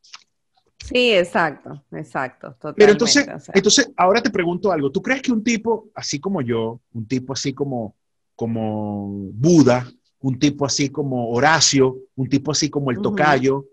Sí, 0.85 1.13
exacto, 1.13 1.85
exacto. 1.93 2.57
Pero 2.77 2.91
entonces, 2.91 3.25
entonces, 3.55 3.93
ahora 3.97 4.21
te 4.21 4.31
pregunto 4.31 4.73
algo. 4.73 4.91
¿Tú 4.91 5.01
crees 5.01 5.23
que 5.23 5.31
un 5.31 5.45
tipo 5.45 5.91
así 5.95 6.19
como 6.19 6.43
yo, 6.43 6.81
un 6.93 7.07
tipo 7.07 7.35
así 7.35 7.55
como, 7.55 7.95
como 8.35 9.07
Buda, 9.33 9.87
un 10.19 10.41
tipo 10.41 10.67
así 10.67 10.89
como 10.89 11.31
Horacio, 11.31 11.99
un 12.17 12.29
tipo 12.29 12.51
así 12.51 12.69
como 12.69 12.91
el 12.91 13.01
Tocayo, 13.01 13.67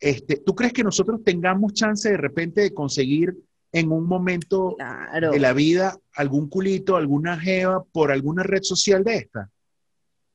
este, 0.00 0.36
¿Tú 0.36 0.54
crees 0.54 0.72
que 0.72 0.84
nosotros 0.84 1.22
tengamos 1.24 1.74
chance 1.74 2.08
de 2.08 2.16
repente 2.16 2.60
de 2.60 2.72
conseguir 2.72 3.36
en 3.72 3.92
un 3.92 4.06
momento 4.06 4.76
de 5.30 5.38
la 5.38 5.52
vida 5.52 5.98
algún 6.14 6.48
culito, 6.48 6.96
alguna 6.96 7.38
jeva 7.38 7.84
por 7.84 8.12
alguna 8.12 8.42
red 8.42 8.62
social 8.62 9.04
de 9.04 9.16
esta? 9.16 9.50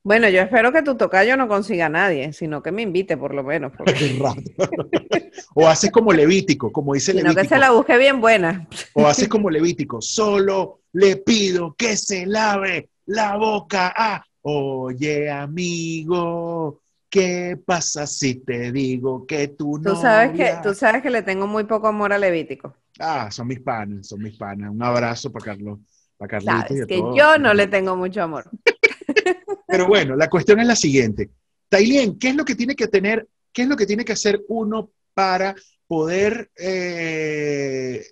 Bueno, 0.05 0.27
yo 0.27 0.41
espero 0.41 0.73
que 0.73 0.81
tu 0.81 0.95
tocayo 0.95 1.37
no 1.37 1.47
consiga 1.47 1.85
a 1.85 1.89
nadie, 1.89 2.33
sino 2.33 2.61
que 2.61 2.73
me 2.73 2.81
invite 2.81 3.15
por 3.15 3.33
lo 3.33 3.41
menos. 3.41 3.71
o 5.55 5.67
haces 5.67 5.91
como 5.91 6.11
Levítico, 6.11 6.73
como 6.73 6.93
dice 6.93 7.13
Levítico. 7.13 7.41
que 7.41 7.47
se 7.47 7.57
la 7.57 7.71
busque 7.71 7.97
bien 7.97 8.19
buena. 8.19 8.67
o 8.93 9.07
haces 9.07 9.29
como 9.29 9.49
Levítico, 9.49 10.01
solo 10.01 10.81
le 10.91 11.15
pido 11.15 11.73
que 11.77 11.95
se 11.95 12.25
lave 12.25 12.89
la 13.05 13.37
boca. 13.37 13.93
Ah, 13.95 14.25
oye 14.41 15.31
amigo, 15.31 16.81
¿Qué 17.13 17.59
pasa 17.63 18.07
si 18.07 18.43
te 18.43 18.71
digo 18.71 19.27
que 19.27 19.49
tú 19.49 19.77
no? 19.77 19.93
Tú 19.93 20.01
sabes 20.01 20.35
que, 20.35 20.51
tú 20.63 20.73
sabes 20.73 21.03
que 21.03 21.11
le 21.11 21.21
tengo 21.21 21.45
muy 21.45 21.63
poco 21.65 21.87
amor 21.87 22.11
a 22.11 22.17
Levítico. 22.17 22.75
Ah, 22.97 23.29
son 23.29 23.45
mis 23.45 23.59
panas, 23.59 24.07
son 24.07 24.23
mis 24.23 24.35
panas. 24.35 24.71
Un 24.71 24.81
abrazo 24.81 25.31
para 25.31 25.45
Carlos. 25.45 25.77
Para 26.17 26.41
Sabes 26.41 26.87
que 26.87 26.97
yo 27.15 27.37
no 27.37 27.53
le 27.53 27.67
tengo 27.67 27.95
mucho 27.95 28.23
amor. 28.23 28.49
Pero 29.67 29.85
bueno, 29.85 30.15
la 30.15 30.27
cuestión 30.27 30.59
es 30.59 30.65
la 30.65 30.75
siguiente. 30.75 31.29
Tailien, 31.69 32.17
¿qué 32.17 32.29
es 32.29 32.35
lo 32.35 32.45
que 32.45 32.55
tiene 32.55 32.75
que 32.75 32.87
tener, 32.87 33.27
qué 33.51 33.61
es 33.61 33.67
lo 33.67 33.77
que 33.77 33.85
tiene 33.85 34.03
que 34.03 34.13
hacer 34.13 34.41
uno 34.47 34.89
para 35.13 35.53
poder 35.85 36.49
eh, 36.57 38.03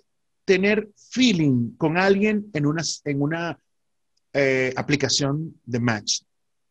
tener 0.44 0.90
feeling 1.10 1.74
con 1.76 1.98
alguien 1.98 2.52
en 2.54 2.66
una, 2.66 2.82
en 3.04 3.20
una 3.20 3.58
eh, 4.32 4.72
aplicación 4.76 5.60
de 5.64 5.80
match? 5.80 6.20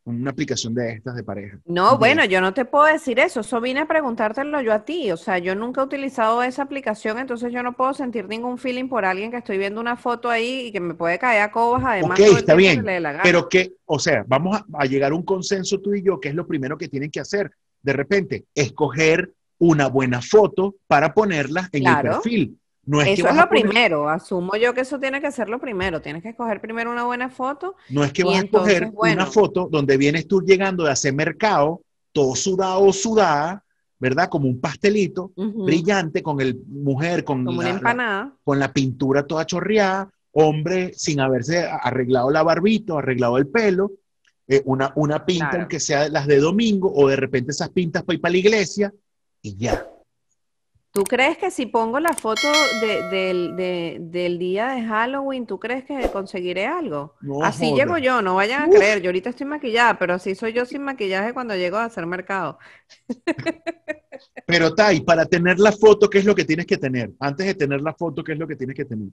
Una 0.03 0.31
aplicación 0.31 0.73
de 0.73 0.93
estas 0.93 1.15
de 1.15 1.23
pareja. 1.23 1.59
No, 1.65 1.91
De- 1.91 1.97
bueno, 1.97 2.25
yo 2.25 2.41
no 2.41 2.53
te 2.53 2.65
puedo 2.65 2.85
decir 2.85 3.19
eso. 3.19 3.41
Eso 3.41 3.61
vine 3.61 3.81
a 3.81 3.87
preguntártelo 3.87 4.61
yo 4.61 4.73
a 4.73 4.83
ti. 4.83 5.11
O 5.11 5.17
sea, 5.17 5.37
yo 5.37 5.55
nunca 5.55 5.81
he 5.81 5.83
utilizado 5.83 6.41
esa 6.43 6.63
aplicación, 6.63 7.19
entonces 7.19 7.53
yo 7.53 7.61
no 7.63 7.73
puedo 7.73 7.93
sentir 7.93 8.27
ningún 8.27 8.57
feeling 8.57 8.89
por 8.89 9.05
alguien 9.05 9.31
que 9.31 9.37
estoy 9.37 9.57
viendo 9.57 9.79
una 9.79 9.95
foto 9.97 10.29
ahí 10.29 10.67
y 10.67 10.71
que 10.71 10.79
me 10.79 10.93
puede 10.93 11.19
caer 11.19 11.41
a 11.41 11.51
cobas, 11.51 11.83
además 11.85 12.19
Ok, 12.19 12.25
está 12.37 12.53
que 12.53 12.57
bien. 12.57 12.85
Pero 13.23 13.47
que, 13.47 13.73
o 13.85 13.99
sea, 13.99 14.23
vamos 14.27 14.57
a, 14.57 14.65
a 14.73 14.85
llegar 14.85 15.11
a 15.11 15.15
un 15.15 15.23
consenso 15.23 15.79
tú 15.79 15.93
y 15.93 16.01
yo, 16.01 16.19
que 16.19 16.29
es 16.29 16.35
lo 16.35 16.47
primero 16.47 16.77
que 16.77 16.87
tienen 16.87 17.11
que 17.11 17.19
hacer. 17.19 17.51
De 17.81 17.93
repente, 17.93 18.45
escoger 18.55 19.31
una 19.59 19.87
buena 19.87 20.21
foto 20.21 20.75
para 20.87 21.13
ponerla 21.13 21.69
en 21.71 21.85
el 21.87 22.01
perfil. 22.01 22.57
No 22.91 22.99
es 22.99 23.07
que 23.07 23.13
Eso 23.13 23.23
vas 23.23 23.33
es 23.33 23.39
a 23.39 23.43
lo 23.43 23.49
poner- 23.49 23.61
primero. 23.63 24.09
Asumo 24.09 24.55
yo 24.57 24.73
que 24.73 24.81
eso 24.81 24.99
tiene 24.99 25.21
que 25.21 25.31
ser 25.31 25.47
lo 25.47 25.59
primero. 25.59 26.01
Tienes 26.01 26.21
que 26.21 26.29
escoger 26.29 26.59
primero 26.59 26.91
una 26.91 27.05
buena 27.05 27.29
foto. 27.29 27.75
No 27.89 28.03
es 28.03 28.11
que 28.11 28.25
vas 28.25 28.35
a 28.35 28.43
escoger 28.43 28.91
bueno. 28.91 29.23
una 29.23 29.31
foto 29.31 29.69
donde 29.71 29.95
vienes 29.95 30.27
tú 30.27 30.41
llegando 30.41 30.83
de 30.83 30.91
hacer 30.91 31.13
mercado, 31.13 31.81
todo 32.11 32.35
sudado 32.35 32.91
sudada, 32.91 33.63
¿verdad? 33.97 34.27
Como 34.27 34.49
un 34.49 34.59
pastelito, 34.59 35.31
brillante, 35.37 36.21
con 36.21 36.41
el 36.41 36.59
mujer, 36.67 37.23
con 37.23 37.45
Como 37.45 37.59
una 37.59 37.79
la- 37.81 38.33
con 38.43 38.59
la 38.59 38.73
pintura 38.73 39.25
toda 39.25 39.45
chorreada, 39.45 40.09
hombre 40.33 40.91
sin 40.93 41.21
haberse 41.21 41.63
arreglado 41.65 42.29
la 42.29 42.43
barbita, 42.43 42.97
arreglado 42.97 43.37
el 43.37 43.47
pelo, 43.47 43.91
eh, 44.49 44.61
una, 44.65 44.91
una 44.95 45.25
pinta, 45.25 45.45
Claro. 45.51 45.61
aunque 45.61 45.79
sea 45.79 46.09
las 46.09 46.27
de 46.27 46.39
domingo, 46.39 46.91
o 46.93 47.07
de 47.07 47.15
repente 47.15 47.51
esas 47.51 47.69
pintas 47.69 48.03
para 48.03 48.15
ir 48.15 48.21
para 48.21 48.33
la 48.33 48.37
iglesia, 48.37 48.93
y 49.41 49.55
ya. 49.55 49.87
¿Tú 50.91 51.07
crees 51.07 51.37
que 51.37 51.51
si 51.51 51.65
pongo 51.67 51.99
la 52.01 52.15
foto 52.15 52.67
de- 52.73 53.03
del, 53.03 53.55
de- 53.55 53.97
del 54.01 54.37
día 54.39 54.69
de 54.69 54.83
Halloween, 54.83 55.47
tú 55.47 55.57
crees 55.59 55.85
que 55.85 56.09
conseguiré 56.11 56.65
algo? 56.67 57.15
No 57.21 57.37
Así 57.39 57.73
llego 57.73 57.97
yo, 57.97 58.21
no 58.21 58.35
vayan 58.35 58.63
a 58.63 58.69
Uf. 58.69 58.71
creer. 58.71 59.01
Yo 59.01 59.07
ahorita 59.09 59.29
estoy 59.29 59.47
maquillada, 59.47 59.97
pero 59.97 60.15
así 60.15 60.35
soy 60.35 60.51
yo 60.53 60.65
sin 60.65 60.83
maquillaje 60.83 61.33
cuando 61.33 61.55
llego 61.55 61.77
a 61.77 61.85
hacer 61.85 62.05
mercado. 62.05 62.59
Pero 64.45 64.73
Tai, 64.75 65.01
para 65.03 65.25
tener 65.25 65.59
la 65.59 65.71
foto, 65.71 66.09
¿qué 66.09 66.19
es 66.19 66.25
lo 66.25 66.35
que 66.35 66.45
tienes 66.45 66.65
que 66.67 66.77
tener? 66.77 67.11
Antes 67.19 67.45
de 67.47 67.55
tener 67.55 67.81
la 67.81 67.93
foto, 67.95 68.23
¿qué 68.23 68.33
es 68.33 68.39
lo 68.39 68.47
que 68.47 68.55
tienes 68.55 68.75
que 68.75 68.85
tener? 68.85 69.09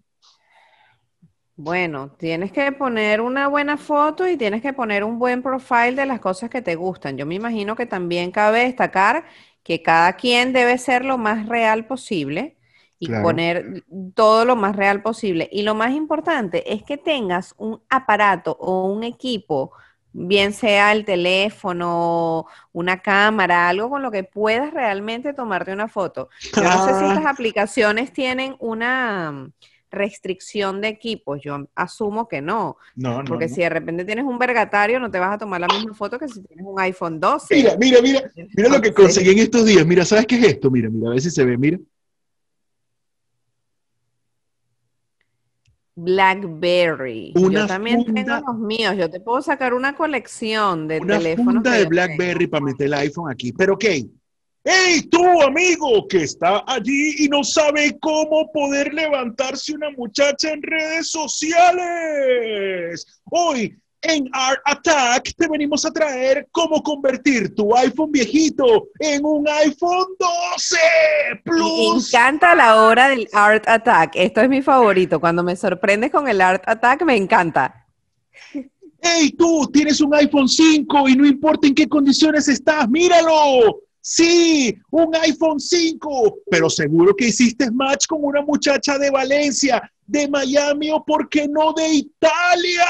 Bueno, 1.56 2.12
tienes 2.18 2.52
que 2.52 2.70
poner 2.70 3.20
una 3.20 3.48
buena 3.48 3.76
foto 3.76 4.28
y 4.28 4.36
tienes 4.36 4.62
que 4.62 4.72
poner 4.72 5.02
un 5.02 5.18
buen 5.18 5.42
profile 5.42 5.92
de 5.96 6.06
las 6.06 6.20
cosas 6.20 6.48
que 6.50 6.62
te 6.62 6.76
gustan. 6.76 7.16
Yo 7.16 7.26
me 7.26 7.34
imagino 7.34 7.74
que 7.74 7.84
también 7.86 8.30
cabe 8.30 8.60
destacar 8.60 9.24
que 9.68 9.82
cada 9.84 10.14
quien 10.14 10.54
debe 10.54 10.78
ser 10.78 11.04
lo 11.06 11.18
más 11.18 11.48
real 11.48 11.86
posible 11.86 12.58
y 13.00 13.08
Claro. 13.08 13.22
poner 13.24 13.84
todo 14.16 14.44
lo 14.46 14.56
más 14.56 14.74
real 14.76 15.02
posible. 15.02 15.48
Y 15.52 15.62
lo 15.62 15.74
más 15.76 15.92
importante 15.92 16.72
es 16.74 16.82
que 16.84 16.98
tengas 16.98 17.54
un 17.58 17.82
aparato 17.90 18.56
o 18.60 18.86
un 18.86 19.04
equipo, 19.04 19.72
bien 20.12 20.52
sea 20.54 20.92
el 20.92 21.04
teléfono, 21.04 22.46
una 22.72 23.02
cámara, 23.02 23.68
algo 23.68 23.90
con 23.90 24.02
lo 24.02 24.10
que 24.10 24.24
puedas 24.24 24.72
realmente 24.74 25.34
tomarte 25.34 25.72
una 25.72 25.88
foto. 25.88 26.28
Yo 26.56 26.68
no 26.70 26.78
sé 26.80 26.94
si 26.94 27.06
Ah. 27.06 27.14
estas 27.14 27.26
aplicaciones 27.26 28.12
tienen 28.12 28.56
una 28.60 29.50
restricción 29.90 30.80
de 30.80 30.88
equipos. 30.88 31.40
Yo 31.42 31.68
asumo 31.74 32.28
que 32.28 32.40
no, 32.40 32.76
No, 32.96 33.18
no. 33.22 33.24
porque 33.24 33.48
no. 33.48 33.54
si 33.54 33.60
de 33.62 33.68
repente 33.68 34.04
tienes 34.04 34.24
un 34.24 34.38
vergatario, 34.38 35.00
no 35.00 35.10
te 35.10 35.18
vas 35.18 35.34
a 35.34 35.38
tomar 35.38 35.60
la 35.60 35.66
misma 35.68 35.94
foto 35.94 36.18
que 36.18 36.28
si 36.28 36.42
tienes 36.42 36.64
un 36.66 36.78
iPhone 36.80 37.18
12. 37.20 37.54
Mira, 37.54 37.76
mira, 37.78 38.02
mira, 38.02 38.30
mira 38.56 38.68
lo 38.68 38.80
que 38.80 38.92
conseguí 38.92 39.30
en 39.30 39.38
estos 39.38 39.64
días. 39.64 39.86
Mira, 39.86 40.04
¿sabes 40.04 40.26
qué 40.26 40.36
es 40.36 40.44
esto? 40.44 40.70
Mira, 40.70 40.88
mira, 40.90 41.08
a 41.08 41.12
ver 41.12 41.20
si 41.20 41.30
se 41.30 41.44
ve, 41.44 41.56
mira. 41.56 41.78
BlackBerry. 46.08 47.32
Yo 47.34 47.66
también 47.66 48.04
tengo 48.04 48.40
los 48.46 48.58
míos. 48.58 48.94
Yo 48.96 49.10
te 49.10 49.20
puedo 49.20 49.42
sacar 49.42 49.74
una 49.74 49.96
colección 49.96 50.86
de 50.86 51.00
Una 51.00 51.16
teléfonos 51.18 51.54
funda 51.54 51.72
de 51.72 51.84
BlackBerry 51.86 52.38
tengo. 52.46 52.50
para 52.50 52.64
meter 52.64 52.86
el 52.86 52.94
iPhone 52.94 53.30
aquí. 53.30 53.52
Pero 53.52 53.74
ok. 53.74 53.84
¡Hey, 54.64 55.02
tú, 55.10 55.24
amigo, 55.42 56.06
que 56.08 56.24
está 56.24 56.62
allí 56.66 57.24
y 57.24 57.28
no 57.28 57.44
sabe 57.44 57.96
cómo 58.00 58.50
poder 58.52 58.92
levantarse 58.92 59.72
una 59.72 59.90
muchacha 59.90 60.50
en 60.50 60.62
redes 60.62 61.10
sociales! 61.10 63.06
Hoy, 63.30 63.74
en 64.02 64.28
Art 64.32 64.60
Attack, 64.64 65.32
te 65.36 65.48
venimos 65.48 65.84
a 65.84 65.90
traer 65.90 66.46
cómo 66.50 66.82
convertir 66.82 67.54
tu 67.54 67.74
iPhone 67.76 68.12
viejito 68.12 68.88
en 68.98 69.24
un 69.24 69.48
iPhone 69.48 70.06
12 70.18 70.76
Me 71.30 71.40
Plus. 71.44 72.12
encanta 72.12 72.54
la 72.54 72.82
hora 72.82 73.08
del 73.08 73.28
Art 73.32 73.64
Attack. 73.66 74.12
Esto 74.16 74.40
es 74.40 74.48
mi 74.48 74.62
favorito. 74.62 75.18
Cuando 75.20 75.42
me 75.42 75.56
sorprendes 75.56 76.10
con 76.10 76.28
el 76.28 76.40
Art 76.40 76.62
Attack, 76.66 77.02
me 77.04 77.16
encanta. 77.16 77.86
¡Hey, 79.00 79.32
tú! 79.38 79.68
Tienes 79.72 80.00
un 80.00 80.12
iPhone 80.14 80.48
5 80.48 81.08
y 81.08 81.16
no 81.16 81.24
importa 81.26 81.66
en 81.68 81.74
qué 81.74 81.88
condiciones 81.88 82.48
estás, 82.48 82.88
míralo. 82.88 83.80
Sí, 84.10 84.74
un 84.90 85.14
iPhone 85.16 85.60
5, 85.60 86.38
pero 86.50 86.70
seguro 86.70 87.14
que 87.14 87.26
hiciste 87.26 87.70
match 87.70 88.06
con 88.06 88.24
una 88.24 88.40
muchacha 88.40 88.96
de 88.96 89.10
Valencia, 89.10 89.82
de 90.06 90.26
Miami 90.26 90.90
o, 90.90 91.04
por 91.04 91.28
qué 91.28 91.46
no, 91.46 91.74
de 91.74 91.86
Italia. 91.92 92.86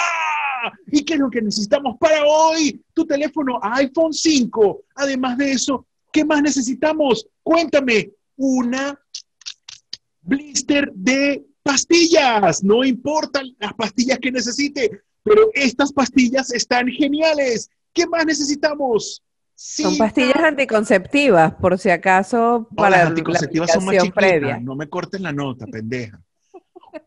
¿Y 0.86 1.04
qué 1.04 1.14
es 1.14 1.18
lo 1.18 1.28
que 1.28 1.42
necesitamos 1.42 1.96
para 1.98 2.24
hoy? 2.24 2.80
Tu 2.94 3.04
teléfono 3.04 3.58
iPhone 3.62 4.12
5. 4.12 4.82
Además 4.94 5.36
de 5.38 5.50
eso, 5.50 5.84
¿qué 6.12 6.24
más 6.24 6.40
necesitamos? 6.40 7.26
Cuéntame, 7.42 8.12
una 8.36 8.96
blister 10.20 10.92
de 10.94 11.44
pastillas. 11.64 12.62
No 12.62 12.84
importan 12.84 13.56
las 13.58 13.74
pastillas 13.74 14.20
que 14.20 14.30
necesite, 14.30 15.02
pero 15.24 15.50
estas 15.54 15.92
pastillas 15.92 16.52
están 16.52 16.86
geniales. 16.86 17.68
¿Qué 17.92 18.06
más 18.06 18.24
necesitamos? 18.24 19.24
Son 19.60 19.98
pastillas 19.98 20.36
anticonceptivas, 20.36 21.52
por 21.54 21.76
si 21.78 21.90
acaso, 21.90 22.68
No, 22.70 22.76
para 22.76 22.90
las 22.90 23.00
la 23.00 23.08
anticonceptivas 23.08 23.72
son 23.72 23.86
más 23.86 23.96
chiquitas. 23.96 24.14
previa. 24.14 24.60
No 24.60 24.76
me 24.76 24.88
cortes 24.88 25.20
la 25.20 25.32
nota, 25.32 25.66
pendeja. 25.66 26.20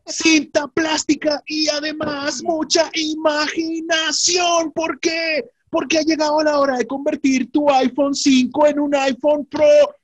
Cinta 0.06 0.68
plástica 0.68 1.42
y 1.48 1.70
además 1.70 2.44
mucha 2.44 2.90
imaginación. 2.94 4.72
¿Por 4.74 5.00
qué? 5.00 5.46
Porque 5.70 6.00
ha 6.00 6.02
llegado 6.02 6.44
la 6.44 6.60
hora 6.60 6.78
de 6.78 6.86
convertir 6.86 7.50
tu 7.52 7.70
iPhone 7.72 8.14
5 8.14 8.68
en 8.68 8.80
un 8.80 8.96
iPhone 8.96 9.46
Pro 9.46 9.64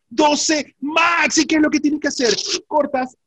12 0.10 0.76
Max. 0.80 1.40
¿Y 1.40 1.46
qué 1.46 1.56
es 1.56 1.62
lo 1.62 1.70
que 1.70 1.82
tienes 1.82 2.00
que 2.00 2.08
hacer? 2.08 2.34
Cortas 2.66 3.18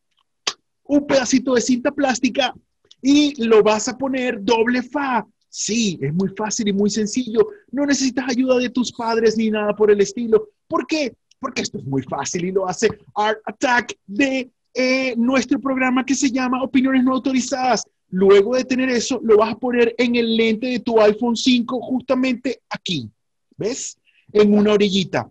un 0.84 1.06
pedacito 1.06 1.54
de 1.54 1.60
cinta 1.60 1.90
plástica 1.92 2.54
y 3.02 3.44
lo 3.44 3.62
vas 3.62 3.86
a 3.88 3.98
poner 3.98 4.42
doble 4.42 4.82
fa. 4.82 5.26
Sí, 5.52 5.98
es 6.00 6.14
muy 6.14 6.28
fácil 6.28 6.68
y 6.68 6.72
muy 6.72 6.90
sencillo. 6.90 7.48
No 7.72 7.84
necesitas 7.84 8.26
ayuda 8.28 8.56
de 8.56 8.70
tus 8.70 8.92
padres 8.92 9.36
ni 9.36 9.50
nada 9.50 9.74
por 9.74 9.90
el 9.90 10.00
estilo. 10.00 10.48
¿Por 10.68 10.86
qué? 10.86 11.12
Porque 11.40 11.62
esto 11.62 11.78
es 11.78 11.84
muy 11.84 12.02
fácil 12.02 12.44
y 12.44 12.52
lo 12.52 12.68
hace 12.68 12.88
Art 13.16 13.40
Attack 13.44 13.96
de 14.06 14.48
eh, 14.72 15.14
nuestro 15.16 15.58
programa 15.58 16.06
que 16.06 16.14
se 16.14 16.30
llama 16.30 16.62
Opiniones 16.62 17.02
No 17.02 17.14
Autorizadas. 17.14 17.82
Luego 18.10 18.54
de 18.54 18.64
tener 18.64 18.90
eso, 18.90 19.20
lo 19.24 19.38
vas 19.38 19.52
a 19.52 19.58
poner 19.58 19.92
en 19.98 20.14
el 20.14 20.36
lente 20.36 20.68
de 20.68 20.78
tu 20.78 21.00
iPhone 21.00 21.36
5 21.36 21.80
justamente 21.80 22.60
aquí. 22.70 23.10
¿Ves? 23.56 23.98
En 24.32 24.54
una 24.54 24.72
orillita. 24.72 25.28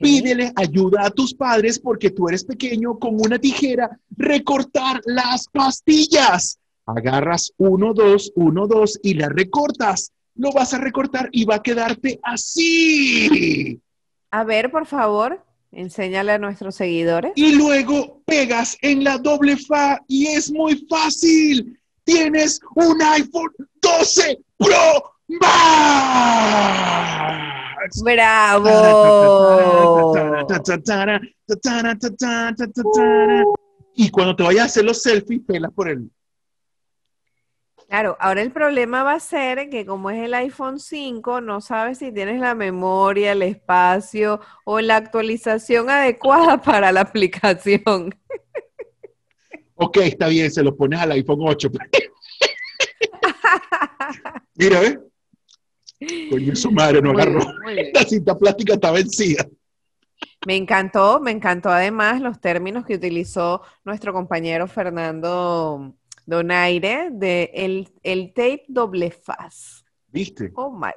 Pídele 0.00 0.52
ayuda 0.56 1.04
a 1.04 1.10
tus 1.10 1.34
padres 1.34 1.78
porque 1.78 2.10
tú 2.10 2.28
eres 2.28 2.44
pequeño 2.44 2.98
con 2.98 3.20
una 3.20 3.38
tijera, 3.38 3.98
recortar 4.16 5.02
las 5.04 5.48
pastillas. 5.48 6.58
Agarras 6.86 7.52
uno, 7.56 7.94
dos, 7.94 8.30
uno, 8.36 8.66
dos 8.66 8.98
y 9.02 9.14
la 9.14 9.30
recortas. 9.30 10.12
Lo 10.34 10.52
vas 10.52 10.74
a 10.74 10.78
recortar 10.78 11.28
y 11.32 11.44
va 11.44 11.56
a 11.56 11.62
quedarte 11.62 12.20
así. 12.22 13.80
A 14.30 14.44
ver, 14.44 14.70
por 14.70 14.84
favor, 14.84 15.42
enséñale 15.72 16.32
a 16.32 16.38
nuestros 16.38 16.74
seguidores. 16.74 17.32
Y 17.36 17.54
luego 17.54 18.20
pegas 18.26 18.76
en 18.82 19.04
la 19.04 19.16
doble 19.16 19.56
fa 19.56 20.00
y 20.08 20.26
es 20.26 20.52
muy 20.52 20.86
fácil. 20.90 21.78
Tienes 22.04 22.60
un 22.74 23.00
iPhone 23.00 23.50
12 23.80 24.38
Pro 24.58 25.14
Max. 25.28 25.54
¡Bravo! 28.02 28.68
Y 33.94 34.10
cuando 34.10 34.36
te 34.36 34.42
vayas 34.42 34.62
a 34.62 34.66
hacer 34.66 34.84
los 34.84 35.00
selfies, 35.02 35.40
pelas 35.46 35.72
por 35.72 35.88
él. 35.88 36.10
Claro, 37.88 38.16
ahora 38.18 38.42
el 38.42 38.50
problema 38.50 39.02
va 39.02 39.14
a 39.14 39.20
ser 39.20 39.70
que 39.70 39.86
como 39.86 40.10
es 40.10 40.22
el 40.22 40.34
iPhone 40.34 40.80
5, 40.80 41.40
no 41.40 41.60
sabes 41.60 41.98
si 41.98 42.12
tienes 42.12 42.40
la 42.40 42.54
memoria, 42.54 43.32
el 43.32 43.42
espacio 43.42 44.40
o 44.64 44.80
la 44.80 44.96
actualización 44.96 45.90
adecuada 45.94 46.60
para 46.60 46.92
la 46.92 47.02
aplicación. 47.02 48.14
Ok, 49.76 49.98
está 49.98 50.28
bien, 50.28 50.50
se 50.50 50.62
lo 50.62 50.76
pones 50.76 51.00
al 51.00 51.12
iPhone 51.12 51.40
8. 51.40 51.70
Mira, 54.54 54.80
¿ves? 54.80 54.98
Coño, 56.30 56.54
su 56.54 56.70
madre 56.70 57.00
no 57.00 57.10
agarró. 57.10 57.40
La 57.92 58.04
cinta 58.04 58.36
plástica 58.36 58.74
está 58.74 58.90
vencida. 58.90 59.46
Me 60.46 60.56
encantó, 60.56 61.20
me 61.20 61.30
encantó 61.30 61.70
además 61.70 62.20
los 62.20 62.40
términos 62.40 62.84
que 62.84 62.94
utilizó 62.94 63.62
nuestro 63.84 64.12
compañero 64.12 64.68
Fernando 64.68 65.94
Donaire 66.26 67.10
de 67.10 67.50
el, 67.54 67.88
el 68.02 68.32
tape 68.32 68.64
doble 68.68 69.10
faz. 69.10 69.84
¿Viste? 70.08 70.52
Oh 70.54 70.70
my 70.70 70.92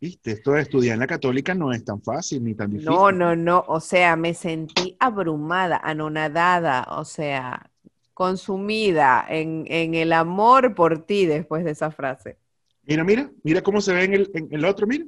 Viste, 0.00 0.32
esto 0.32 0.52
de 0.52 0.60
estudiar 0.60 0.94
en 0.94 1.00
la 1.00 1.06
católica 1.06 1.54
no 1.54 1.72
es 1.72 1.82
tan 1.82 2.02
fácil 2.02 2.44
ni 2.44 2.54
tan 2.54 2.70
difícil. 2.70 2.92
No, 2.92 3.10
no, 3.10 3.34
no. 3.34 3.64
O 3.68 3.80
sea, 3.80 4.16
me 4.16 4.34
sentí 4.34 4.96
abrumada, 5.00 5.80
anonadada, 5.82 6.86
o 6.90 7.06
sea, 7.06 7.70
consumida 8.12 9.24
en, 9.26 9.64
en 9.68 9.94
el 9.94 10.12
amor 10.12 10.74
por 10.74 11.06
ti 11.06 11.24
después 11.24 11.64
de 11.64 11.70
esa 11.70 11.90
frase. 11.90 12.36
Mira, 12.82 13.02
mira, 13.02 13.30
mira 13.42 13.62
cómo 13.62 13.80
se 13.80 13.94
ve 13.94 14.04
en 14.04 14.12
el, 14.12 14.30
en 14.34 14.48
el 14.50 14.64
otro, 14.66 14.86
mira. 14.86 15.06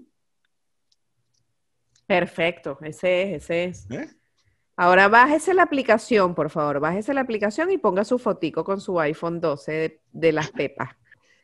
Perfecto, 2.06 2.78
ese 2.80 3.34
es, 3.34 3.42
ese 3.44 3.64
es. 3.64 3.90
¿Eh? 3.90 4.08
Ahora 4.76 5.08
bájese 5.08 5.54
la 5.54 5.62
aplicación, 5.62 6.34
por 6.34 6.50
favor, 6.50 6.80
bájese 6.80 7.14
la 7.14 7.22
aplicación 7.22 7.70
y 7.70 7.78
ponga 7.78 8.04
su 8.04 8.18
fotico 8.18 8.62
con 8.62 8.78
su 8.80 9.00
iPhone 9.00 9.40
12 9.40 10.00
de, 10.12 10.32
las 10.32 10.50
pepas. 10.50 10.90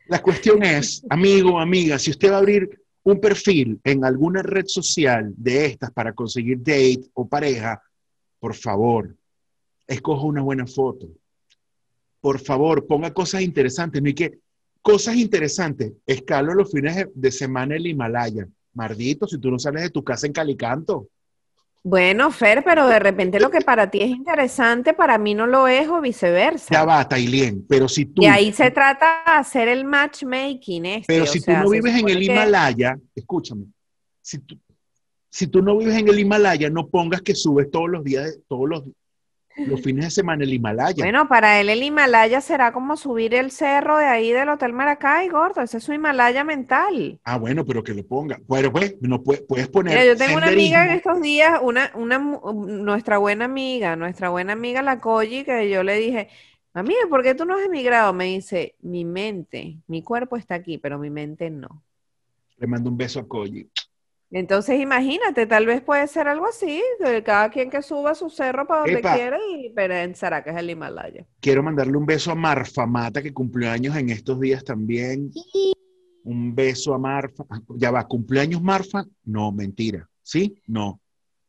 La 0.06 0.20
cuestión 0.20 0.62
es, 0.62 1.02
amigo, 1.08 1.58
amiga, 1.58 1.98
si 1.98 2.10
usted 2.10 2.30
va 2.30 2.36
a 2.36 2.38
abrir 2.38 2.82
un 3.04 3.18
perfil 3.20 3.80
en 3.84 4.04
alguna 4.04 4.42
red 4.42 4.66
social 4.66 5.32
de 5.34 5.64
estas 5.64 5.90
para 5.92 6.12
conseguir 6.12 6.58
date 6.58 7.04
o 7.14 7.26
pareja, 7.26 7.82
por 8.38 8.54
favor, 8.54 9.16
escoja 9.86 10.26
una 10.26 10.42
buena 10.42 10.66
foto. 10.66 11.08
Por 12.20 12.38
favor, 12.38 12.86
ponga 12.86 13.14
cosas 13.14 13.40
interesantes. 13.40 14.02
No 14.02 14.14
que, 14.14 14.40
cosas 14.82 15.16
interesantes. 15.16 15.92
Escalo 16.06 16.52
los 16.52 16.70
fines 16.70 17.08
de 17.14 17.32
semana 17.32 17.76
en 17.76 17.80
el 17.80 17.86
Himalaya. 17.88 18.46
Mardito, 18.74 19.26
si 19.26 19.38
tú 19.38 19.50
no 19.50 19.58
sales 19.58 19.84
de 19.84 19.90
tu 19.90 20.04
casa 20.04 20.26
en 20.26 20.32
Calicanto. 20.34 21.08
Bueno, 21.84 22.30
Fer, 22.30 22.62
pero 22.64 22.86
de 22.86 23.00
repente 23.00 23.40
lo 23.40 23.50
que 23.50 23.60
para 23.60 23.90
ti 23.90 24.00
es 24.02 24.10
interesante, 24.10 24.94
para 24.94 25.18
mí 25.18 25.34
no 25.34 25.48
lo 25.48 25.66
es 25.66 25.88
o 25.88 26.00
viceversa. 26.00 26.68
Ya 26.72 26.84
va, 26.84 27.08
Tailien, 27.08 27.66
pero 27.68 27.88
si 27.88 28.06
tú... 28.06 28.22
Y 28.22 28.26
ahí 28.26 28.52
se 28.52 28.70
trata 28.70 29.22
de 29.26 29.32
hacer 29.32 29.66
el 29.66 29.84
matchmaking 29.84 30.86
este. 30.86 31.12
Pero 31.12 31.26
si 31.26 31.40
sea, 31.40 31.58
tú 31.58 31.64
no 31.64 31.70
vives 31.70 31.96
en 31.98 32.08
el 32.08 32.18
que- 32.18 32.24
Himalaya, 32.24 32.96
escúchame, 33.16 33.64
si 34.20 34.38
tú, 34.38 34.56
si 35.28 35.48
tú 35.48 35.60
no 35.60 35.76
vives 35.76 35.96
en 35.96 36.06
el 36.06 36.18
Himalaya, 36.20 36.70
no 36.70 36.86
pongas 36.86 37.20
que 37.20 37.34
subes 37.34 37.68
todos 37.68 37.90
los 37.90 38.04
días, 38.04 38.38
todos 38.46 38.68
los, 38.68 38.84
los 39.56 39.82
fines 39.82 40.06
de 40.06 40.10
semana 40.10 40.44
el 40.44 40.52
Himalaya. 40.52 41.02
Bueno, 41.04 41.28
para 41.28 41.60
él 41.60 41.68
el 41.68 41.82
Himalaya 41.82 42.40
será 42.40 42.72
como 42.72 42.96
subir 42.96 43.34
el 43.34 43.50
cerro 43.50 43.98
de 43.98 44.06
ahí 44.06 44.32
del 44.32 44.48
Hotel 44.48 44.72
Maracay, 44.72 45.28
gordo. 45.28 45.62
Ese 45.62 45.78
es 45.78 45.84
su 45.84 45.92
Himalaya 45.92 46.44
mental. 46.44 47.20
Ah, 47.24 47.38
bueno, 47.38 47.64
pero 47.64 47.82
que 47.82 47.94
lo 47.94 48.06
ponga. 48.06 48.40
Bueno, 48.46 48.72
pues, 48.72 48.96
no 49.00 49.22
puedes, 49.22 49.42
puedes 49.42 49.68
poner. 49.68 49.94
Mira, 49.94 50.06
yo 50.06 50.16
tengo 50.16 50.36
una 50.36 50.48
amiga 50.48 50.84
en 50.84 50.90
estos 50.90 51.20
días, 51.20 51.60
una, 51.62 51.90
una, 51.94 52.18
nuestra 52.18 53.18
buena 53.18 53.44
amiga, 53.44 53.96
nuestra 53.96 54.30
buena 54.30 54.52
amiga 54.54 54.82
la 54.82 54.98
Koji, 54.98 55.44
que 55.44 55.70
yo 55.70 55.82
le 55.82 55.98
dije, 55.98 56.28
amiga, 56.72 57.00
¿por 57.08 57.22
qué 57.22 57.34
tú 57.34 57.44
no 57.44 57.56
has 57.56 57.64
emigrado? 57.64 58.12
Me 58.12 58.24
dice, 58.26 58.76
mi 58.80 59.04
mente, 59.04 59.78
mi 59.86 60.02
cuerpo 60.02 60.36
está 60.36 60.54
aquí, 60.54 60.78
pero 60.78 60.98
mi 60.98 61.10
mente 61.10 61.50
no. 61.50 61.82
Le 62.58 62.66
mando 62.66 62.90
un 62.90 62.96
beso 62.96 63.20
a 63.20 63.26
Koji. 63.26 63.68
Entonces, 64.34 64.80
imagínate, 64.80 65.46
tal 65.46 65.66
vez 65.66 65.82
puede 65.82 66.06
ser 66.08 66.26
algo 66.26 66.46
así, 66.46 66.82
que 66.98 67.22
cada 67.22 67.50
quien 67.50 67.68
que 67.68 67.82
suba 67.82 68.14
su 68.14 68.30
cerro 68.30 68.66
para 68.66 68.80
donde 68.80 69.00
Epa. 69.00 69.14
quiera 69.14 69.38
y 69.54 69.68
pensará 69.70 70.42
que 70.42 70.50
es 70.50 70.56
el 70.56 70.70
Himalaya. 70.70 71.26
Quiero 71.40 71.62
mandarle 71.62 71.96
un 71.98 72.06
beso 72.06 72.30
a 72.32 72.34
Marfa 72.34 72.86
Mata, 72.86 73.22
que 73.22 73.32
cumplió 73.34 73.70
años 73.70 73.94
en 73.94 74.08
estos 74.08 74.40
días 74.40 74.64
también. 74.64 75.30
Un 76.24 76.54
beso 76.54 76.94
a 76.94 76.98
Marfa. 76.98 77.44
Ah, 77.50 77.60
Ya 77.76 77.90
va, 77.90 78.06
¿cumpleaños 78.06 78.62
Marfa? 78.62 79.04
No, 79.24 79.52
mentira. 79.52 80.08
¿Sí? 80.22 80.54
No. 80.66 80.98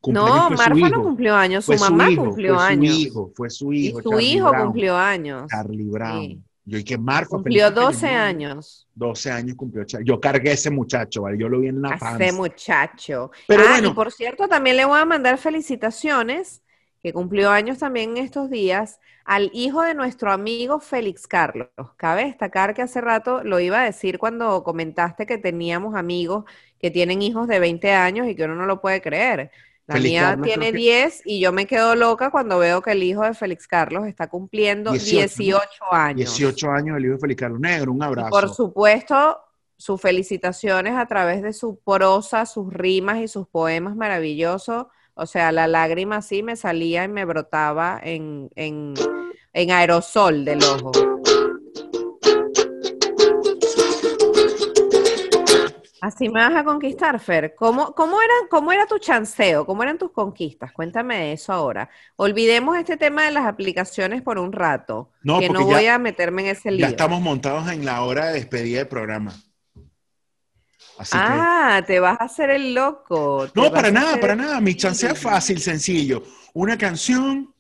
Cumpleaños 0.02 0.36
No, 0.36 0.48
fue 0.50 0.58
su 0.58 0.64
Marfa 0.64 0.80
no 0.80 0.88
hijo. 0.90 1.04
cumplió 1.04 1.36
años, 1.36 1.64
su 1.66 1.72
Fue 1.72 1.78
su 1.78 1.84
mamá 1.86 2.12
hijo, 2.12 2.26
cumplió 2.26 2.56
fue 2.56 2.64
años. 2.66 2.94
Su 2.96 3.00
hijo, 3.02 3.32
fue 3.36 3.50
su 3.50 3.72
Y 3.74 3.88
hijo. 3.88 4.02
su 4.02 4.10
Charlie 4.10 4.26
hijo 4.34 4.50
Brown. 4.50 4.66
cumplió 4.66 4.98
años. 4.98 5.44
Charlie 5.50 5.84
Brown. 5.90 6.22
Sí. 6.22 6.42
Yo 6.66 6.78
y 6.78 6.84
que 6.84 6.98
Marfa. 6.98 7.30
Cumplió 7.30 7.66
feliz 7.68 7.76
12 7.76 8.08
cumpleaños. 8.08 8.18
años. 8.18 8.88
12 8.96 9.32
años 9.32 9.56
cumplió. 9.58 9.86
Yo 10.04 10.20
cargué 10.20 10.52
a 10.52 10.54
ese 10.54 10.70
muchacho, 10.70 11.24
¿vale? 11.24 11.38
Yo 11.38 11.50
lo 11.50 11.60
vi 11.60 11.68
en 11.68 11.82
la 11.82 11.92
A 11.92 11.98
panza. 11.98 12.24
ese 12.26 12.32
muchacho. 12.34 13.32
Pero 13.48 13.66
ah, 13.66 13.68
bueno. 13.68 13.88
y 13.88 13.92
por 13.92 14.12
cierto, 14.12 14.48
también 14.48 14.78
le 14.78 14.86
voy 14.86 15.00
a 15.00 15.06
mandar 15.06 15.38
felicitaciones, 15.38 16.62
que 17.02 17.12
cumplió 17.14 17.50
años 17.52 17.80
también 17.80 18.12
en 18.18 18.24
estos 18.24 18.50
días, 18.50 19.00
al 19.26 19.50
hijo 19.54 19.82
de 19.82 19.94
nuestro 19.94 20.32
amigo 20.32 20.80
Félix 20.80 21.28
Carlos. 21.28 21.68
Cabe 21.98 22.26
destacar 22.26 22.74
que 22.74 22.82
hace 22.82 23.02
rato 23.02 23.44
lo 23.44 23.60
iba 23.60 23.82
a 23.82 23.86
decir 23.86 24.20
cuando 24.20 24.64
comentaste 24.64 25.26
que 25.26 25.38
teníamos 25.38 25.96
amigos 25.96 26.46
que 26.80 26.92
tienen 26.92 27.22
hijos 27.22 27.48
de 27.48 27.60
20 27.60 27.92
años 27.94 28.28
y 28.28 28.36
que 28.36 28.44
uno 28.44 28.56
no 28.56 28.66
lo 28.66 28.82
puede 28.82 29.02
creer. 29.02 29.52
La 29.86 29.96
Félix 29.96 30.12
mía 30.12 30.22
Carlos 30.22 30.48
tiene 30.48 30.66
creo 30.70 30.72
que- 30.72 30.78
10 30.78 31.22
y 31.26 31.40
yo 31.42 31.52
me 31.52 31.66
quedo 31.68 31.96
loca 31.96 32.32
cuando 32.32 32.58
veo 32.60 32.82
que 32.82 32.92
el 32.92 33.04
hijo 33.04 33.22
de 33.24 33.34
Félix 33.34 33.68
Carlos 33.68 34.08
está 34.08 34.28
cumpliendo 34.30 34.92
18, 34.92 35.18
18, 35.38 35.60
¿no? 35.82 35.98
años. 35.98 36.18
18 36.38 36.72
años 36.72 36.98
el 36.98 37.04
hijo 37.06 37.14
de 37.16 37.20
Felipe 37.20 37.40
Carlos 37.42 37.60
Negro. 37.60 37.92
Un 37.92 38.02
Y 38.02 38.06
abrazo. 38.06 38.30
por 38.30 38.50
supuesto, 38.54 39.40
sus 39.76 40.00
felicitaciones 40.00 40.96
a 40.96 41.06
través 41.08 41.42
de 41.42 41.52
su 41.52 41.78
prosa, 41.84 42.46
sus 42.46 42.72
rimas 42.74 43.18
y 43.20 43.28
sus 43.28 43.48
poemas 43.48 43.96
maravillosos. 43.98 44.86
O 45.16 45.26
sea, 45.26 45.52
la 45.52 45.68
lágrima 45.68 46.18
así 46.18 46.42
me 46.44 46.56
salía 46.56 47.04
y 47.04 47.08
me 47.10 47.26
brotaba 47.26 48.00
en, 48.02 48.50
en, 48.56 48.94
en 49.52 49.72
aerosol 49.72 50.46
del 50.46 50.64
ojo. 50.64 50.92
Así 56.06 56.28
me 56.28 56.42
vas 56.42 56.54
a 56.54 56.66
conquistar, 56.66 57.18
Fer. 57.18 57.56
¿Cómo, 57.56 57.96
cómo, 57.96 58.22
era, 58.22 58.34
¿Cómo 58.50 58.74
era 58.74 58.86
tu 58.86 58.98
chanceo? 59.00 59.66
¿Cómo 59.66 59.84
eran 59.84 59.98
tus 59.98 60.12
conquistas? 60.12 60.74
Cuéntame 60.74 61.32
eso 61.32 61.54
ahora. 61.54 61.90
Olvidemos 62.18 62.78
este 62.78 62.98
tema 62.98 63.24
de 63.24 63.32
las 63.32 63.46
aplicaciones 63.46 64.22
por 64.22 64.38
un 64.38 64.52
rato, 64.52 65.12
No, 65.22 65.40
que 65.40 65.48
no 65.48 65.62
ya- 65.62 65.66
voy 65.78 65.86
a 65.86 65.98
meterme 66.00 66.42
en 66.42 66.48
ese 66.50 66.72
lío. 66.72 66.82
Ya 66.82 66.90
estamos 66.90 67.22
montados 67.22 67.72
en 67.72 67.86
la 67.86 68.02
hora 68.02 68.26
de 68.28 68.34
despedida 68.34 68.80
del 68.80 68.90
programa. 68.90 69.34
Así 70.98 71.12
Ah, 71.18 71.82
te 71.88 72.02
vas 72.02 72.20
a 72.20 72.26
hacer 72.26 72.50
el 72.50 72.74
loco. 72.74 73.48
No, 73.56 73.72
para 73.72 73.90
nada, 73.90 74.20
para 74.20 74.34
el- 74.34 74.40
nada. 74.40 74.60
Mi 74.60 74.76
chance 74.76 75.08
es 75.08 75.18
fácil, 75.18 75.62
sencillo. 75.62 76.22
Una 76.54 76.78
canción, 76.78 77.56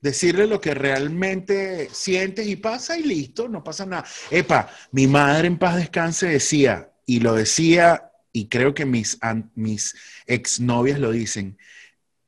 decirle 0.00 0.46
lo 0.46 0.62
que 0.62 0.72
realmente 0.72 1.90
sientes 1.92 2.46
y 2.46 2.56
pasa 2.56 2.96
y 2.96 3.02
listo, 3.02 3.48
no 3.48 3.62
pasa 3.62 3.84
nada. 3.84 4.04
Epa, 4.30 4.66
mi 4.92 5.06
madre 5.06 5.46
en 5.48 5.58
paz 5.58 5.76
descanse 5.76 6.26
decía, 6.28 6.90
y 7.06 7.20
lo 7.20 7.34
decía, 7.34 8.10
y 8.32 8.48
creo 8.48 8.74
que 8.74 8.84
mis, 8.84 9.18
mis 9.54 9.94
exnovias 10.26 10.98
lo 10.98 11.12
dicen, 11.12 11.56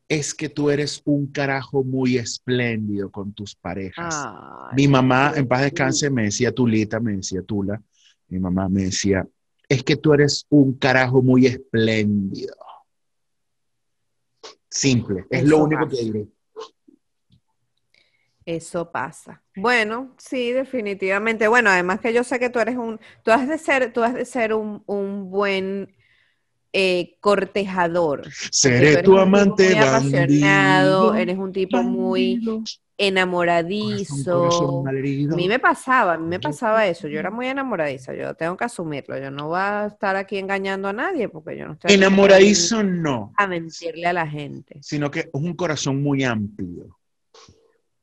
es 0.09 0.33
que 0.33 0.49
tú 0.49 0.70
eres 0.70 1.03
un 1.05 1.26
carajo 1.26 1.85
muy 1.85 2.16
espléndido 2.16 3.11
con 3.11 3.33
tus 3.35 3.55
parejas. 3.55 4.14
Ay, 4.26 4.76
Mi 4.76 4.89
mamá, 4.89 5.35
en 5.37 5.47
paz 5.47 5.62
descanse, 5.62 6.09
me 6.09 6.22
decía 6.22 6.53
Tulita, 6.53 6.99
me 6.99 7.16
decía 7.16 7.43
Tula, 7.43 7.83
mi 8.29 8.39
mamá 8.39 8.68
me 8.68 8.85
decía, 8.85 9.26
es 9.68 9.83
que 9.83 9.97
tú 9.97 10.14
eres 10.14 10.47
un 10.49 10.74
carajo 10.74 11.20
muy 11.20 11.47
espléndido. 11.47 12.55
Simple, 14.70 15.26
es 15.29 15.45
lo 15.45 15.64
único 15.64 15.89
que 15.89 16.03
diré. 16.03 16.29
Eso 18.49 18.91
pasa. 18.91 19.43
Bueno, 19.57 20.15
sí, 20.17 20.53
definitivamente. 20.53 21.49
Bueno, 21.49 21.69
además 21.69 22.01
que 22.01 22.15
yo 22.15 22.25
sé 22.25 22.39
que 22.39 22.49
tú 22.49 22.59
eres 22.61 22.79
un, 22.79 22.99
tú 23.23 23.31
has 23.31 23.47
de 23.47 23.59
ser, 23.59 23.93
tú 23.93 24.03
has 24.03 24.15
de 24.15 24.25
ser 24.25 24.55
un, 24.55 24.83
un 24.87 25.31
buen 25.31 25.95
eh, 26.73 27.19
cortejador. 27.21 28.23
Seré 28.51 29.03
tu 29.03 29.19
amante 29.19 29.69
muy 29.69 29.77
apasionado, 29.77 31.09
bandido, 31.09 31.15
eres 31.17 31.37
un 31.37 31.53
tipo 31.53 31.83
muy 31.83 32.37
bandido, 32.37 32.63
enamoradizo. 32.97 34.85
corazón 34.85 34.89
A 34.89 35.37
mí 35.37 35.47
me 35.47 35.59
pasaba, 35.59 36.15
a 36.15 36.19
mí 36.19 36.27
me 36.27 36.41
pasaba 36.41 36.87
eso. 36.87 37.07
Yo 37.07 37.21
era 37.21 37.31
muy 37.31 37.49
enamoradiza, 37.49 38.15
yo 38.15 38.33
tengo 38.33 38.57
que 38.57 38.65
asumirlo. 38.65 39.19
Yo 39.19 39.31
no 39.31 39.49
voy 39.49 39.61
a 39.61 39.89
estar 39.89 40.17
aquí 40.17 40.39
engañando 40.39 40.89
a 40.89 40.95
nadie 40.95 41.29
porque 41.29 41.55
yo 41.55 41.67
no 41.67 41.75
estoy 41.75 41.93
Enamoradizo 41.93 42.83
no, 42.83 43.31
a 43.37 43.47
mentirle 43.47 44.07
a 44.07 44.15
la 44.15 44.27
gente. 44.27 44.79
sino 44.81 45.11
que 45.11 45.21
es 45.21 45.29
un 45.35 45.53
corazón 45.53 46.03
muy 46.03 46.25
amplio. 46.25 46.98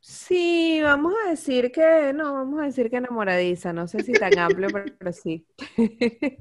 Sí, 0.07 0.81
vamos 0.83 1.15
a 1.25 1.31
decir 1.31 1.71
que, 1.71 2.13
no, 2.13 2.31
vamos 2.33 2.61
a 2.61 2.65
decir 2.65 2.91
que 2.91 2.97
enamoradiza, 2.97 3.73
no 3.73 3.87
sé 3.87 4.03
si 4.03 4.13
tan 4.13 4.37
amplio, 4.37 4.67
pero, 4.71 4.85
pero 4.99 5.11
sí. 5.11 5.47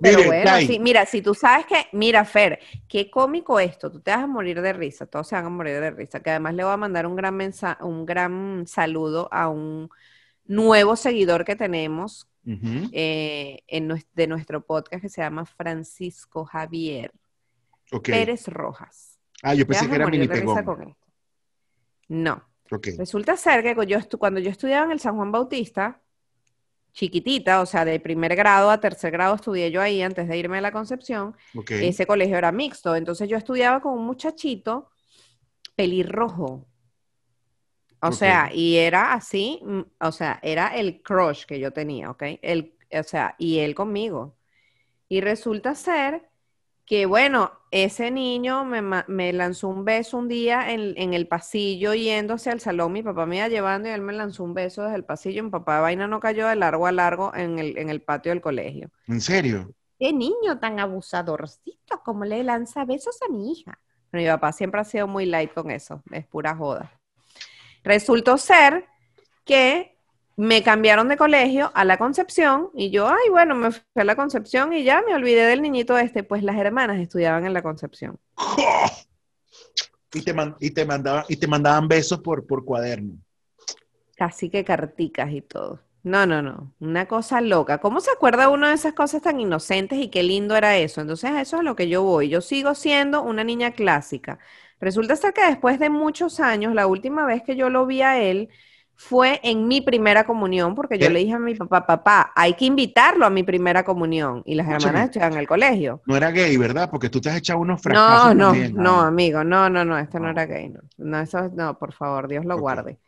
Pero 0.00 0.24
bueno, 0.24 0.50
sí, 0.66 0.78
mira, 0.78 1.04
si 1.04 1.20
tú 1.20 1.34
sabes 1.34 1.66
que, 1.66 1.88
mira, 1.92 2.24
Fer, 2.24 2.58
qué 2.88 3.10
cómico 3.10 3.60
esto, 3.60 3.92
tú 3.92 4.00
te 4.00 4.12
vas 4.12 4.20
a 4.20 4.26
morir 4.26 4.62
de 4.62 4.72
risa, 4.72 5.04
todos 5.04 5.28
se 5.28 5.34
van 5.34 5.44
a 5.44 5.50
morir 5.50 5.78
de 5.78 5.90
risa, 5.90 6.20
que 6.20 6.30
además 6.30 6.54
le 6.54 6.64
voy 6.64 6.72
a 6.72 6.76
mandar 6.78 7.06
un 7.06 7.14
gran 7.14 7.36
mensa- 7.36 7.76
un 7.82 8.06
gran 8.06 8.64
saludo 8.66 9.28
a 9.30 9.50
un 9.50 9.90
nuevo 10.46 10.96
seguidor 10.96 11.44
que 11.44 11.54
tenemos 11.54 12.26
eh, 12.92 13.60
en 13.68 13.92
de 14.14 14.26
nuestro 14.26 14.64
podcast 14.64 15.02
que 15.02 15.10
se 15.10 15.20
llama 15.20 15.44
Francisco 15.44 16.46
Javier. 16.46 17.12
Pérez 18.10 18.48
Rojas. 18.48 19.18
Ah, 19.42 19.52
yo 19.54 19.66
pensé 19.66 19.84
que 19.90 19.96
era 19.96 20.06
mini. 20.06 20.26
No. 22.08 22.42
Resulta 22.98 23.36
ser 23.36 23.62
que 23.62 23.86
yo 23.86 23.98
cuando 24.18 24.40
yo 24.40 24.50
estudiaba 24.50 24.86
en 24.86 24.92
el 24.92 25.00
San 25.00 25.16
Juan 25.16 25.32
Bautista, 25.32 26.00
chiquitita, 26.92 27.60
o 27.60 27.66
sea, 27.66 27.84
de 27.84 27.98
primer 28.00 28.36
grado 28.36 28.70
a 28.70 28.80
tercer 28.80 29.10
grado 29.10 29.34
estudié 29.34 29.70
yo 29.70 29.80
ahí 29.80 30.02
antes 30.02 30.28
de 30.28 30.36
irme 30.36 30.58
a 30.58 30.60
la 30.60 30.72
Concepción, 30.72 31.34
ese 31.68 32.06
colegio 32.06 32.36
era 32.36 32.52
mixto, 32.52 32.94
entonces 32.94 33.28
yo 33.28 33.36
estudiaba 33.36 33.80
con 33.80 33.94
un 33.94 34.04
muchachito 34.04 34.90
pelirrojo. 35.74 36.66
O 38.04 38.10
sea, 38.10 38.50
y 38.52 38.76
era 38.76 39.12
así, 39.12 39.60
mm, 39.62 39.80
o 40.00 40.12
sea, 40.12 40.40
era 40.42 40.74
el 40.76 41.02
crush 41.02 41.44
que 41.44 41.60
yo 41.60 41.72
tenía, 41.72 42.10
¿ok? 42.10 42.22
El, 42.42 42.74
o 42.90 43.02
sea, 43.04 43.36
y 43.38 43.58
él 43.58 43.76
conmigo. 43.76 44.36
Y 45.08 45.20
resulta 45.20 45.76
ser 45.76 46.28
que, 46.92 47.06
bueno, 47.06 47.52
ese 47.70 48.10
niño 48.10 48.66
me, 48.66 48.82
me 48.82 49.32
lanzó 49.32 49.68
un 49.68 49.82
beso 49.82 50.18
un 50.18 50.28
día 50.28 50.72
en, 50.72 50.92
en 50.98 51.14
el 51.14 51.26
pasillo 51.26 51.94
yéndose 51.94 52.50
al 52.50 52.60
salón. 52.60 52.92
Mi 52.92 53.02
papá 53.02 53.24
me 53.24 53.38
iba 53.38 53.48
llevando 53.48 53.88
y 53.88 53.92
él 53.92 54.02
me 54.02 54.12
lanzó 54.12 54.44
un 54.44 54.52
beso 54.52 54.82
desde 54.82 54.96
el 54.96 55.04
pasillo. 55.06 55.42
Mi 55.42 55.48
papá 55.48 55.80
vaina 55.80 56.06
no 56.06 56.20
cayó 56.20 56.46
de 56.46 56.54
largo 56.54 56.86
a 56.86 56.92
largo 56.92 57.34
en 57.34 57.58
el, 57.58 57.78
en 57.78 57.88
el 57.88 58.02
patio 58.02 58.30
del 58.30 58.42
colegio. 58.42 58.90
¿En 59.08 59.22
serio? 59.22 59.72
Qué 59.98 60.12
niño 60.12 60.58
tan 60.60 60.80
abusadorcito, 60.80 62.02
como 62.04 62.26
le 62.26 62.44
lanza 62.44 62.84
besos 62.84 63.18
a 63.26 63.32
mi 63.32 63.52
hija. 63.52 63.80
Mi 64.12 64.26
papá 64.26 64.52
siempre 64.52 64.82
ha 64.82 64.84
sido 64.84 65.08
muy 65.08 65.24
light 65.24 65.54
con 65.54 65.70
eso, 65.70 66.02
es 66.10 66.26
pura 66.26 66.54
joda. 66.54 66.92
Resultó 67.84 68.36
ser 68.36 68.84
que 69.46 69.96
me 70.36 70.62
cambiaron 70.62 71.08
de 71.08 71.16
colegio 71.16 71.70
a 71.74 71.84
la 71.84 71.98
Concepción 71.98 72.70
y 72.74 72.90
yo, 72.90 73.08
ay, 73.08 73.30
bueno, 73.30 73.54
me 73.54 73.70
fui 73.70 73.82
a 73.96 74.04
la 74.04 74.16
Concepción 74.16 74.72
y 74.72 74.84
ya 74.84 75.02
me 75.06 75.14
olvidé 75.14 75.46
del 75.46 75.62
niñito 75.62 75.98
este, 75.98 76.22
pues 76.24 76.42
las 76.42 76.56
hermanas 76.56 76.98
estudiaban 77.00 77.44
en 77.46 77.52
la 77.52 77.62
Concepción. 77.62 78.18
Y 80.14 80.20
te, 80.22 80.34
man- 80.34 80.56
y 80.60 80.70
te, 80.70 80.84
mandaban, 80.84 81.24
y 81.28 81.36
te 81.36 81.46
mandaban 81.46 81.88
besos 81.88 82.20
por, 82.20 82.46
por 82.46 82.64
cuaderno. 82.64 83.14
Casi 84.16 84.50
que 84.50 84.64
carticas 84.64 85.30
y 85.32 85.40
todo. 85.40 85.80
No, 86.02 86.26
no, 86.26 86.42
no, 86.42 86.74
una 86.80 87.06
cosa 87.06 87.40
loca. 87.40 87.78
¿Cómo 87.78 88.00
se 88.00 88.10
acuerda 88.10 88.48
uno 88.48 88.68
de 88.68 88.74
esas 88.74 88.92
cosas 88.92 89.22
tan 89.22 89.38
inocentes 89.40 89.98
y 89.98 90.08
qué 90.10 90.22
lindo 90.22 90.56
era 90.56 90.76
eso? 90.76 91.00
Entonces, 91.00 91.30
a 91.30 91.40
eso 91.40 91.56
es 91.56 91.60
a 91.60 91.62
lo 91.62 91.76
que 91.76 91.88
yo 91.88 92.02
voy. 92.02 92.28
Yo 92.28 92.40
sigo 92.40 92.74
siendo 92.74 93.22
una 93.22 93.44
niña 93.44 93.70
clásica. 93.72 94.38
Resulta 94.80 95.14
ser 95.16 95.32
que 95.32 95.46
después 95.46 95.78
de 95.78 95.90
muchos 95.90 96.40
años, 96.40 96.74
la 96.74 96.86
última 96.88 97.24
vez 97.24 97.42
que 97.44 97.54
yo 97.56 97.70
lo 97.70 97.86
vi 97.86 98.02
a 98.02 98.20
él 98.20 98.48
fue 98.96 99.40
en 99.42 99.66
mi 99.68 99.80
primera 99.80 100.24
comunión, 100.24 100.74
porque 100.74 100.98
yo 100.98 101.10
le 101.10 101.20
dije 101.20 101.32
a 101.34 101.38
mi 101.38 101.54
papá, 101.56 101.86
papá, 101.86 102.32
hay 102.36 102.54
que 102.54 102.66
invitarlo 102.66 103.26
a 103.26 103.30
mi 103.30 103.42
primera 103.42 103.84
comunión. 103.84 104.42
Y 104.46 104.54
las 104.54 104.66
Escúchame. 104.68 104.90
hermanas 104.90 105.04
estudiaban 105.06 105.32
en 105.34 105.38
el 105.40 105.48
colegio. 105.48 106.02
No 106.06 106.16
era 106.16 106.30
gay, 106.30 106.56
¿verdad? 106.56 106.88
Porque 106.90 107.10
tú 107.10 107.20
te 107.20 107.30
has 107.30 107.36
echado 107.36 107.58
unos 107.60 107.78
No, 107.78 107.82
fracasos 107.82 108.34
no, 108.34 108.46
también. 108.48 108.74
no, 108.76 109.02
Ah, 109.02 109.08
amigo, 109.08 109.42
no, 109.44 109.68
no, 109.70 109.84
no, 109.84 109.98
este 109.98 110.20
no 110.20 110.30
era 110.30 110.46
gay, 110.46 110.68
no. 110.70 110.80
No, 110.98 111.20
eso, 111.20 111.48
no, 111.54 111.78
por 111.78 111.92
favor, 111.92 112.28
Dios 112.28 112.44
lo 112.44 112.58
guarde. 112.58 112.98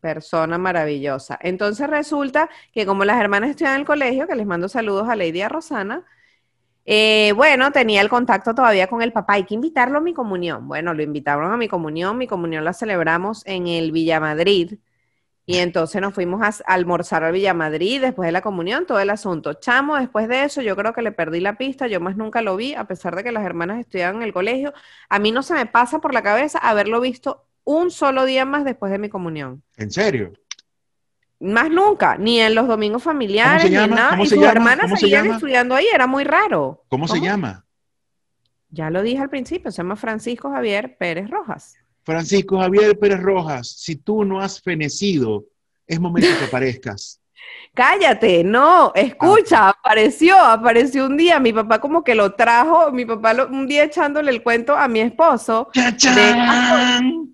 Persona 0.00 0.58
maravillosa. 0.58 1.38
Entonces 1.42 1.88
resulta 1.90 2.48
que 2.72 2.86
como 2.86 3.04
las 3.04 3.20
hermanas 3.20 3.50
estudian 3.50 3.74
en 3.74 3.80
el 3.80 3.86
colegio, 3.86 4.26
que 4.28 4.36
les 4.36 4.46
mando 4.46 4.68
saludos 4.68 5.08
a 5.08 5.16
Lady 5.16 5.40
a 5.42 5.48
Rosana, 5.48 6.04
eh, 6.86 7.32
bueno, 7.36 7.70
tenía 7.72 8.00
el 8.00 8.08
contacto 8.08 8.54
todavía 8.54 8.86
con 8.88 9.02
el 9.02 9.12
papá, 9.12 9.34
hay 9.34 9.44
que 9.44 9.54
invitarlo 9.54 9.98
a 9.98 10.00
mi 10.00 10.14
comunión. 10.14 10.68
Bueno, 10.68 10.94
lo 10.94 11.02
invitaron 11.02 11.52
a 11.52 11.56
mi 11.56 11.68
comunión, 11.68 12.16
mi 12.18 12.26
comunión 12.26 12.64
la 12.64 12.72
celebramos 12.72 13.44
en 13.46 13.66
el 13.66 13.92
Villamadrid. 13.92 14.78
Y 15.50 15.60
entonces 15.60 16.02
nos 16.02 16.12
fuimos 16.12 16.42
a 16.42 16.62
almorzar 16.70 17.24
al 17.24 17.32
Villamadrid 17.32 18.02
después 18.02 18.26
de 18.26 18.32
la 18.32 18.42
comunión, 18.42 18.84
todo 18.84 19.00
el 19.00 19.08
asunto. 19.08 19.54
Chamo, 19.54 19.96
después 19.96 20.28
de 20.28 20.44
eso, 20.44 20.60
yo 20.60 20.76
creo 20.76 20.92
que 20.92 21.00
le 21.00 21.10
perdí 21.10 21.40
la 21.40 21.56
pista, 21.56 21.86
yo 21.86 22.00
más 22.00 22.18
nunca 22.18 22.42
lo 22.42 22.54
vi, 22.54 22.74
a 22.74 22.84
pesar 22.84 23.16
de 23.16 23.24
que 23.24 23.32
las 23.32 23.46
hermanas 23.46 23.80
estudiaban 23.80 24.16
en 24.16 24.24
el 24.24 24.34
colegio. 24.34 24.74
A 25.08 25.18
mí 25.18 25.32
no 25.32 25.42
se 25.42 25.54
me 25.54 25.64
pasa 25.64 26.00
por 26.00 26.12
la 26.12 26.22
cabeza 26.22 26.58
haberlo 26.58 27.00
visto 27.00 27.46
un 27.64 27.90
solo 27.90 28.26
día 28.26 28.44
más 28.44 28.66
después 28.66 28.92
de 28.92 28.98
mi 28.98 29.08
comunión. 29.08 29.62
¿En 29.78 29.90
serio? 29.90 30.34
Más 31.40 31.70
nunca, 31.70 32.18
ni 32.18 32.40
en 32.40 32.54
los 32.54 32.68
domingos 32.68 33.02
familiares, 33.02 33.70
ni 33.70 33.76
en 33.78 33.88
nada. 33.88 34.10
¿Cómo 34.10 34.24
y 34.24 34.26
se 34.26 34.34
sus 34.34 34.44
llama? 34.44 34.52
hermanas 34.52 34.82
¿Cómo 34.82 34.96
se 34.96 35.00
seguían 35.00 35.24
llama? 35.24 35.36
estudiando 35.36 35.74
ahí, 35.76 35.86
era 35.90 36.06
muy 36.06 36.24
raro. 36.24 36.84
¿Cómo, 36.88 37.08
se 37.08 37.22
llama? 37.22 37.64
Ya 38.68 38.90
lo 38.90 39.00
dije 39.00 39.22
al 39.22 39.30
principio, 39.30 39.70
se 39.70 39.78
llama 39.78 39.96
Francisco 39.96 40.50
Javier 40.50 40.98
Pérez 40.98 41.30
Rojas. 41.30 41.77
Francisco 42.12 42.58
Javier 42.58 42.98
Pérez 42.98 43.20
Rojas, 43.20 43.68
si 43.68 43.96
tú 43.96 44.24
no 44.24 44.40
has 44.40 44.62
fenecido, 44.62 45.44
es 45.86 46.00
momento 46.00 46.30
que 46.38 46.46
aparezcas. 46.46 47.20
Cállate, 47.74 48.42
no, 48.44 48.92
escucha, 48.94 49.68
apareció, 49.68 50.36
apareció 50.38 51.04
un 51.06 51.18
día, 51.18 51.38
mi 51.38 51.52
papá 51.52 51.78
como 51.80 52.02
que 52.02 52.14
lo 52.14 52.32
trajo, 52.34 52.90
mi 52.92 53.04
papá 53.04 53.34
lo- 53.34 53.48
un 53.48 53.66
día 53.66 53.84
echándole 53.84 54.30
el 54.30 54.42
cuento 54.42 54.74
a 54.74 54.88
mi 54.88 55.00
esposo, 55.00 55.68
¡Chachán! 55.74 57.28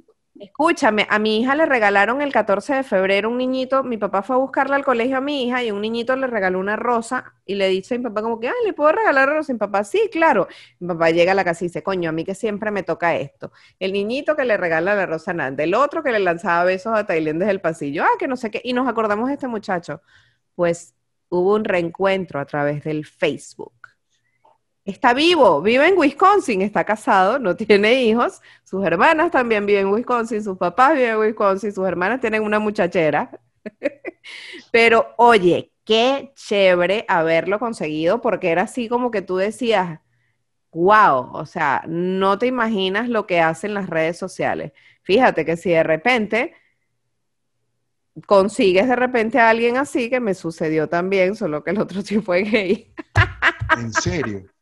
Escúchame, 0.45 1.07
a 1.11 1.19
mi 1.19 1.41
hija 1.41 1.55
le 1.55 1.67
regalaron 1.67 2.23
el 2.23 2.33
14 2.33 2.75
de 2.77 2.83
febrero 2.83 3.29
un 3.31 3.39
niñito, 3.39 3.83
mi 3.83 3.97
papá 3.97 4.23
fue 4.23 4.37
a 4.37 4.39
buscarla 4.39 4.77
al 4.77 4.85
colegio 4.85 5.17
a 5.19 5.21
mi 5.21 5.45
hija 5.45 5.63
y 5.63 5.71
un 5.71 5.81
niñito 5.81 6.15
le 6.17 6.27
regaló 6.27 6.59
una 6.59 6.77
rosa 6.77 7.35
y 7.45 7.55
le 7.55 7.69
dice 7.69 7.95
a 7.95 7.99
mi 7.99 8.05
papá 8.05 8.23
como 8.23 8.41
que, 8.41 8.49
ay, 8.49 8.55
¿le 8.65 8.73
puedo 8.73 8.93
regalar 8.93 9.29
rosa? 9.29 9.53
Y 9.53 9.55
mi 9.55 9.59
papá, 9.59 9.85
sí, 9.85 10.09
claro. 10.13 10.49
Mi 10.79 10.89
papá 10.89 11.11
llega 11.11 11.33
a 11.33 11.35
la 11.35 11.45
casa 11.45 11.65
y 11.65 11.69
dice, 11.69 11.83
coño, 11.83 12.11
a 12.11 12.13
mí 12.13 12.25
que 12.25 12.35
siempre 12.35 12.71
me 12.71 12.83
toca 12.83 13.17
esto. 13.17 13.53
El 13.79 13.93
niñito 13.93 14.37
que 14.37 14.45
le 14.45 14.57
regala 14.57 14.95
la 14.95 15.07
rosa 15.07 15.33
a 15.33 15.35
Nanda, 15.35 15.65
el 15.65 15.75
otro 15.75 16.03
que 16.03 16.13
le 16.13 16.21
lanzaba 16.21 16.65
besos 16.65 16.95
a 16.95 17.07
Tailén 17.07 17.39
desde 17.39 17.53
el 17.53 17.61
pasillo, 17.61 18.05
ah, 18.05 18.17
que 18.19 18.29
no 18.29 18.37
sé 18.37 18.51
qué, 18.51 18.61
y 18.65 18.73
nos 18.73 18.89
acordamos 18.89 19.29
de 19.29 19.35
este 19.35 19.49
muchacho. 19.49 20.03
Pues 20.55 20.95
hubo 21.29 21.55
un 21.55 21.65
reencuentro 21.65 22.41
a 22.41 22.47
través 22.47 22.85
del 22.85 23.05
Facebook. 23.07 23.73
Está 24.85 25.14
vivo, 25.14 25.62
vive 25.62 25.89
en 25.89 25.97
Wisconsin, 25.97 26.61
está 26.61 26.85
casado, 26.85 27.39
no 27.39 27.57
tiene 27.57 28.03
hijos, 28.03 28.43
sus 28.64 28.85
hermanas 28.85 29.30
también 29.30 29.64
viven 29.64 29.87
en 29.87 29.93
Wisconsin, 29.93 30.43
sus 30.43 30.59
papás 30.59 30.95
viven 30.95 31.11
en 31.11 31.18
Wisconsin, 31.20 31.72
sus 31.72 31.87
hermanas 31.87 32.20
tienen 32.20 32.43
una 32.43 32.59
muchachera. 32.59 33.30
Pero 34.72 35.14
oye, 35.16 35.72
qué 35.85 36.32
chévere 36.35 37.05
haberlo 37.09 37.59
conseguido 37.59 38.20
porque 38.20 38.51
era 38.51 38.62
así 38.62 38.89
como 38.89 39.11
que 39.11 39.22
tú 39.22 39.37
decías, 39.37 40.01
wow, 40.72 41.30
o 41.32 41.47
sea, 41.47 41.82
no 41.87 42.39
te 42.39 42.47
imaginas 42.47 43.09
lo 43.09 43.26
que 43.26 43.41
hacen 43.41 43.74
las 43.74 43.89
redes 43.89 44.18
sociales. 44.18 44.72
Fíjate 45.03 45.45
que 45.45 45.57
si 45.57 45.70
de 45.70 45.82
repente 45.82 46.55
consigues 48.26 48.89
de 48.89 48.97
repente 48.97 49.39
a 49.39 49.51
alguien 49.51 49.76
así, 49.76 50.11
que 50.11 50.20
me 50.20 50.35
sucedió 50.35 50.89
también, 50.89 51.37
solo 51.37 51.64
que 51.64 51.70
el 51.70 51.78
otro 51.78 52.03
sí 52.03 52.20
fue 52.20 52.43
gay. 52.43 52.93
¿En 53.78 53.93
serio? 53.93 54.54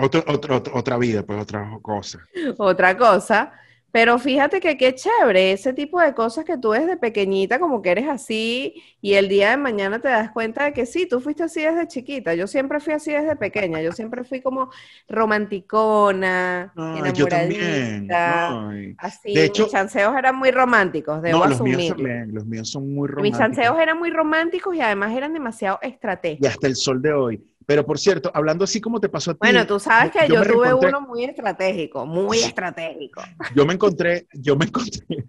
Otro- 0.00 0.24
otro- 0.28 0.62
otra 0.74 0.96
vida, 0.98 1.22
pues 1.24 1.40
otra 1.40 1.70
cosa. 1.82 2.18
otra 2.58 2.96
cosa. 2.96 3.52
Pero 3.90 4.18
fíjate 4.18 4.60
que 4.60 4.76
qué 4.76 4.94
chévere, 4.94 5.52
ese 5.52 5.72
tipo 5.72 5.98
de 5.98 6.12
cosas 6.12 6.44
que 6.44 6.58
tú 6.58 6.72
desde 6.72 6.98
pequeñita 6.98 7.58
como 7.58 7.80
que 7.80 7.90
eres 7.90 8.06
así 8.06 8.82
y 9.00 9.14
el 9.14 9.28
día 9.30 9.48
de 9.50 9.56
mañana 9.56 9.98
te 9.98 10.08
das 10.08 10.30
cuenta 10.30 10.64
de 10.64 10.74
que 10.74 10.84
sí, 10.84 11.08
tú 11.08 11.20
fuiste 11.20 11.44
así 11.44 11.62
desde 11.62 11.88
chiquita. 11.88 12.34
Yo 12.34 12.46
siempre 12.46 12.80
fui 12.80 12.92
así 12.92 13.12
desde 13.12 13.34
pequeña, 13.34 13.80
yo 13.80 13.92
siempre 13.92 14.24
fui 14.24 14.42
como 14.42 14.68
romanticona, 15.08 16.72
Ay, 16.76 17.12
yo 17.14 17.26
también. 17.26 17.62
enamoradita, 18.10 18.68
Ay. 18.68 18.94
así. 18.98 19.34
De 19.34 19.44
hecho- 19.46 19.64
mis 19.64 19.72
chanceos 19.72 20.14
eran 20.16 20.36
muy 20.36 20.50
románticos, 20.50 21.22
debo 21.22 21.38
No, 21.38 21.46
los 21.46 21.60
míos 21.62 21.76
asumirlo. 21.78 21.96
también, 21.96 22.34
los 22.34 22.44
míos 22.46 22.68
son 22.70 22.92
muy 22.94 23.08
Mis 23.08 23.14
románticos. 23.14 23.38
chanceos 23.38 23.78
eran 23.80 23.98
muy 23.98 24.10
románticos 24.10 24.74
y 24.76 24.80
además 24.82 25.16
eran 25.16 25.32
demasiado 25.32 25.78
Y 25.82 25.86
estratégicos. 25.88 26.50
hasta 26.50 26.66
el 26.66 26.76
sol 26.76 27.00
de 27.00 27.12
hoy. 27.14 27.42
Pero 27.68 27.84
por 27.84 27.98
cierto, 27.98 28.30
hablando 28.32 28.64
así 28.64 28.80
como 28.80 28.98
te 28.98 29.10
pasó 29.10 29.32
a 29.32 29.34
ti, 29.34 29.40
Bueno, 29.42 29.66
tú 29.66 29.78
sabes 29.78 30.10
que 30.10 30.20
yo 30.26 30.42
tuve 30.42 30.70
reencontré- 30.70 30.88
uno 30.88 31.00
muy 31.02 31.24
estratégico, 31.24 32.06
muy 32.06 32.38
estratégico. 32.38 33.20
yo 33.54 33.66
me 33.66 33.74
encontré, 33.74 34.26
yo 34.32 34.56
me 34.56 34.64
encontré, 34.64 35.26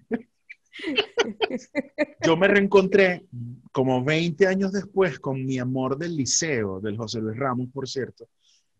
yo 2.25 2.37
me 2.37 2.47
reencontré 2.47 3.25
como 3.73 4.01
20 4.05 4.47
años 4.47 4.71
después 4.71 5.19
con 5.19 5.45
mi 5.45 5.59
amor 5.59 5.97
del 5.97 6.15
liceo, 6.15 6.79
del 6.79 6.95
José 6.95 7.19
Luis 7.19 7.37
Ramos, 7.37 7.67
por 7.73 7.89
cierto, 7.89 8.29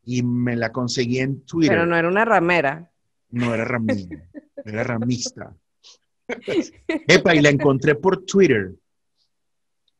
y 0.06 0.24
me 0.24 0.56
la 0.56 0.72
conseguí 0.72 1.20
en 1.20 1.42
Twitter. 1.46 1.72
Pero 1.76 1.86
no 1.86 1.98
era 1.98 2.08
una 2.08 2.24
ramera. 2.24 2.90
No 3.32 3.54
era 3.54 3.66
ramista, 3.66 4.16
era 4.64 4.84
ramista. 4.86 5.54
Epa, 7.08 7.36
y 7.36 7.42
la 7.42 7.50
encontré 7.50 7.96
por 7.96 8.24
Twitter. 8.26 8.72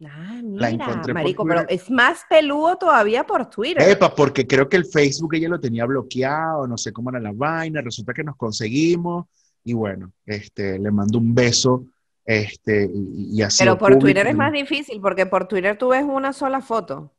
Ah, 0.06 0.40
La 0.42 0.42
mira, 0.42 0.70
encontré 0.70 1.14
por 1.14 1.22
marico, 1.22 1.46
pero 1.46 1.62
Twitter. 1.66 1.76
es 1.76 1.92
más 1.92 2.22
peludo 2.30 2.78
todavía 2.78 3.26
por 3.26 3.50
Twitter. 3.50 3.84
Epa, 3.90 4.16
porque 4.16 4.48
creo 4.48 4.70
que 4.70 4.78
el 4.78 4.86
Facebook 4.86 5.36
ella 5.36 5.50
lo 5.50 5.60
tenía 5.60 5.86
bloqueado, 5.86 6.68
no 6.68 6.78
sé 6.78 6.94
cómo 6.94 7.10
era 7.10 7.20
la 7.20 7.34
vaina, 7.34 7.82
resulta 7.82 8.14
que 8.14 8.24
nos 8.24 8.38
conseguimos 8.38 9.26
y 9.64 9.74
bueno, 9.74 10.14
este, 10.26 10.80
le 10.80 10.90
mando 10.90 11.18
un 11.18 11.36
beso, 11.36 11.86
este, 12.24 12.90
y, 12.94 13.38
y 13.38 13.42
así. 13.42 13.60
Pero 13.60 13.78
por 13.78 13.98
Twitter 13.98 14.26
es 14.28 14.36
más 14.36 14.54
difícil 14.54 15.02
porque 15.02 15.26
por 15.26 15.48
Twitter 15.48 15.78
tú 15.78 15.90
ves 15.90 16.04
una 16.04 16.32
sola 16.32 16.62
foto. 16.62 17.12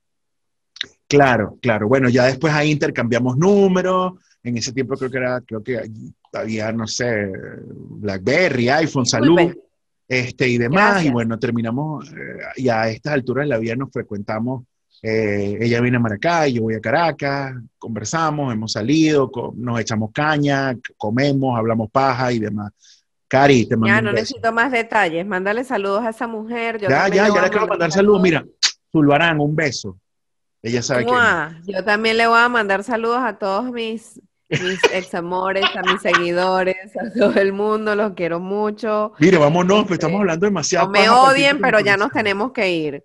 Claro, 1.06 1.58
claro. 1.60 1.88
Bueno, 1.88 2.08
ya 2.08 2.24
después 2.24 2.52
ahí 2.54 2.70
intercambiamos 2.70 3.36
números. 3.36 4.14
En 4.42 4.56
ese 4.56 4.72
tiempo 4.72 4.94
creo 4.96 5.10
que 5.10 5.18
era, 5.18 5.40
creo 5.42 5.62
que 5.62 5.90
había, 6.32 6.72
no 6.72 6.86
sé, 6.86 7.30
BlackBerry, 7.66 8.68
iPhone, 8.70 9.04
salud, 9.04 9.36
Disculpe. 9.36 9.69
Este 10.10 10.48
y 10.48 10.58
demás. 10.58 10.90
Gracias. 10.90 11.06
Y 11.06 11.10
bueno, 11.12 11.38
terminamos, 11.38 12.08
eh, 12.10 12.38
y 12.56 12.68
a 12.68 12.88
estas 12.88 13.12
alturas 13.14 13.44
de 13.44 13.48
la 13.50 13.58
vida 13.58 13.76
nos 13.76 13.90
frecuentamos. 13.92 14.64
eh, 15.02 15.56
ella 15.62 15.80
viene 15.80 15.96
a 15.96 16.00
Maracay, 16.00 16.52
yo 16.52 16.62
voy 16.62 16.74
a 16.74 16.80
Caracas, 16.80 17.54
conversamos, 17.78 18.52
hemos 18.52 18.72
salido, 18.72 19.30
co- 19.30 19.54
nos 19.56 19.80
echamos 19.80 20.10
caña, 20.12 20.76
comemos, 20.98 21.56
hablamos 21.58 21.90
paja 21.90 22.30
y 22.32 22.38
demás. 22.38 22.70
Cari, 23.26 23.64
te 23.66 23.76
mando 23.76 23.94
Ya 23.94 24.02
no 24.02 24.12
necesito 24.12 24.52
más 24.52 24.70
detalles. 24.72 25.24
Mándale 25.24 25.62
saludos 25.64 26.02
a 26.04 26.10
esa 26.10 26.26
mujer. 26.26 26.78
Yo 26.80 26.88
Ya, 26.90 27.08
ya, 27.08 27.28
ya 27.32 27.42
le 27.42 27.48
quiero 27.48 27.66
mandar 27.68 27.90
saludos. 27.92 28.20
Mira, 28.20 28.44
Zulbarán, 28.92 29.38
un 29.40 29.54
beso. 29.56 29.96
Ella 30.62 30.82
sabe 30.82 31.06
que. 31.06 31.72
Yo 31.72 31.82
también 31.84 32.16
le 32.18 32.26
voy 32.26 32.38
a 32.38 32.48
mandar 32.50 32.82
saludos 32.84 33.20
a 33.22 33.38
todos 33.38 33.70
mis, 33.72 34.20
mis 34.50 34.80
examores, 34.92 35.64
a 35.76 35.82
mis 35.82 36.02
seguidores, 36.02 36.76
a 36.96 37.12
todo 37.18 37.34
el 37.40 37.52
mundo. 37.52 37.94
Los 37.94 38.12
quiero 38.14 38.40
mucho. 38.40 39.12
Mire, 39.18 39.38
vámonos, 39.38 39.82
pues 39.82 39.92
Este, 39.92 39.94
estamos 39.94 40.20
hablando 40.20 40.46
demasiado. 40.46 40.86
No 40.86 40.92
me 40.92 41.08
odien, 41.08 41.60
pero 41.60 41.80
ya 41.80 41.96
nos 41.96 42.10
tenemos 42.10 42.52
que 42.52 42.70
ir. 42.70 43.04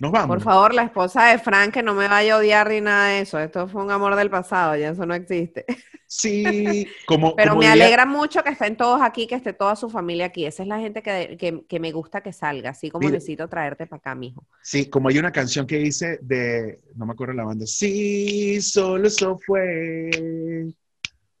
Nos 0.00 0.10
vamos. 0.12 0.28
Por 0.36 0.40
favor, 0.42 0.74
la 0.74 0.82
esposa 0.84 1.26
de 1.26 1.38
Frank, 1.38 1.72
que 1.74 1.82
no 1.82 1.94
me 1.94 2.08
vaya 2.08 2.34
a 2.34 2.38
odiar 2.38 2.68
ni 2.70 2.80
nada 2.80 3.08
de 3.08 3.20
eso. 3.20 3.38
Esto 3.38 3.68
fue 3.68 3.84
un 3.84 3.90
amor 3.90 4.16
del 4.16 4.30
pasado, 4.30 4.74
ya 4.74 4.88
eso 4.90 5.06
no 5.06 5.14
existe. 5.14 5.64
Sí, 6.12 6.88
como. 7.06 7.36
Pero 7.36 7.50
como 7.50 7.60
me 7.60 7.68
diría- 7.68 7.84
alegra 7.84 8.04
mucho 8.04 8.42
que 8.42 8.50
estén 8.50 8.76
todos 8.76 9.00
aquí, 9.00 9.28
que 9.28 9.36
esté 9.36 9.52
toda 9.52 9.76
su 9.76 9.88
familia 9.88 10.26
aquí. 10.26 10.44
Esa 10.44 10.64
es 10.64 10.68
la 10.68 10.80
gente 10.80 11.04
que, 11.04 11.36
que- 11.38 11.64
que 11.68 11.78
me 11.78 11.92
gusta 11.92 12.20
que 12.20 12.32
salga, 12.32 12.70
así 12.70 12.90
como 12.90 13.02
Mira. 13.06 13.12
necesito 13.12 13.46
traerte 13.46 13.86
para 13.86 13.98
acá, 13.98 14.14
mijo. 14.16 14.44
Sí, 14.60 14.90
como 14.90 15.08
hay 15.08 15.18
una 15.18 15.30
canción 15.30 15.68
que 15.68 15.76
dice 15.78 16.18
de. 16.20 16.80
No 16.96 17.06
me 17.06 17.12
acuerdo 17.12 17.34
la 17.34 17.44
banda. 17.44 17.64
Sí, 17.64 18.60
solo 18.60 19.06
eso 19.06 19.38
fue. 19.46 20.10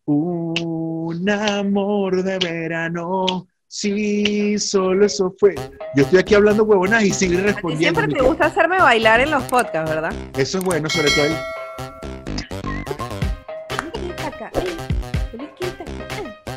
Un 0.04 1.28
amor 1.30 2.22
de 2.22 2.38
verano. 2.38 3.48
Sí, 3.72 4.58
solo 4.58 5.06
eso 5.06 5.32
fue. 5.38 5.54
Yo 5.94 6.02
estoy 6.02 6.18
aquí 6.18 6.34
hablando 6.34 6.64
huevonas 6.64 7.04
y 7.04 7.12
sigue 7.12 7.36
A 7.36 7.38
ti 7.38 7.44
respondiendo. 7.52 8.00
siempre 8.00 8.18
te 8.18 8.24
gusta 8.28 8.46
hacerme 8.46 8.78
bailar 8.78 9.20
en 9.20 9.30
los 9.30 9.44
podcasts, 9.44 9.88
¿verdad? 9.88 10.12
Eso 10.36 10.58
es 10.58 10.64
bueno, 10.64 10.90
sobre 10.90 11.08
todo 11.12 11.24
el. 11.26 11.36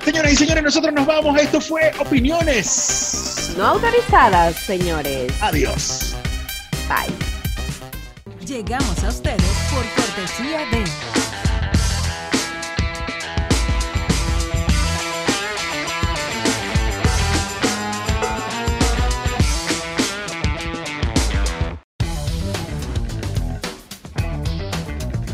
Señoras 0.03 0.34
y 0.34 0.36
señores, 0.36 0.64
nosotros 0.64 0.93
nos 0.93 1.05
vamos. 1.05 1.39
Esto 1.39 1.61
fue 1.61 1.91
Opiniones. 1.99 3.53
No 3.57 3.68
autorizadas, 3.68 4.55
señores. 4.55 5.32
Adiós. 5.41 6.16
Bye. 6.88 7.14
Llegamos 8.45 9.03
a 9.03 9.09
ustedes 9.09 9.41
por 9.72 9.84
cortesía 10.03 10.59
de 10.72 10.84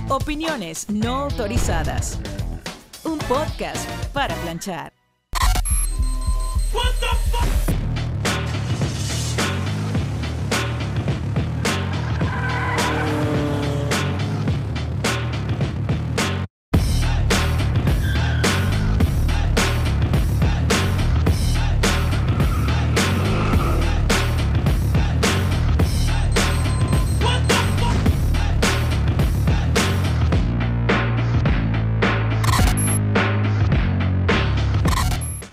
Opiniones 0.09 0.89
no 0.89 1.17
autorizadas. 1.17 2.17
Un 3.03 3.19
podcast 3.19 3.87
para 4.11 4.33
planchar. 4.37 4.91